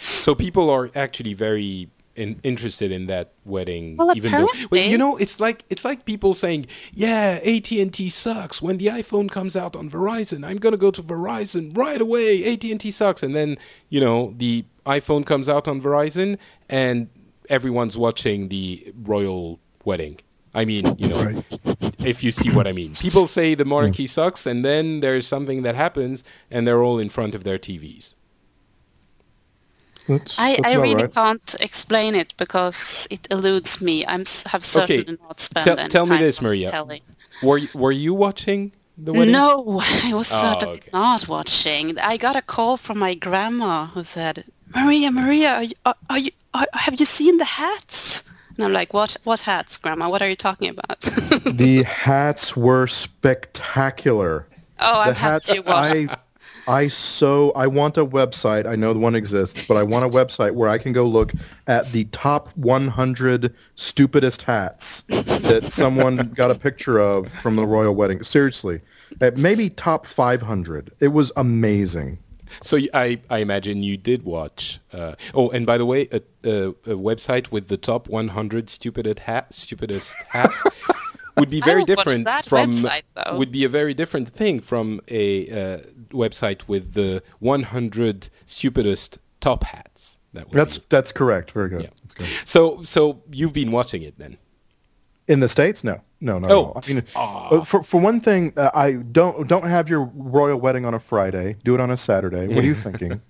So 0.00 0.34
people 0.34 0.70
are 0.70 0.90
actually 0.94 1.34
very 1.34 1.88
in, 2.16 2.38
interested 2.42 2.92
in 2.92 3.06
that 3.06 3.32
wedding 3.44 3.96
well, 3.96 4.16
even 4.16 4.32
though 4.32 4.48
well, 4.70 4.80
you 4.80 4.98
know 4.98 5.16
it's 5.16 5.40
like 5.40 5.64
it's 5.70 5.84
like 5.84 6.04
people 6.04 6.34
saying 6.34 6.66
yeah 6.92 7.40
AT&T 7.44 8.08
sucks 8.08 8.62
when 8.62 8.78
the 8.78 8.86
iPhone 8.86 9.30
comes 9.30 9.56
out 9.56 9.76
on 9.76 9.90
Verizon 9.90 10.46
I'm 10.46 10.58
going 10.58 10.72
to 10.72 10.78
go 10.78 10.90
to 10.90 11.02
Verizon 11.02 11.76
right 11.76 12.00
away 12.00 12.52
AT&T 12.52 12.90
sucks 12.90 13.22
and 13.22 13.34
then 13.34 13.58
you 13.88 14.00
know 14.00 14.34
the 14.36 14.64
iPhone 14.86 15.26
comes 15.26 15.48
out 15.48 15.66
on 15.66 15.80
Verizon 15.80 16.38
and 16.68 17.08
everyone's 17.48 17.98
watching 17.98 18.48
the 18.48 18.92
royal 19.02 19.58
wedding 19.84 20.18
I 20.54 20.64
mean, 20.64 20.84
you 20.98 21.08
know, 21.08 21.24
right. 21.24 21.44
if 22.06 22.22
you 22.22 22.30
see 22.30 22.48
what 22.50 22.68
I 22.68 22.72
mean. 22.72 22.94
People 22.94 23.26
say 23.26 23.56
the 23.56 23.64
monarchy 23.64 24.04
mm. 24.04 24.08
sucks, 24.08 24.46
and 24.46 24.64
then 24.64 25.00
there's 25.00 25.26
something 25.26 25.62
that 25.62 25.74
happens, 25.74 26.22
and 26.50 26.66
they're 26.66 26.80
all 26.80 27.00
in 27.00 27.08
front 27.08 27.34
of 27.34 27.42
their 27.42 27.58
TVs. 27.58 28.14
That's, 30.08 30.38
I, 30.38 30.56
that's 30.56 30.66
I 30.66 30.74
really 30.74 31.02
right. 31.02 31.14
can't 31.14 31.56
explain 31.60 32.14
it 32.14 32.34
because 32.36 33.08
it 33.10 33.26
eludes 33.30 33.80
me. 33.80 34.04
I 34.04 34.12
have 34.46 34.62
certainly 34.62 35.02
okay. 35.02 35.16
not 35.22 35.40
spent 35.40 35.64
tell, 35.64 35.88
tell 35.88 36.06
me 36.06 36.18
this, 36.18 36.42
Maria. 36.42 36.68
Telling. 36.68 37.00
Were 37.42 37.58
you, 37.58 37.68
were 37.74 37.92
you 37.92 38.12
watching 38.12 38.72
the 38.98 39.12
wedding? 39.12 39.32
No, 39.32 39.80
I 40.04 40.12
was 40.12 40.30
oh, 40.32 40.42
certainly 40.42 40.76
okay. 40.76 40.90
not 40.92 41.28
watching. 41.28 41.98
I 41.98 42.16
got 42.16 42.36
a 42.36 42.42
call 42.42 42.76
from 42.76 42.98
my 42.98 43.14
grandma 43.14 43.86
who 43.86 44.04
said, 44.04 44.44
"Maria, 44.74 45.10
Maria, 45.10 45.54
are 45.54 45.62
you, 45.62 45.74
are, 45.86 45.96
are 46.10 46.18
you, 46.18 46.30
are, 46.52 46.66
have 46.74 47.00
you 47.00 47.06
seen 47.06 47.38
the 47.38 47.44
hats?" 47.44 48.24
And 48.56 48.64
I'm 48.64 48.72
like, 48.72 48.92
"What? 48.92 49.16
What 49.24 49.40
hats, 49.40 49.78
Grandma? 49.78 50.08
What 50.08 50.22
are 50.22 50.28
you 50.28 50.36
talking 50.36 50.68
about?" 50.68 51.00
the 51.00 51.82
hats 51.86 52.56
were 52.56 52.86
spectacular. 52.86 54.46
Oh, 54.78 55.04
the 55.04 55.10
I'm 55.10 55.14
hats, 55.14 55.48
happy 55.48 55.60
you 55.60 55.64
I 55.66 56.16
I 56.66 56.88
so 56.88 57.52
I 57.52 57.66
want 57.66 57.96
a 57.96 58.06
website. 58.06 58.66
I 58.66 58.76
know 58.76 58.92
the 58.92 58.98
one 58.98 59.14
exists, 59.14 59.66
but 59.66 59.76
I 59.76 59.82
want 59.82 60.04
a 60.04 60.08
website 60.08 60.52
where 60.52 60.68
I 60.68 60.78
can 60.78 60.92
go 60.92 61.06
look 61.06 61.32
at 61.66 61.92
the 61.92 62.04
top 62.04 62.56
100 62.56 63.54
stupidest 63.74 64.42
hats 64.42 65.02
that 65.08 65.68
someone 65.70 66.16
got 66.34 66.50
a 66.50 66.54
picture 66.54 66.98
of 66.98 67.30
from 67.30 67.56
the 67.56 67.66
royal 67.66 67.94
wedding. 67.94 68.22
Seriously, 68.22 68.80
at 69.20 69.36
maybe 69.36 69.68
top 69.68 70.06
500. 70.06 70.92
It 71.00 71.08
was 71.08 71.32
amazing. 71.36 72.18
So 72.62 72.78
I, 72.92 73.20
I 73.28 73.38
imagine 73.38 73.82
you 73.82 73.96
did 73.96 74.24
watch. 74.24 74.80
Uh, 74.92 75.14
oh, 75.34 75.50
and 75.50 75.66
by 75.66 75.76
the 75.76 75.84
way, 75.84 76.08
a, 76.12 76.22
a, 76.44 76.68
a, 76.68 76.96
website 76.96 77.50
with 77.50 77.66
the 77.66 77.76
top 77.76 78.08
100 78.08 78.70
stupidest 78.70 79.18
hat, 79.20 79.52
stupidest 79.52 80.14
hats 80.30 80.62
would 81.36 81.50
be 81.50 81.60
very 81.60 81.84
different 81.84 82.28
from 82.44 82.72
website, 82.72 83.02
would 83.36 83.52
be 83.52 83.64
a 83.64 83.68
very 83.68 83.94
different 83.94 84.28
thing 84.28 84.60
from 84.60 85.00
a 85.08 85.48
uh, 85.50 85.78
website 86.10 86.68
with 86.68 86.94
the 86.94 87.22
100 87.40 88.28
stupidest 88.44 89.18
top 89.40 89.64
hats. 89.64 90.18
That 90.32 90.50
that's 90.50 90.78
be. 90.78 90.86
that's 90.88 91.12
correct. 91.12 91.52
Very 91.52 91.68
good. 91.68 91.90
Yeah. 92.18 92.26
So 92.44 92.82
so 92.82 93.22
you've 93.30 93.52
been 93.52 93.70
watching 93.70 94.02
it 94.02 94.18
then. 94.18 94.36
In 95.26 95.40
the 95.40 95.48
states, 95.48 95.82
no, 95.82 96.02
no, 96.20 96.38
no. 96.38 96.48
Oh, 96.50 96.72
I 96.76 96.92
mean, 96.92 97.02
uh, 97.14 97.64
for 97.64 97.82
for 97.82 97.98
one 97.98 98.20
thing, 98.20 98.52
uh, 98.56 98.70
I 98.74 98.92
don't 98.92 99.48
don't 99.48 99.66
have 99.66 99.88
your 99.88 100.10
royal 100.14 100.58
wedding 100.58 100.84
on 100.84 100.92
a 100.92 100.98
Friday. 100.98 101.56
Do 101.64 101.74
it 101.74 101.80
on 101.80 101.90
a 101.90 101.96
Saturday. 101.96 102.48
What 102.48 102.58
are 102.58 102.66
you 102.66 102.74
thinking? 102.86 103.22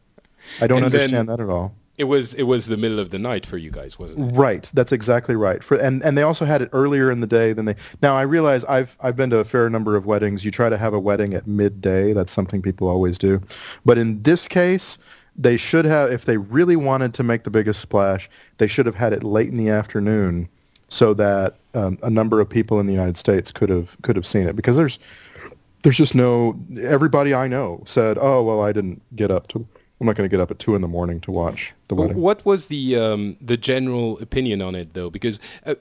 I 0.61 0.66
don't 0.66 0.82
understand 0.82 1.28
that 1.28 1.40
at 1.40 1.48
all. 1.48 1.74
It 1.97 2.05
was 2.05 2.34
it 2.34 2.42
was 2.42 2.66
the 2.66 2.76
middle 2.76 2.99
of 2.99 3.11
the 3.11 3.20
night 3.20 3.47
for 3.47 3.57
you 3.57 3.70
guys, 3.70 3.99
wasn't 3.99 4.32
it? 4.32 4.36
Right. 4.36 4.68
That's 4.74 4.90
exactly 4.90 5.36
right. 5.36 5.62
For 5.62 5.76
and, 5.76 6.03
and 6.03 6.18
they 6.18 6.22
also 6.22 6.45
had 6.45 6.61
it 6.61 6.68
earlier 6.72 7.11
in 7.11 7.20
the 7.20 7.26
day 7.26 7.53
than 7.53 7.66
they. 7.66 7.76
Now 8.03 8.16
I 8.16 8.22
realize 8.22 8.64
I've 8.64 8.97
I've 9.01 9.14
been 9.14 9.30
to 9.30 9.38
a 9.38 9.45
fair 9.45 9.70
number 9.70 9.95
of 9.95 10.05
weddings. 10.05 10.45
You 10.45 10.51
try 10.51 10.68
to 10.68 10.76
have 10.76 10.92
a 10.92 10.99
wedding 10.99 11.34
at 11.34 11.47
midday. 11.47 12.12
That's 12.12 12.32
something 12.32 12.62
people 12.62 12.88
always 12.88 13.16
do. 13.16 13.42
But 13.84 13.99
in 13.99 14.22
this 14.22 14.49
case, 14.49 14.99
they 15.36 15.57
should 15.57 15.84
have 15.84 16.11
if 16.11 16.24
they 16.24 16.36
really 16.36 16.76
wanted 16.76 17.14
to 17.14 17.22
make 17.22 17.45
the 17.45 17.51
biggest 17.51 17.80
splash, 17.80 18.28
they 18.59 18.66
should 18.66 18.86
have 18.86 18.97
had 18.97 19.12
it 19.12 19.22
late 19.22 19.49
in 19.49 19.57
the 19.57 19.68
afternoon 19.68 20.49
so 20.88 21.14
that 21.14 21.57
um, 21.74 21.99
a 22.03 22.11
number 22.11 22.40
of 22.40 22.49
people 22.49 22.78
in 22.80 22.86
the 22.86 22.92
United 22.92 23.16
States 23.16 23.53
could 23.53 23.68
have 23.68 23.97
could 24.03 24.16
have 24.16 24.26
seen 24.26 24.49
it 24.49 24.57
because 24.57 24.76
there's 24.76 24.99
there's 25.82 25.97
just 25.97 26.14
no 26.14 26.59
everybody 26.80 27.34
I 27.34 27.47
know 27.47 27.82
said, 27.86 28.18
"Oh, 28.20 28.42
well, 28.42 28.61
I 28.61 28.72
didn't 28.72 29.03
get 29.14 29.30
up 29.30 29.49
to 29.49 29.66
I'm 30.05 30.07
not 30.09 30.16
going 30.16 30.28
to 30.28 30.36
get 30.36 30.42
up 30.42 30.50
at 30.50 30.59
two 30.59 30.74
in 30.74 30.82
the 30.82 30.88
morning 30.88 31.18
to 31.22 31.30
watch 31.30 31.72
the 31.88 31.94
wedding. 31.94 32.18
What 32.18 32.44
was 32.44 32.66
the 32.66 32.94
um, 32.94 33.38
the 33.40 33.57
general 33.57 34.18
opinion 34.18 34.61
on 34.61 34.74
it, 34.74 34.92
though? 34.92 35.09
Because 35.09 35.40
uh, 35.64 35.76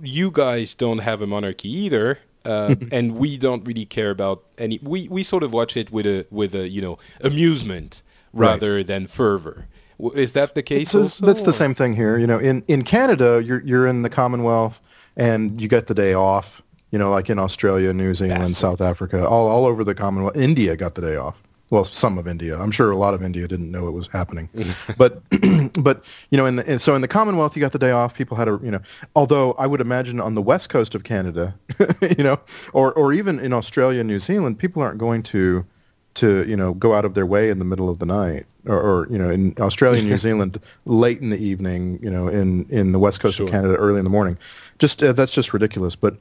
you 0.00 0.30
guys 0.30 0.74
don't 0.74 0.98
have 0.98 1.22
a 1.22 1.26
monarchy 1.26 1.68
either, 1.68 2.20
uh, 2.44 2.76
and 2.92 3.16
we 3.16 3.36
don't 3.36 3.66
really 3.66 3.84
care 3.84 4.10
about 4.10 4.44
any. 4.58 4.78
We, 4.80 5.08
we 5.08 5.24
sort 5.24 5.42
of 5.42 5.52
watch 5.52 5.76
it 5.76 5.90
with 5.90 6.06
a 6.06 6.24
with 6.30 6.54
a 6.54 6.68
you 6.68 6.80
know 6.80 7.00
amusement 7.20 8.04
rather 8.32 8.76
right. 8.76 8.86
than 8.86 9.08
fervor. 9.08 9.66
Is 10.14 10.30
that 10.34 10.54
the 10.54 10.62
case? 10.62 10.94
It's, 10.94 11.18
that's 11.18 11.42
the 11.42 11.52
same 11.52 11.74
thing 11.74 11.94
here. 11.94 12.18
You 12.18 12.28
know, 12.28 12.38
in 12.38 12.62
in 12.68 12.82
Canada, 12.82 13.42
you're 13.44 13.62
you're 13.64 13.88
in 13.88 14.02
the 14.02 14.10
Commonwealth, 14.10 14.80
and 15.16 15.60
you 15.60 15.66
get 15.66 15.88
the 15.88 15.94
day 15.94 16.14
off. 16.14 16.62
You 16.92 17.00
know, 17.00 17.10
like 17.10 17.28
in 17.28 17.40
Australia, 17.40 17.92
New 17.92 18.14
Zealand, 18.14 18.56
South 18.56 18.80
Africa, 18.80 19.26
all 19.26 19.48
all 19.48 19.66
over 19.66 19.82
the 19.82 19.96
Commonwealth. 19.96 20.36
India 20.36 20.76
got 20.76 20.94
the 20.94 21.02
day 21.02 21.16
off 21.16 21.42
well, 21.70 21.84
some 21.84 22.16
of 22.16 22.28
India. 22.28 22.58
I'm 22.58 22.70
sure 22.70 22.90
a 22.90 22.96
lot 22.96 23.14
of 23.14 23.22
India 23.22 23.48
didn't 23.48 23.70
know 23.70 23.88
it 23.88 23.92
was 23.92 24.08
happening, 24.08 24.48
but 24.96 25.22
but 25.82 26.04
you 26.30 26.38
know, 26.38 26.46
in 26.46 26.56
the, 26.56 26.78
so 26.78 26.94
in 26.94 27.00
the 27.00 27.08
Commonwealth, 27.08 27.56
you 27.56 27.60
got 27.60 27.72
the 27.72 27.78
day 27.78 27.90
off. 27.90 28.14
People 28.14 28.36
had 28.36 28.48
a 28.48 28.58
you 28.62 28.70
know, 28.70 28.80
although 29.14 29.52
I 29.52 29.66
would 29.66 29.80
imagine 29.80 30.20
on 30.20 30.34
the 30.34 30.42
west 30.42 30.68
coast 30.68 30.94
of 30.94 31.04
Canada, 31.04 31.54
you 32.16 32.22
know, 32.22 32.38
or 32.72 32.92
or 32.94 33.12
even 33.12 33.38
in 33.38 33.52
Australia 33.52 34.00
and 34.00 34.08
New 34.08 34.20
Zealand, 34.20 34.58
people 34.58 34.82
aren't 34.82 34.98
going 34.98 35.22
to 35.24 35.66
to 36.14 36.44
you 36.48 36.56
know 36.56 36.74
go 36.74 36.94
out 36.94 37.04
of 37.04 37.14
their 37.14 37.26
way 37.26 37.50
in 37.50 37.58
the 37.58 37.64
middle 37.64 37.88
of 37.88 37.98
the 37.98 38.06
night, 38.06 38.46
or, 38.66 38.80
or 38.80 39.08
you 39.10 39.18
know, 39.18 39.30
in 39.30 39.54
Australia 39.58 40.00
and 40.00 40.08
New 40.08 40.18
Zealand, 40.28 40.60
late 40.84 41.20
in 41.20 41.30
the 41.30 41.38
evening, 41.38 41.98
you 42.02 42.10
know, 42.10 42.28
in 42.28 42.66
in 42.68 42.92
the 42.92 42.98
west 42.98 43.20
coast 43.20 43.36
sure. 43.36 43.46
of 43.46 43.52
Canada, 43.52 43.74
early 43.76 43.98
in 43.98 44.04
the 44.04 44.10
morning. 44.10 44.38
Just 44.78 45.02
uh, 45.02 45.12
that's 45.12 45.32
just 45.32 45.52
ridiculous, 45.52 45.96
but 45.96 46.16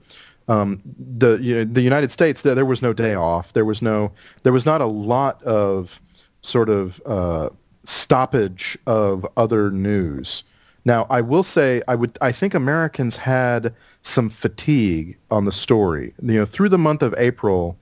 um, 0.47 0.79
the 0.83 1.37
you 1.37 1.55
know, 1.55 1.63
the 1.63 1.81
United 1.81 2.11
States 2.11 2.41
there, 2.41 2.55
there 2.55 2.65
was 2.65 2.81
no 2.81 2.93
day 2.93 3.15
off. 3.15 3.53
There 3.53 3.65
was 3.65 3.81
no 3.81 4.11
there 4.43 4.53
was 4.53 4.65
not 4.65 4.81
a 4.81 4.85
lot 4.85 5.41
of 5.43 6.01
sort 6.41 6.69
of 6.69 7.01
uh, 7.05 7.49
stoppage 7.83 8.77
of 8.85 9.25
other 9.35 9.71
news. 9.71 10.43
Now, 10.83 11.07
I 11.09 11.21
will 11.21 11.43
say 11.43 11.81
I 11.87 11.95
would 11.95 12.17
I 12.21 12.31
think 12.31 12.53
Americans 12.53 13.17
had 13.17 13.73
some 14.03 14.29
fatigue 14.29 15.17
on 15.31 15.45
the 15.45 15.51
story. 15.51 16.13
You 16.21 16.33
know, 16.33 16.45
through 16.45 16.69
the 16.69 16.77
month 16.77 17.01
of 17.01 17.15
April, 17.17 17.77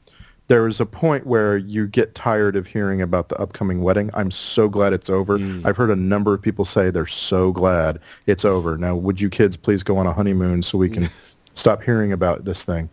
there 0.48 0.68
is 0.68 0.80
a 0.80 0.86
point 0.86 1.26
where 1.26 1.58
you 1.58 1.88
get 1.88 2.16
tired 2.16 2.56
of 2.56 2.68
hearing 2.68 3.02
about 3.02 3.30
the 3.30 3.36
upcoming 3.38 3.82
wedding. 3.82 4.10
I'm 4.14 4.32
so 4.32 4.70
glad 4.70 4.94
it's 4.94 5.10
over. 5.10 5.38
Mm. 5.38 5.66
I've 5.66 5.76
heard 5.76 5.90
a 5.90 5.96
number 5.96 6.34
of 6.34 6.42
people 6.42 6.64
say 6.64 6.92
they're 6.92 7.08
so 7.08 7.52
glad 7.52 8.00
it's 8.26 8.46
over. 8.46 8.78
Now, 8.78 8.96
would 8.96 9.20
you 9.20 9.30
kids 9.30 9.58
please 9.58 9.84
go 9.84 9.98
on 9.98 10.08
a 10.08 10.14
honeymoon 10.14 10.64
so 10.64 10.78
we 10.78 10.90
can 10.90 11.10
stop 11.54 11.84
hearing 11.84 12.12
about 12.12 12.46
this 12.46 12.64
thing. 12.64 12.90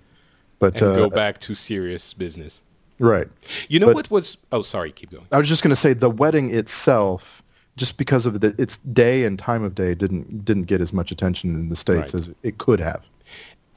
But 0.58 0.80
uh, 0.82 0.94
go 0.94 1.10
back 1.10 1.38
to 1.40 1.54
serious 1.54 2.12
business. 2.14 2.62
Right. 2.98 3.28
You 3.68 3.80
know 3.80 3.86
But- 3.86 3.94
what 3.94 4.10
was? 4.10 4.36
Oh, 4.52 4.62
sorry. 4.62 4.92
Keep 4.92 5.12
going. 5.12 5.26
I 5.32 5.38
was 5.38 5.48
just 5.48 5.62
going 5.62 5.70
to 5.70 5.76
say 5.76 5.94
the 5.94 6.10
wedding 6.10 6.54
itself, 6.54 7.42
just 7.76 7.96
because 7.96 8.26
of 8.26 8.40
the, 8.40 8.54
its 8.58 8.76
day 8.78 9.24
and 9.24 9.38
time 9.38 9.62
of 9.64 9.74
day, 9.74 9.94
didn't 9.94 10.44
didn't 10.44 10.64
get 10.64 10.80
as 10.82 10.92
much 10.92 11.10
attention 11.10 11.54
in 11.54 11.68
the 11.70 11.76
states 11.76 12.12
Right. 12.14 12.20
as 12.20 12.30
it 12.42 12.58
could 12.58 12.80
have. 12.80 13.02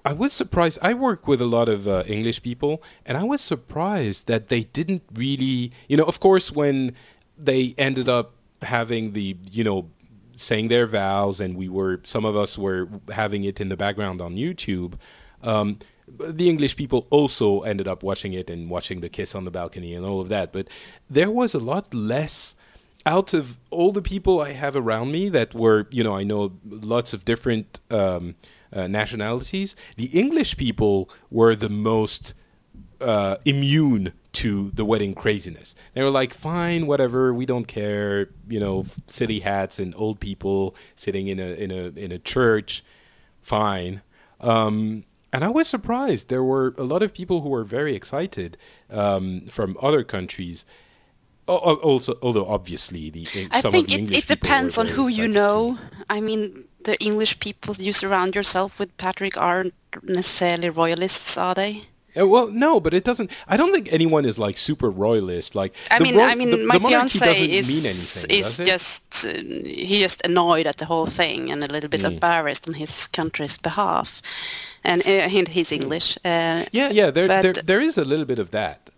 I 0.06 0.12
was 0.12 0.34
surprised. 0.34 0.78
I 0.82 0.94
work 0.94 1.26
with 1.30 1.40
a 1.40 1.46
lot 1.46 1.70
of 1.70 1.88
uh, 1.88 2.04
English 2.08 2.42
people, 2.44 2.84
and 3.06 3.18
I 3.18 3.24
was 3.24 3.40
surprised 3.40 4.28
that 4.28 4.50
they 4.50 4.64
didn't 4.64 5.04
really. 5.14 5.72
You 5.88 5.96
know, 5.96 6.04
of 6.04 6.20
course, 6.20 6.52
when 6.52 6.94
they 7.38 7.74
ended 7.78 8.10
up 8.10 8.34
having 8.62 9.14
the, 9.14 9.38
you 9.52 9.64
know, 9.64 9.90
saying 10.36 10.68
their 10.68 10.88
vows, 10.88 11.40
and 11.40 11.56
we 11.56 11.70
were 11.70 12.02
some 12.04 12.26
of 12.26 12.36
us 12.36 12.58
were 12.58 12.88
having 13.12 13.44
it 13.44 13.60
in 13.60 13.70
the 13.70 13.78
background 13.78 14.22
on 14.22 14.36
YouTube. 14.36 14.94
Um, 15.42 15.80
the 16.08 16.50
English 16.50 16.76
people 16.76 17.08
also 17.10 17.62
ended 17.62 17.88
up 17.88 18.04
watching 18.04 18.34
it 18.34 18.50
and 18.50 18.70
watching 18.70 19.02
the 19.02 19.10
kiss 19.10 19.36
on 19.36 19.46
the 19.46 19.52
balcony 19.52 19.94
and 19.94 20.06
all 20.06 20.20
of 20.22 20.30
that, 20.30 20.52
but 20.52 20.68
there 21.10 21.32
was 21.32 21.54
a 21.54 21.60
lot 21.60 21.94
less 21.94 22.56
out 23.06 23.34
of 23.34 23.58
all 23.70 23.92
the 23.92 24.02
people 24.02 24.40
I 24.40 24.54
have 24.54 24.76
around 24.76 25.12
me 25.12 25.30
that 25.30 25.54
were, 25.54 25.88
you 25.92 26.04
know, 26.04 26.16
I 26.16 26.24
know 26.24 26.54
lots 26.66 27.14
of 27.14 27.26
different 27.26 27.80
um, 27.92 28.36
uh, 28.72 28.88
nationalities. 28.88 29.76
The 29.98 30.06
English 30.06 30.58
people 30.58 31.10
were 31.30 31.56
the 31.56 31.70
most 31.70 32.34
uh, 33.02 33.38
immune 33.46 34.14
to 34.34 34.72
the 34.72 34.84
wedding 34.86 35.14
craziness. 35.14 35.76
They 35.94 36.02
were 36.04 36.10
like, 36.10 36.34
fine, 36.34 36.88
whatever, 36.88 37.34
we 37.34 37.46
don't 37.46 37.68
care. 37.68 38.30
You 38.48 38.60
know, 38.60 38.86
city 39.08 39.40
hats 39.42 39.80
and 39.80 39.94
old 39.96 40.20
people 40.20 40.76
sitting 40.96 41.28
in 41.28 41.40
a 41.40 41.54
in 41.54 41.72
a 41.72 41.84
in 42.00 42.12
a 42.12 42.20
church, 42.20 42.84
fine. 43.42 44.02
Um, 44.42 45.06
and 45.32 45.44
I 45.44 45.50
was 45.50 45.68
surprised. 45.68 46.30
There 46.30 46.44
were 46.44 46.76
a 46.78 46.84
lot 46.84 47.02
of 47.02 47.14
people 47.14 47.42
who 47.42 47.50
were 47.50 47.64
very 47.64 47.96
excited 47.96 48.58
um, 48.90 49.42
from 49.42 49.78
other 49.82 50.04
countries. 50.04 50.66
O- 51.48 51.76
Also, 51.76 52.18
although 52.22 52.46
obviously 52.46 53.10
the 53.10 53.26
I 53.52 53.60
some 53.62 53.72
think 53.72 53.88
of 53.88 53.90
the 53.90 53.96
it, 53.96 54.00
English 54.00 54.18
it 54.20 54.28
depends 54.28 54.78
on 54.78 54.88
who 54.88 55.08
you 55.08 55.28
know. 55.28 55.76
too. 55.76 55.80
I 56.10 56.22
mean, 56.22 56.66
the 56.84 56.98
English 57.04 57.40
people 57.40 57.76
you 57.76 57.94
surround 57.94 58.36
yourself 58.36 58.80
with, 58.80 58.96
Patrick, 58.98 59.36
aren't 59.38 59.74
necessarily 60.04 60.70
royalists, 60.70 61.38
are 61.38 61.54
they? 61.56 61.82
Uh, 62.16 62.28
well, 62.28 62.48
no, 62.52 62.80
but 62.80 62.94
it 62.94 63.04
doesn't. 63.04 63.32
I 63.48 63.58
don't 63.58 63.72
think 63.74 63.92
anyone 63.92 64.26
is 64.26 64.38
like 64.38 64.58
super 64.58 64.90
royalist. 64.90 65.56
Like 65.56 65.74
I 65.92 66.00
mean, 66.00 66.20
I 66.20 66.36
mean, 66.36 66.52
the, 66.52 66.66
my 66.68 66.78
the 66.78 66.88
fiance 66.88 67.46
is 67.60 67.68
mean 67.68 67.86
anything. 67.86 68.30
is 68.40 68.58
just 68.58 69.26
uh, 69.26 69.30
he 69.66 70.00
just 70.02 70.22
annoyed 70.26 70.68
at 70.68 70.78
the 70.78 70.86
whole 70.86 71.08
thing 71.08 71.52
and 71.52 71.64
a 71.64 71.68
little 71.68 71.90
bit 71.90 72.02
Mm. 72.02 72.14
embarrassed 72.14 72.68
on 72.68 72.74
his 72.76 73.08
country's 73.08 73.58
behalf, 73.58 74.22
and 74.84 75.02
uh, 75.08 75.28
he's 75.30 75.72
English. 75.72 76.18
Uh, 76.26 76.66
Yeah, 76.72 76.90
yeah, 76.92 77.12
there, 77.12 77.28
But- 77.28 77.42
there, 77.44 77.54
there 77.54 77.82
is 77.82 77.98
a 77.98 78.06
little 78.06 78.26
bit 78.26 78.40
of 78.40 78.50
that. 78.52 78.90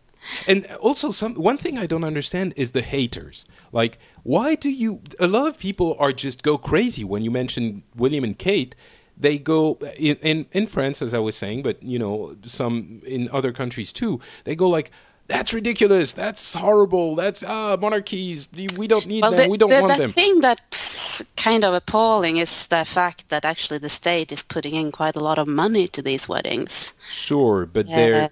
And 0.48 0.66
also, 0.82 1.12
some 1.12 1.36
one 1.36 1.58
thing 1.58 1.78
I 1.78 1.86
don't 1.86 2.04
understand 2.04 2.54
is 2.56 2.72
the 2.72 2.82
haters. 2.82 3.46
Like, 3.72 4.00
why 4.24 4.56
do 4.56 4.70
you? 4.70 5.00
A 5.20 5.28
lot 5.28 5.48
of 5.48 5.58
people 5.60 5.96
are 6.00 6.12
just 6.12 6.42
go 6.42 6.58
crazy 6.58 7.04
when 7.04 7.22
you 7.24 7.32
mention 7.32 7.84
William 7.96 8.24
and 8.24 8.36
Kate. 8.38 8.74
They 9.18 9.38
go 9.38 9.78
in, 9.98 10.18
in 10.18 10.46
in 10.52 10.68
France, 10.68 11.02
as 11.02 11.14
I 11.14 11.20
was 11.20 11.36
saying, 11.36 11.64
but 11.64 11.82
you 11.82 11.98
know, 12.00 12.36
some 12.44 13.02
in 13.06 13.30
other 13.32 13.52
countries 13.54 13.94
too. 13.94 14.20
They 14.44 14.56
go 14.56 14.68
like, 14.68 14.92
"That's 15.28 15.54
ridiculous. 15.54 16.14
That's 16.14 16.54
horrible. 16.54 17.16
That's 17.16 17.44
ah 17.44 17.78
monarchies. 17.80 18.48
We 18.78 18.88
don't 18.88 19.08
need 19.08 19.22
Well, 19.22 19.32
them. 19.32 19.46
the, 19.46 19.50
we 19.52 19.58
don't 19.58 19.70
the, 19.70 19.82
want 19.82 19.94
the 19.96 20.02
them." 20.04 20.10
thing 20.10 20.42
that's 20.42 21.24
kind 21.38 21.64
of 21.64 21.74
appalling 21.74 22.38
is 22.38 22.68
the 22.68 22.84
fact 22.86 23.30
that 23.30 23.46
actually 23.46 23.80
the 23.80 23.90
state 23.90 24.32
is 24.32 24.44
putting 24.44 24.76
in 24.76 24.92
quite 24.92 25.16
a 25.16 25.24
lot 25.24 25.38
of 25.40 25.48
money 25.48 25.88
to 25.88 26.02
these 26.02 26.28
weddings. 26.28 26.94
Sure, 27.10 27.66
but 27.66 27.88
Yeah. 27.88 27.96
they're 27.96 28.30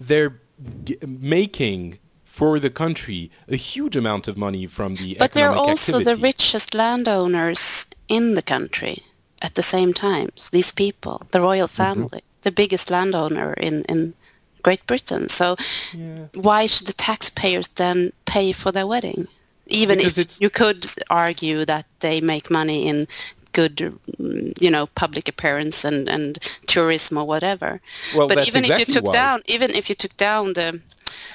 they're 0.00 0.40
g- 0.84 0.96
making 1.06 1.98
for 2.24 2.60
the 2.60 2.70
country 2.70 3.30
a 3.48 3.56
huge 3.56 3.96
amount 3.96 4.28
of 4.28 4.36
money 4.36 4.66
from 4.66 4.94
the 4.94 5.16
But 5.18 5.32
they're 5.32 5.50
also 5.52 5.98
the 6.00 6.16
richest 6.16 6.74
landowners 6.74 7.86
in 8.08 8.34
the 8.34 8.42
country 8.42 9.02
at 9.42 9.54
the 9.54 9.62
same 9.62 9.92
time. 9.92 10.28
These 10.52 10.72
people, 10.72 11.22
the 11.30 11.40
royal 11.40 11.68
Mm-hmm. 11.78 12.06
family, 12.06 12.22
the 12.42 12.50
biggest 12.52 12.90
landowner 12.90 13.52
in, 13.54 13.82
in 13.88 14.14
Great 14.62 14.86
Britain. 14.86 15.28
So 15.28 15.56
why 16.34 16.66
should 16.66 16.86
the 16.86 16.92
taxpayers 16.92 17.68
then 17.68 18.12
pay 18.26 18.52
for 18.52 18.72
their 18.72 18.86
wedding? 18.86 19.26
Even 19.66 19.98
Because 19.98 20.18
if 20.18 20.40
you 20.40 20.50
could 20.50 20.86
argue 21.10 21.64
that 21.64 21.86
they 22.00 22.20
make 22.20 22.50
money 22.50 22.86
in 22.88 23.06
good, 23.52 23.76
mm, 24.18 24.52
you 24.62 24.70
know, 24.70 24.86
public 24.86 25.28
appearance 25.28 25.84
and, 25.84 26.08
and 26.08 26.38
tourism 26.66 27.18
or 27.18 27.24
whatever. 27.26 27.80
Well, 28.14 28.28
but 28.28 28.46
even 28.46 28.64
if 28.64 28.78
you 28.78 28.84
took 28.84 29.04
why. 29.04 29.12
down, 29.12 29.42
even 29.46 29.70
if 29.70 29.88
you 29.88 29.94
took 29.94 30.16
down 30.16 30.52
the 30.54 30.80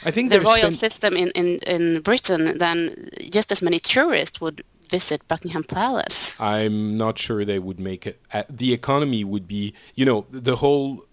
I 0.03 0.12
think 0.12 0.30
the 0.30 0.39
royal 0.41 0.72
spend- 0.72 0.80
system 0.80 1.18
in, 1.18 1.30
in, 1.32 1.60
in 1.68 2.01
Britain, 2.01 2.58
then 2.58 3.10
just 3.32 3.51
as 3.51 3.62
many 3.62 3.80
tourists 3.80 4.39
would 4.41 4.64
visit 4.89 5.27
Buckingham 5.27 5.63
Palace. 5.63 6.39
I'm 6.39 6.97
not 6.97 7.17
sure 7.17 7.45
they 7.45 7.59
would 7.59 7.79
make 7.79 8.07
it. 8.07 8.21
Uh, 8.33 8.43
the 8.49 8.73
economy 8.73 9.23
would 9.23 9.47
be, 9.47 9.73
you 9.95 10.05
know, 10.05 10.25
the 10.31 10.57
whole 10.57 11.05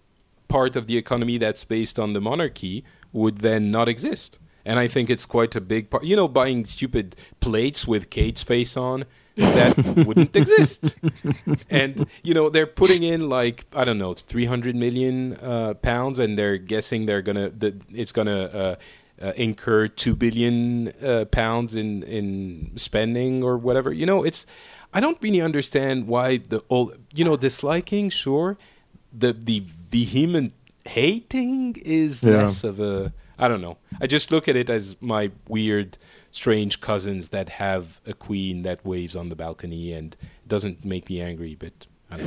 part 0.47 0.75
of 0.75 0.87
the 0.87 0.97
economy 0.97 1.37
that's 1.37 1.63
based 1.63 1.99
on 1.99 2.13
the 2.13 2.21
monarchy 2.21 2.83
would 3.11 3.39
then 3.39 3.71
not 3.71 3.87
exist. 3.89 4.39
And 4.65 4.79
I 4.79 4.87
think 4.87 5.09
it's 5.09 5.25
quite 5.25 5.55
a 5.55 5.61
big 5.61 5.89
part. 5.89 6.03
You 6.03 6.15
know, 6.15 6.27
buying 6.27 6.65
stupid 6.65 7.15
plates 7.39 7.85
with 7.87 8.09
Kate's 8.09 8.43
face 8.43 8.77
on, 8.77 9.05
that 9.35 9.75
wouldn't 10.07 10.35
exist. 10.35 10.95
And, 11.69 12.07
you 12.23 12.33
know, 12.33 12.49
they're 12.49 12.67
putting 12.67 13.03
in 13.03 13.29
like, 13.29 13.65
I 13.75 13.83
don't 13.83 13.97
know, 13.97 14.13
300 14.13 14.75
million 14.75 15.33
uh, 15.37 15.73
pounds, 15.75 16.19
and 16.19 16.37
they're 16.37 16.57
guessing 16.57 17.05
they're 17.05 17.21
going 17.21 17.35
to, 17.35 17.49
that 17.49 17.81
it's 17.91 18.11
going 18.11 18.27
to, 18.27 18.57
uh, 18.57 18.75
uh, 19.23 19.31
incur 19.35 19.87
two 19.87 20.15
billion 20.15 20.89
uh, 21.01 21.25
pounds 21.31 21.75
in 21.75 22.03
in 22.03 22.71
spending 22.75 23.43
or 23.43 23.57
whatever. 23.57 23.93
You 23.93 24.05
know, 24.05 24.23
it's 24.23 24.45
I 24.93 24.99
don't 24.99 25.17
really 25.21 25.41
understand 25.41 26.07
why 26.07 26.37
the 26.37 26.61
old 26.69 26.97
you 27.13 27.23
know 27.25 27.37
disliking 27.37 28.09
sure 28.09 28.57
the 29.11 29.31
the 29.33 29.59
vehement 29.91 30.53
hating 30.85 31.75
is 31.85 32.23
Yeah. 32.23 32.37
less 32.37 32.63
of 32.63 32.79
a 32.79 33.13
I 33.39 33.47
don't 33.47 33.61
know. 33.61 33.77
I 34.01 34.07
just 34.07 34.31
look 34.31 34.47
at 34.47 34.55
it 34.55 34.69
as 34.69 34.95
my 35.01 35.31
weird 35.47 35.97
strange 36.31 36.79
cousins 36.81 37.29
that 37.29 37.49
have 37.49 37.99
a 38.05 38.13
queen 38.13 38.63
that 38.63 38.85
waves 38.85 39.15
on 39.15 39.29
the 39.29 39.35
balcony 39.35 39.93
and 39.93 40.15
doesn't 40.47 40.83
make 40.83 41.09
me 41.09 41.21
angry 41.21 41.55
but 41.55 41.73
I 41.73 41.77
don't 41.77 41.87
know. 41.87 41.92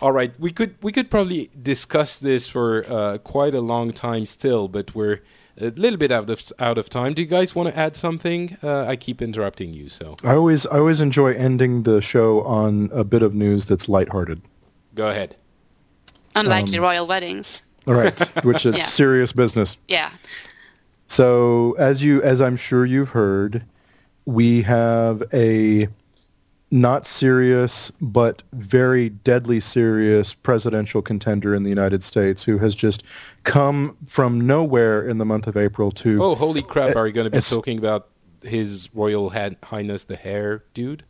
All 0.00 0.12
right, 0.12 0.32
we 0.38 0.52
could 0.52 0.76
we 0.82 0.92
could 0.92 1.10
probably 1.10 1.50
discuss 1.60 2.16
this 2.16 2.48
for 2.48 2.84
uh, 2.88 3.18
quite 3.18 3.54
a 3.54 3.60
long 3.60 3.92
time 3.92 4.26
still, 4.26 4.68
but 4.68 4.94
we're 4.94 5.20
a 5.60 5.70
little 5.70 5.98
bit 5.98 6.12
out 6.12 6.30
of 6.30 6.42
out 6.58 6.78
of 6.78 6.88
time. 6.88 7.14
Do 7.14 7.22
you 7.22 7.28
guys 7.28 7.54
want 7.54 7.68
to 7.70 7.78
add 7.78 7.96
something? 7.96 8.56
Uh, 8.62 8.84
I 8.86 8.96
keep 8.96 9.20
interrupting 9.20 9.72
you, 9.74 9.88
so 9.88 10.16
I 10.24 10.34
always 10.34 10.66
I 10.66 10.78
always 10.78 11.00
enjoy 11.00 11.34
ending 11.34 11.82
the 11.82 12.00
show 12.00 12.42
on 12.42 12.90
a 12.92 13.04
bit 13.04 13.22
of 13.22 13.34
news 13.34 13.66
that's 13.66 13.88
lighthearted. 13.88 14.40
go 14.94 15.10
ahead. 15.10 15.36
Unlikely 16.36 16.78
royal 16.78 17.06
weddings. 17.06 17.64
All 17.86 17.94
right, 17.94 18.18
which 18.44 18.64
is 18.66 18.76
Yeah. 18.76 18.84
serious 18.84 19.32
business. 19.32 19.76
Yeah. 19.88 20.10
So, 21.08 21.74
as 21.78 22.02
you 22.04 22.22
as 22.22 22.40
I'm 22.40 22.56
sure 22.56 22.84
you've 22.84 23.10
heard, 23.10 23.64
we 24.26 24.62
have 24.62 25.22
a 25.32 25.88
not 26.70 27.06
serious 27.06 27.90
but 28.00 28.42
very 28.52 29.08
deadly 29.08 29.58
serious 29.60 30.34
presidential 30.34 31.00
contender 31.00 31.54
in 31.54 31.62
the 31.62 31.70
United 31.70 32.02
States 32.02 32.44
who 32.44 32.58
has 32.58 32.74
just 32.74 33.02
come 33.44 33.96
from 34.06 34.46
nowhere 34.46 35.06
in 35.06 35.16
the 35.18 35.24
month 35.24 35.46
of 35.46 35.56
April 35.56 35.90
to 35.90 36.22
Oh, 36.22 36.34
holy 36.34 36.62
crap! 36.62 36.94
Are 36.96 37.06
you 37.06 37.12
going 37.12 37.30
to 37.30 37.36
be 37.36 37.40
talking 37.42 37.78
about 37.78 38.08
His 38.42 38.90
Royal 38.94 39.30
Highness 39.30 40.04
the 40.04 40.16
Hair 40.16 40.64
dude? 40.74 41.04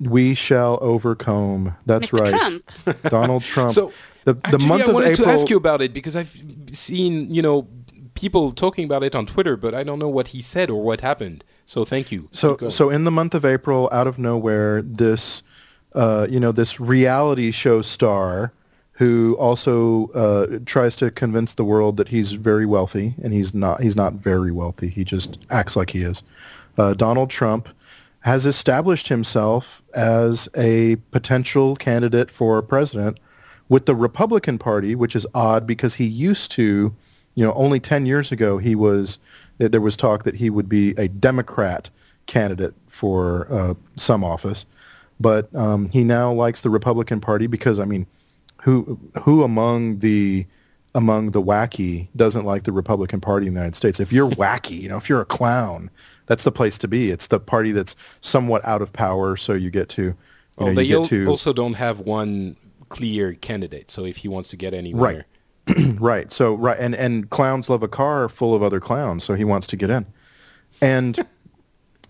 we 0.00 0.32
shall 0.34 0.78
overcome. 0.80 1.74
That's 1.86 2.12
Mr. 2.12 2.20
right. 2.20 2.62
Trump. 2.84 3.02
Donald 3.10 3.42
Trump. 3.52 3.72
So 3.72 3.92
the 4.24 4.34
the 4.34 4.40
actually, 4.44 4.66
month 4.66 4.82
I 4.82 4.86
of 4.88 4.94
wanted 4.94 5.10
April 5.12 5.26
to 5.26 5.32
ask 5.32 5.50
you 5.50 5.56
about 5.56 5.82
it 5.82 5.92
because 5.92 6.14
I've 6.16 6.30
seen 6.68 7.34
you 7.34 7.42
know 7.42 7.66
people 8.18 8.50
talking 8.52 8.84
about 8.84 9.02
it 9.04 9.14
on 9.14 9.26
Twitter, 9.26 9.56
but 9.56 9.74
I 9.74 9.84
don't 9.84 9.98
know 9.98 10.08
what 10.08 10.28
he 10.28 10.42
said 10.42 10.70
or 10.70 10.82
what 10.82 11.00
happened. 11.00 11.44
So 11.64 11.84
thank 11.84 12.10
you. 12.10 12.28
So, 12.32 12.56
so 12.68 12.90
in 12.90 13.04
the 13.04 13.10
month 13.10 13.34
of 13.34 13.44
April, 13.44 13.88
out 13.92 14.06
of 14.06 14.18
nowhere, 14.18 14.82
this, 14.82 15.42
uh, 15.94 16.26
you 16.28 16.40
know, 16.40 16.50
this 16.50 16.80
reality 16.80 17.52
show 17.52 17.80
star 17.82 18.52
who 18.92 19.36
also 19.38 20.08
uh, 20.08 20.58
tries 20.66 20.96
to 20.96 21.12
convince 21.12 21.54
the 21.54 21.64
world 21.64 21.96
that 21.98 22.08
he's 22.08 22.32
very 22.32 22.66
wealthy, 22.66 23.14
and 23.22 23.32
he's 23.32 23.54
not. 23.54 23.80
He's 23.80 23.94
not 23.94 24.14
very 24.14 24.50
wealthy. 24.50 24.88
He 24.88 25.04
just 25.04 25.38
acts 25.50 25.76
like 25.76 25.90
he 25.90 26.02
is. 26.02 26.24
Uh, 26.76 26.94
Donald 26.94 27.30
Trump 27.30 27.68
has 28.20 28.44
established 28.44 29.06
himself 29.06 29.82
as 29.94 30.48
a 30.56 30.96
potential 31.12 31.76
candidate 31.76 32.28
for 32.28 32.60
president 32.60 33.20
with 33.68 33.86
the 33.86 33.94
Republican 33.94 34.58
Party, 34.58 34.96
which 34.96 35.14
is 35.14 35.26
odd 35.32 35.64
because 35.64 35.94
he 35.94 36.06
used 36.06 36.50
to, 36.52 36.96
you 37.38 37.44
know, 37.44 37.52
only 37.52 37.78
10 37.78 38.04
years 38.04 38.32
ago 38.32 38.58
he 38.58 38.74
was, 38.74 39.20
there 39.58 39.80
was 39.80 39.96
talk 39.96 40.24
that 40.24 40.34
he 40.34 40.50
would 40.50 40.68
be 40.68 40.90
a 40.98 41.06
Democrat 41.06 41.88
candidate 42.26 42.74
for 42.88 43.46
uh, 43.48 43.74
some 43.94 44.24
office. 44.24 44.66
But 45.20 45.54
um, 45.54 45.88
he 45.90 46.02
now 46.02 46.32
likes 46.32 46.62
the 46.62 46.68
Republican 46.68 47.20
Party 47.20 47.46
because, 47.46 47.78
I 47.78 47.84
mean, 47.84 48.08
who 48.62 48.98
who 49.22 49.44
among 49.44 50.00
the 50.00 50.46
among 50.96 51.30
the 51.30 51.40
wacky 51.40 52.08
doesn't 52.16 52.44
like 52.44 52.64
the 52.64 52.72
Republican 52.72 53.20
Party 53.20 53.46
in 53.46 53.54
the 53.54 53.60
United 53.60 53.76
States. 53.76 54.00
If 54.00 54.12
you're 54.12 54.30
wacky, 54.42 54.80
you 54.80 54.88
know, 54.88 54.96
if 54.96 55.08
you're 55.08 55.20
a 55.20 55.24
clown, 55.24 55.90
that's 56.26 56.42
the 56.42 56.50
place 56.50 56.76
to 56.78 56.88
be. 56.88 57.12
It's 57.12 57.28
the 57.28 57.38
party 57.38 57.70
that's 57.70 57.94
somewhat 58.20 58.64
out 58.64 58.82
of 58.82 58.92
power, 58.92 59.36
so 59.36 59.52
you 59.52 59.70
get 59.70 59.88
to. 59.90 60.02
You 60.02 60.16
well, 60.56 60.68
know, 60.70 60.74
they 60.74 60.82
you 60.82 61.02
get 61.02 61.08
to, 61.10 61.26
also 61.28 61.52
don't 61.52 61.74
have 61.74 62.00
one 62.00 62.56
clear 62.88 63.34
candidate. 63.34 63.92
So 63.92 64.04
if 64.04 64.16
he 64.16 64.26
wants 64.28 64.48
to 64.48 64.56
get 64.56 64.74
anywhere, 64.74 65.14
right, 65.14 65.24
right. 65.98 66.30
So 66.32 66.54
right, 66.54 66.78
and 66.78 66.94
and 66.94 67.28
clowns 67.30 67.68
love 67.68 67.82
a 67.82 67.88
car 67.88 68.28
full 68.28 68.54
of 68.54 68.62
other 68.62 68.80
clowns, 68.80 69.24
so 69.24 69.34
he 69.34 69.44
wants 69.44 69.66
to 69.68 69.76
get 69.76 69.90
in, 69.90 70.06
and. 70.80 71.18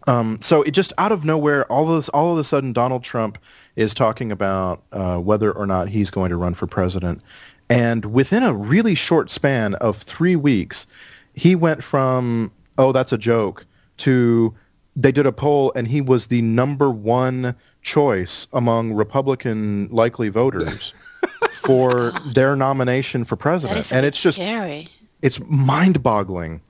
Um, 0.07 0.39
so 0.41 0.63
it 0.63 0.71
just 0.71 0.95
out 0.97 1.13
of 1.13 1.27
nowhere, 1.27 1.71
all 1.71 1.87
of 1.87 1.97
this, 1.97 2.09
all 2.09 2.33
of 2.33 2.39
a 2.39 2.45
sudden, 2.45 2.73
Donald 2.73 3.05
Trump 3.05 3.37
is 3.77 3.93
talking 3.93 4.33
about 4.33 4.83
uh, 4.91 5.19
whether 5.19 5.53
or 5.53 5.67
not 5.67 5.91
he's 5.91 6.09
going 6.09 6.31
to 6.31 6.37
run 6.39 6.55
for 6.55 6.67
president, 6.67 7.21
and 7.69 8.07
within 8.07 8.43
a 8.43 8.55
really 8.55 8.95
short 8.95 9.29
span 9.29 9.75
of 9.75 9.99
three 9.99 10.35
weeks, 10.35 10.87
he 11.35 11.55
went 11.55 11.85
from 11.85 12.53
"oh, 12.79 12.91
that's 12.91 13.13
a 13.13 13.19
joke" 13.19 13.67
to 13.99 14.55
they 14.99 15.13
did 15.13 15.27
a 15.27 15.33
poll 15.33 15.73
and 15.77 15.89
he 15.89 16.01
was 16.01 16.27
the 16.27 16.43
number 16.43 16.91
one 16.91 17.55
choice 17.83 18.49
among 18.53 18.93
Republican 18.93 19.89
likely 19.91 20.29
voters 20.29 20.93
for 21.53 22.13
their 22.33 22.57
nomination 22.57 23.25
for 23.25 23.37
president. 23.37 23.93
and 23.93 24.05
it's 24.05 24.21
just 24.21 24.37
scary. 24.37 24.89
It's 25.23 25.41
mind-boggling. 25.41 26.61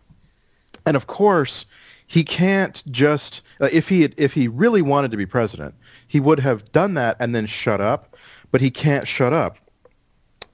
And 0.86 0.96
of 0.96 1.06
course, 1.06 1.66
he 2.06 2.24
can't 2.24 2.82
just 2.90 3.42
uh, 3.60 3.68
if 3.72 3.90
he 3.90 4.04
if 4.04 4.32
he 4.32 4.48
really 4.48 4.82
wanted 4.82 5.10
to 5.10 5.16
be 5.16 5.26
president, 5.26 5.74
he 6.06 6.18
would 6.18 6.40
have 6.40 6.72
done 6.72 6.94
that 6.94 7.16
and 7.20 7.34
then 7.34 7.46
shut 7.46 7.80
up, 7.80 8.16
but 8.50 8.60
he 8.60 8.70
can't 8.70 9.06
shut 9.06 9.32
up. 9.32 9.58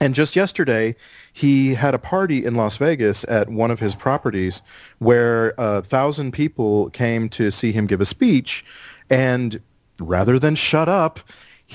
And 0.00 0.14
just 0.14 0.36
yesterday, 0.36 0.96
he 1.32 1.74
had 1.74 1.94
a 1.94 1.98
party 1.98 2.44
in 2.44 2.56
Las 2.56 2.76
Vegas 2.76 3.24
at 3.28 3.48
one 3.48 3.70
of 3.70 3.80
his 3.80 3.94
properties 3.94 4.60
where 4.98 5.54
a 5.56 5.80
thousand 5.82 6.32
people 6.32 6.90
came 6.90 7.28
to 7.30 7.50
see 7.50 7.72
him 7.72 7.86
give 7.86 8.00
a 8.00 8.04
speech. 8.04 8.64
And 9.08 9.60
rather 9.98 10.38
than 10.38 10.56
shut 10.56 10.88
up, 10.88 11.20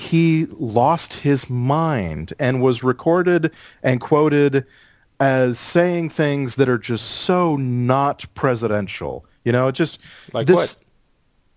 he 0.00 0.46
lost 0.58 1.12
his 1.12 1.50
mind 1.50 2.32
and 2.38 2.62
was 2.62 2.82
recorded 2.82 3.52
and 3.82 4.00
quoted 4.00 4.64
as 5.20 5.58
saying 5.58 6.08
things 6.08 6.54
that 6.56 6.70
are 6.70 6.78
just 6.78 7.04
so 7.04 7.56
not 7.56 8.24
presidential. 8.34 9.26
You 9.44 9.52
know, 9.52 9.70
just 9.70 10.00
like 10.32 10.46
this, 10.46 10.82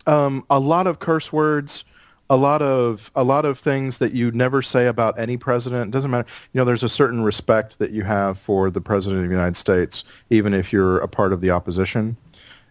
what? 0.06 0.14
Um, 0.14 0.46
a 0.50 0.60
lot 0.60 0.88
of 0.88 1.00
curse 1.00 1.32
words, 1.32 1.86
a 2.30 2.36
lot 2.36 2.62
of 2.62 3.12
a 3.16 3.24
lot 3.24 3.46
of 3.46 3.58
things 3.58 4.00
that 4.00 4.14
you 4.14 4.30
never 4.32 4.62
say 4.62 4.88
about 4.88 5.18
any 5.18 5.38
president. 5.38 5.88
It 5.88 5.92
doesn't 5.92 6.12
matter. 6.12 6.28
You 6.52 6.60
know, 6.60 6.66
there's 6.66 6.84
a 6.84 6.90
certain 6.90 7.22
respect 7.22 7.80
that 7.80 7.92
you 7.92 8.04
have 8.04 8.38
for 8.38 8.70
the 8.70 8.82
president 8.82 9.24
of 9.24 9.30
the 9.30 9.36
United 9.36 9.56
States, 9.56 10.04
even 10.30 10.54
if 10.54 10.74
you're 10.74 11.00
a 11.00 11.08
part 11.08 11.32
of 11.32 11.40
the 11.40 11.52
opposition. 11.52 12.18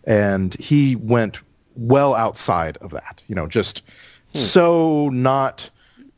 And 0.04 0.52
he 0.54 0.96
went 0.96 1.40
well 1.74 2.14
outside 2.14 2.76
of 2.78 2.90
that. 2.90 3.22
You 3.26 3.34
know, 3.34 3.46
just 3.46 3.82
hmm. 4.32 4.38
so 4.38 5.08
not. 5.10 5.70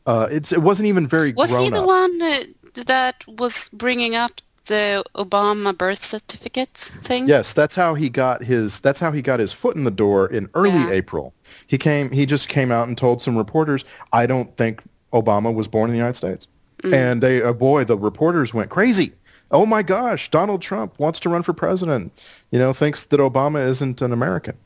Uh, 0.05 0.27
it's 0.29 0.51
it 0.51 0.61
wasn't 0.61 0.87
even 0.87 1.07
very. 1.07 1.31
Good. 1.31 1.39
Was 1.39 1.57
he 1.57 1.69
the 1.69 1.81
up. 1.81 1.87
one 1.87 2.21
uh, 2.21 2.43
that 2.85 3.25
was 3.27 3.69
bringing 3.69 4.15
up 4.15 4.41
the 4.65 5.03
Obama 5.15 5.75
birth 5.75 6.03
certificate 6.03 6.69
thing? 6.69 7.27
Yes, 7.27 7.53
that's 7.53 7.75
how 7.75 7.95
he 7.95 8.09
got 8.09 8.43
his. 8.43 8.79
That's 8.79 8.99
how 8.99 9.11
he 9.11 9.21
got 9.21 9.39
his 9.39 9.53
foot 9.53 9.75
in 9.75 9.83
the 9.83 9.91
door 9.91 10.27
in 10.27 10.49
early 10.53 10.69
yeah. 10.69 10.91
April. 10.91 11.33
He 11.67 11.77
came. 11.77 12.11
He 12.11 12.25
just 12.25 12.49
came 12.49 12.71
out 12.71 12.87
and 12.87 12.97
told 12.97 13.21
some 13.21 13.37
reporters, 13.37 13.85
"I 14.13 14.25
don't 14.25 14.55
think 14.57 14.81
Obama 15.13 15.53
was 15.53 15.67
born 15.67 15.89
in 15.89 15.93
the 15.93 15.97
United 15.97 16.17
States." 16.17 16.47
Mm. 16.83 16.93
And 16.93 17.23
they, 17.23 17.41
uh, 17.41 17.53
boy, 17.53 17.83
the 17.83 17.97
reporters 17.97 18.53
went 18.53 18.69
crazy. 18.69 19.13
Oh 19.51 19.65
my 19.65 19.83
gosh, 19.83 20.29
Donald 20.31 20.61
Trump 20.61 20.99
wants 20.99 21.19
to 21.21 21.29
run 21.29 21.43
for 21.43 21.53
president. 21.53 22.11
You 22.51 22.59
know, 22.59 22.73
thinks 22.73 23.05
that 23.05 23.19
Obama 23.19 23.65
isn't 23.65 24.01
an 24.01 24.11
American 24.11 24.57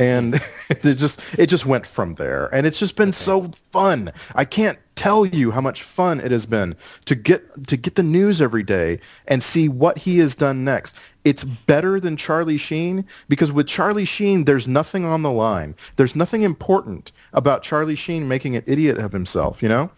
and 0.00 0.36
hmm. 0.36 0.72
it 0.88 0.94
just 0.94 1.20
it 1.38 1.46
just 1.46 1.66
went 1.66 1.86
from 1.86 2.14
there. 2.14 2.52
And 2.52 2.66
it's 2.66 2.78
just 2.78 2.96
been 2.96 3.10
okay. 3.10 3.16
so 3.16 3.50
fun. 3.70 4.12
I 4.34 4.44
can't 4.44 4.78
tell 4.96 5.24
you 5.24 5.52
how 5.52 5.60
much 5.60 5.82
fun 5.82 6.20
it 6.20 6.30
has 6.30 6.44
been 6.44 6.76
to 7.04 7.14
get 7.14 7.66
to 7.68 7.76
get 7.76 7.94
the 7.94 8.02
news 8.02 8.40
every 8.40 8.62
day 8.62 8.98
and 9.28 9.42
see 9.42 9.68
what 9.68 9.98
he 9.98 10.18
has 10.18 10.34
done 10.34 10.64
next. 10.64 10.96
It's 11.22 11.44
better 11.44 12.00
than 12.00 12.16
charlie 12.16 12.56
sheen 12.56 13.04
because 13.28 13.52
with 13.52 13.66
charlie 13.66 14.04
sheen 14.06 14.44
there's 14.44 14.66
nothing 14.66 15.04
on 15.04 15.22
the 15.22 15.30
line. 15.30 15.74
There's 15.96 16.16
nothing 16.16 16.42
important 16.42 17.12
about 17.32 17.62
charlie 17.62 17.96
sheen 17.96 18.26
making 18.26 18.56
an 18.56 18.64
idiot 18.66 18.98
of 18.98 19.12
himself 19.12 19.62
you 19.62 19.68
know 19.68 19.90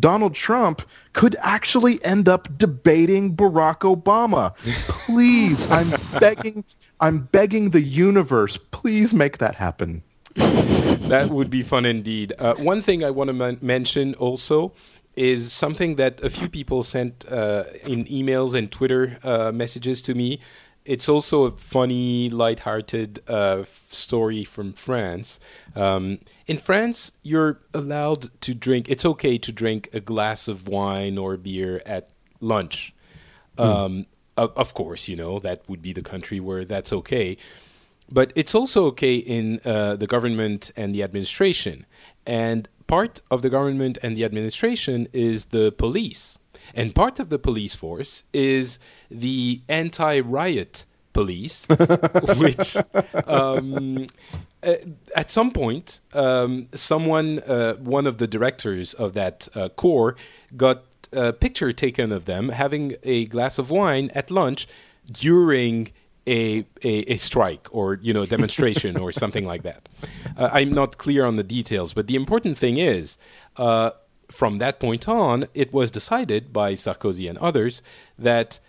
Donald 0.00 0.34
Trump 0.34 0.82
could 1.12 1.36
actually 1.40 2.02
end 2.04 2.28
up 2.28 2.48
debating 2.58 3.36
Barack 3.36 3.80
Obama. 3.80 4.56
Please, 5.06 5.70
I'm 5.70 5.92
begging 6.20 6.64
I'm 7.00 7.20
begging 7.20 7.70
the 7.70 7.82
universe, 7.82 8.56
please 8.56 9.14
make 9.14 9.38
that 9.38 9.56
happen. 9.56 10.02
that 10.34 11.28
would 11.30 11.50
be 11.50 11.62
fun 11.62 11.84
indeed. 11.86 12.32
Uh, 12.38 12.54
one 12.54 12.82
thing 12.82 13.02
I 13.04 13.10
want 13.10 13.28
to 13.28 13.32
man- 13.32 13.58
mention 13.60 14.14
also 14.14 14.72
is 15.16 15.52
something 15.52 15.96
that 15.96 16.22
a 16.22 16.30
few 16.30 16.48
people 16.48 16.82
sent 16.82 17.26
uh, 17.30 17.64
in 17.84 18.04
emails 18.06 18.54
and 18.54 18.70
Twitter 18.70 19.18
uh, 19.22 19.50
messages 19.52 20.00
to 20.02 20.14
me. 20.14 20.40
It's 20.84 21.08
also 21.08 21.44
a 21.44 21.50
funny, 21.52 22.30
light-hearted 22.30 23.20
uh, 23.28 23.64
story 23.90 24.44
from 24.44 24.72
France. 24.72 25.38
Um, 25.76 26.20
in 26.46 26.58
France, 26.58 27.12
you're 27.22 27.60
allowed 27.74 28.40
to 28.42 28.54
drink. 28.54 28.88
It's 28.88 29.04
okay 29.04 29.38
to 29.38 29.52
drink 29.52 29.88
a 29.92 30.00
glass 30.00 30.48
of 30.48 30.68
wine 30.68 31.18
or 31.18 31.36
beer 31.36 31.82
at 31.84 32.10
lunch. 32.40 32.94
Hmm. 33.56 33.62
Um, 33.62 34.06
of 34.36 34.72
course, 34.74 35.06
you 35.06 35.16
know, 35.16 35.38
that 35.40 35.68
would 35.68 35.82
be 35.82 35.92
the 35.92 36.02
country 36.02 36.40
where 36.40 36.64
that's 36.64 36.92
okay. 36.92 37.36
But 38.10 38.32
it's 38.34 38.54
also 38.54 38.86
okay 38.86 39.16
in 39.16 39.60
uh, 39.64 39.96
the 39.96 40.06
government 40.06 40.70
and 40.76 40.94
the 40.94 41.02
administration. 41.02 41.86
And 42.26 42.68
part 42.86 43.20
of 43.30 43.42
the 43.42 43.50
government 43.50 43.98
and 44.02 44.16
the 44.16 44.24
administration 44.24 45.08
is 45.12 45.46
the 45.46 45.70
police. 45.72 46.38
And 46.74 46.94
part 46.94 47.18
of 47.18 47.30
the 47.30 47.38
police 47.38 47.74
force 47.74 48.24
is 48.32 48.78
the 49.10 49.62
anti 49.68 50.20
riot 50.20 50.86
police, 51.12 51.66
which 52.36 52.76
um, 53.26 54.06
uh, 54.62 54.74
at 55.16 55.30
some 55.30 55.50
point, 55.50 56.00
um, 56.12 56.68
someone, 56.74 57.40
uh, 57.40 57.74
one 57.74 58.06
of 58.06 58.18
the 58.18 58.26
directors 58.26 58.94
of 58.94 59.14
that 59.14 59.48
uh, 59.54 59.68
corps, 59.70 60.16
got 60.56 60.84
a 61.12 61.32
picture 61.32 61.72
taken 61.72 62.12
of 62.12 62.24
them 62.24 62.50
having 62.50 62.94
a 63.02 63.24
glass 63.26 63.58
of 63.58 63.70
wine 63.70 64.10
at 64.14 64.30
lunch 64.30 64.68
during 65.10 65.90
a, 66.26 66.64
a, 66.84 67.12
a, 67.12 67.16
strike 67.16 67.66
or 67.72 67.98
you 68.02 68.12
know 68.12 68.26
demonstration 68.26 68.96
or 68.96 69.10
something 69.22 69.44
like 69.44 69.62
that. 69.62 69.88
Uh, 70.36 70.50
I'm 70.52 70.72
not 70.72 70.98
clear 70.98 71.24
on 71.24 71.36
the 71.36 71.42
details, 71.42 71.94
but 71.94 72.06
the 72.06 72.14
important 72.14 72.58
thing 72.58 72.76
is, 72.76 73.18
uh, 73.56 73.90
from 74.30 74.58
that 74.58 74.80
point 74.80 75.08
on, 75.08 75.46
it 75.54 75.72
was 75.72 75.90
decided 75.90 76.52
by 76.52 76.72
Sarkozy 76.72 77.28
and 77.28 77.38
others 77.38 77.82
that 78.18 78.60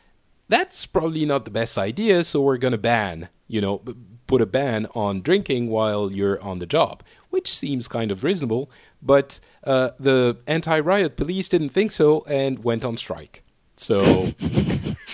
that's 0.50 0.86
probably 0.86 1.26
not 1.26 1.46
the 1.46 1.52
best 1.52 1.78
idea, 1.78 2.24
so 2.24 2.42
we're 2.42 2.58
going 2.58 2.74
to 2.74 2.78
ban, 2.78 3.30
you 3.48 3.62
know, 3.62 3.82
put 4.28 4.42
a 4.42 4.46
ban 4.46 4.88
on 4.94 5.22
drinking 5.22 5.70
while 5.70 6.12
you're 6.14 6.42
on 6.42 6.60
the 6.60 6.66
job, 6.66 7.04
which 7.30 7.50
seems 7.54 7.88
kind 7.88 8.12
of 8.12 8.24
reasonable. 8.24 8.70
But 9.02 9.40
uh, 9.64 9.92
the 10.00 10.38
anti-riot 10.48 11.16
police 11.16 11.48
didn't 11.48 11.70
think 11.70 11.92
so 11.92 12.26
and 12.28 12.64
went 12.64 12.84
on 12.84 12.98
strike. 12.98 13.44
So 13.78 14.02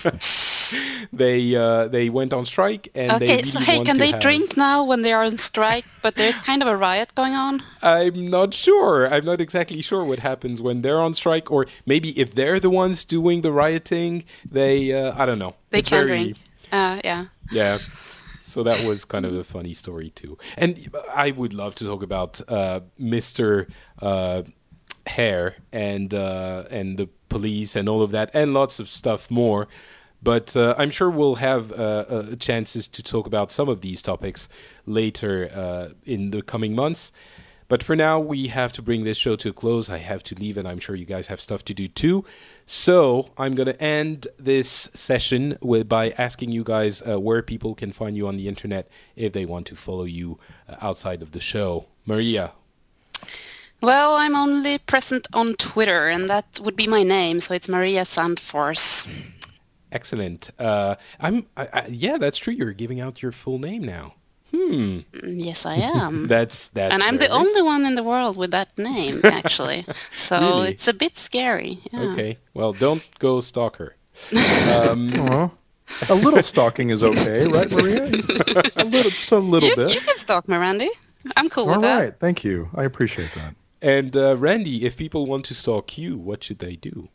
they 1.12 1.54
uh, 1.54 1.88
they 1.88 2.08
went 2.08 2.32
on 2.32 2.44
strike 2.44 2.88
and 2.94 3.12
okay, 3.12 3.26
they 3.26 3.32
really 3.36 3.44
so 3.44 3.60
hey, 3.60 3.82
can 3.82 3.98
they 3.98 4.12
have... 4.12 4.20
drink 4.20 4.56
now 4.56 4.84
when 4.84 5.02
they 5.02 5.12
are 5.12 5.24
on 5.24 5.38
strike? 5.38 5.84
But 6.02 6.16
there's 6.16 6.34
kind 6.36 6.62
of 6.62 6.68
a 6.68 6.76
riot 6.76 7.14
going 7.14 7.34
on. 7.34 7.62
I'm 7.82 8.28
not 8.28 8.54
sure. 8.54 9.06
I'm 9.12 9.24
not 9.24 9.40
exactly 9.40 9.82
sure 9.82 10.04
what 10.04 10.18
happens 10.18 10.60
when 10.62 10.82
they're 10.82 11.00
on 11.00 11.14
strike, 11.14 11.50
or 11.50 11.66
maybe 11.86 12.18
if 12.18 12.34
they're 12.34 12.60
the 12.60 12.70
ones 12.70 13.04
doing 13.04 13.42
the 13.42 13.52
rioting, 13.52 14.24
they 14.50 14.92
uh, 14.92 15.14
I 15.16 15.26
don't 15.26 15.38
know. 15.38 15.54
They 15.70 15.80
it's 15.80 15.88
can 15.88 16.06
very... 16.06 16.22
drink. 16.24 16.38
Uh, 16.72 17.00
yeah. 17.04 17.26
Yeah. 17.50 17.78
So 18.42 18.62
that 18.62 18.82
was 18.86 19.04
kind 19.04 19.26
of 19.26 19.34
a 19.34 19.44
funny 19.44 19.74
story 19.74 20.10
too. 20.10 20.38
And 20.56 20.90
I 21.14 21.32
would 21.32 21.52
love 21.52 21.74
to 21.76 21.84
talk 21.84 22.02
about 22.02 22.40
uh, 22.48 22.80
Mr. 22.98 23.68
Uh, 24.00 24.42
Hare 25.06 25.56
and 25.70 26.14
uh, 26.14 26.64
and 26.70 26.96
the 26.98 27.08
police 27.28 27.76
and 27.76 27.88
all 27.88 28.02
of 28.02 28.10
that, 28.12 28.30
and 28.32 28.54
lots 28.54 28.78
of 28.78 28.88
stuff 28.88 29.30
more. 29.30 29.68
But 30.22 30.56
uh, 30.56 30.74
I'm 30.76 30.90
sure 30.90 31.10
we'll 31.10 31.36
have 31.36 31.70
uh, 31.72 31.74
uh, 31.74 32.36
chances 32.36 32.88
to 32.88 33.02
talk 33.02 33.26
about 33.26 33.50
some 33.50 33.68
of 33.68 33.82
these 33.82 34.02
topics 34.02 34.48
later 34.84 35.90
in 36.04 36.30
the 36.30 36.42
coming 36.42 36.74
months. 36.74 37.12
But 37.68 37.82
for 37.82 37.94
now, 37.94 38.18
we 38.18 38.46
have 38.46 38.72
to 38.72 38.82
bring 38.82 39.04
this 39.04 39.18
show 39.18 39.36
to 39.36 39.50
a 39.50 39.52
close. 39.52 39.90
I 39.90 39.98
have 39.98 40.22
to 40.24 40.34
leave, 40.34 40.56
and 40.56 40.66
I'm 40.66 40.78
sure 40.78 40.96
you 40.96 41.04
guys 41.04 41.26
have 41.26 41.38
stuff 41.38 41.62
to 41.66 41.74
do 41.74 41.86
too. 41.86 42.24
So 42.64 43.30
I'm 43.36 43.54
going 43.54 43.66
to 43.66 43.80
end 43.80 44.26
this 44.38 44.88
session 44.94 45.58
with, 45.60 45.86
by 45.86 46.10
asking 46.12 46.52
you 46.52 46.64
guys 46.64 47.02
uh, 47.06 47.20
where 47.20 47.42
people 47.42 47.74
can 47.74 47.92
find 47.92 48.16
you 48.16 48.26
on 48.26 48.38
the 48.38 48.48
internet 48.48 48.88
if 49.16 49.34
they 49.34 49.44
want 49.44 49.66
to 49.66 49.76
follow 49.76 50.04
you 50.04 50.38
uh, 50.66 50.76
outside 50.80 51.20
of 51.20 51.32
the 51.32 51.40
show. 51.40 51.84
Maria. 52.06 52.52
Well, 53.82 54.14
I'm 54.14 54.34
only 54.34 54.78
present 54.78 55.26
on 55.34 55.54
Twitter, 55.54 56.08
and 56.08 56.28
that 56.30 56.58
would 56.62 56.74
be 56.74 56.86
my 56.86 57.02
name, 57.02 57.38
so 57.38 57.52
it's 57.54 57.68
Maria 57.68 58.02
Sandfors. 58.02 59.06
Excellent. 59.92 60.50
Uh, 60.58 60.94
I'm. 61.20 61.46
I, 61.56 61.68
I, 61.72 61.86
yeah, 61.88 62.18
that's 62.18 62.38
true. 62.38 62.52
You're 62.54 62.72
giving 62.72 63.00
out 63.00 63.22
your 63.22 63.32
full 63.32 63.58
name 63.58 63.82
now. 63.84 64.14
Hmm. 64.50 65.00
Mm, 65.12 65.44
Yes, 65.44 65.66
I 65.66 65.74
am. 65.74 66.26
That's 66.34 66.68
that's. 66.68 66.92
and 66.94 67.02
I'm 67.02 67.16
the 67.18 67.28
nice. 67.28 67.36
only 67.36 67.60
one 67.62 67.84
in 67.84 67.96
the 67.96 68.02
world 68.02 68.36
with 68.38 68.50
that 68.52 68.68
name, 68.78 69.20
actually. 69.24 69.84
So 70.14 70.38
Really? 70.40 70.68
it's 70.70 70.88
a 70.88 70.94
bit 70.94 71.18
scary. 71.18 71.78
Yeah. 71.92 72.00
Okay. 72.12 72.38
Well, 72.54 72.72
don't 72.72 73.06
go 73.18 73.40
stalk 73.40 73.76
her. 73.76 73.94
Aw. 74.36 75.50
A 76.10 76.14
little 76.14 76.42
stalking 76.42 76.90
is 76.90 77.02
okay, 77.02 77.46
right, 77.46 77.70
Maria? 77.72 78.04
a 78.76 78.84
little, 78.84 79.10
just 79.10 79.32
a 79.32 79.38
little 79.38 79.68
You, 79.70 79.76
bit. 79.76 79.94
you 79.94 80.00
can 80.00 80.16
stalk 80.18 80.46
me, 80.48 80.56
Randy. 80.56 80.90
I'm 81.36 81.48
cool 81.48 81.64
All 81.64 81.68
with 81.70 81.76
right, 81.76 81.82
that. 81.82 81.94
All 81.94 82.00
right. 82.04 82.14
thank 82.18 82.44
you. 82.44 82.68
I 82.74 82.84
appreciate 82.84 83.32
that. 83.34 83.54
And 83.80 84.16
uh, 84.16 84.36
Randy, 84.36 84.84
if 84.84 84.96
people 84.96 85.24
want 85.26 85.44
to 85.46 85.54
stalk 85.54 85.96
you, 85.96 86.16
what 86.18 86.42
should 86.44 86.58
they 86.58 86.76
do? 86.76 87.08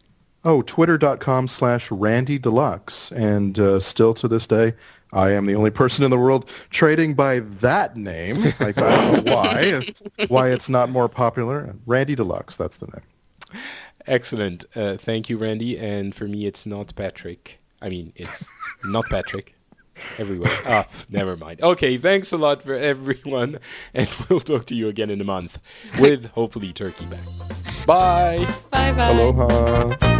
Oh, 0.46 0.62
twitter.com 0.62 1.48
slash 1.48 1.90
Randy 1.90 2.38
Deluxe. 2.38 3.12
And 3.12 3.58
uh, 3.58 3.80
still 3.80 4.14
to 4.16 4.28
this 4.28 4.46
day, 4.46 4.74
I 5.14 5.32
am 5.32 5.46
the 5.46 5.56
only 5.56 5.72
person 5.72 6.04
in 6.04 6.12
the 6.12 6.18
world 6.18 6.50
trading 6.70 7.14
by 7.14 7.40
that 7.40 7.96
name. 7.96 8.42
Like, 8.60 8.78
I 8.78 9.12
don't 9.12 9.26
know 9.26 9.34
why. 9.34 9.82
why 10.28 10.50
it's 10.50 10.68
not 10.68 10.90
more 10.90 11.08
popular. 11.08 11.76
Randy 11.86 12.16
Deluxe, 12.16 12.58
that's 12.58 12.78
the 12.78 12.88
name. 12.88 13.64
Excellent. 14.06 14.66
Uh, 14.76 14.98
thank 14.98 15.30
you, 15.30 15.38
Randy. 15.38 15.78
And 15.78 16.14
for 16.14 16.28
me, 16.28 16.46
it's 16.46 16.66
not 16.66 16.94
Patrick. 16.96 17.62
I 17.82 17.90
mean, 17.90 18.12
it's 18.16 18.50
not 18.84 19.06
Patrick. 19.06 19.56
Everywhere. 20.18 20.50
Ah, 20.66 20.88
never 21.10 21.38
mind. 21.38 21.62
Okay, 21.62 21.98
thanks 21.98 22.32
a 22.32 22.38
lot 22.38 22.64
for 22.64 22.74
everyone, 22.74 23.60
and 23.94 24.10
we'll 24.28 24.40
talk 24.40 24.66
to 24.66 24.76
you 24.76 24.88
again 24.88 25.12
in 25.12 25.22
a 25.22 25.24
month 25.24 25.60
with 26.00 26.26
hopefully 26.32 26.74
Turkey 26.74 27.06
back. 27.06 27.86
Bye. 27.86 28.48
Bye 28.72 28.92
bye. 28.94 29.10
Aloha. 29.12 30.20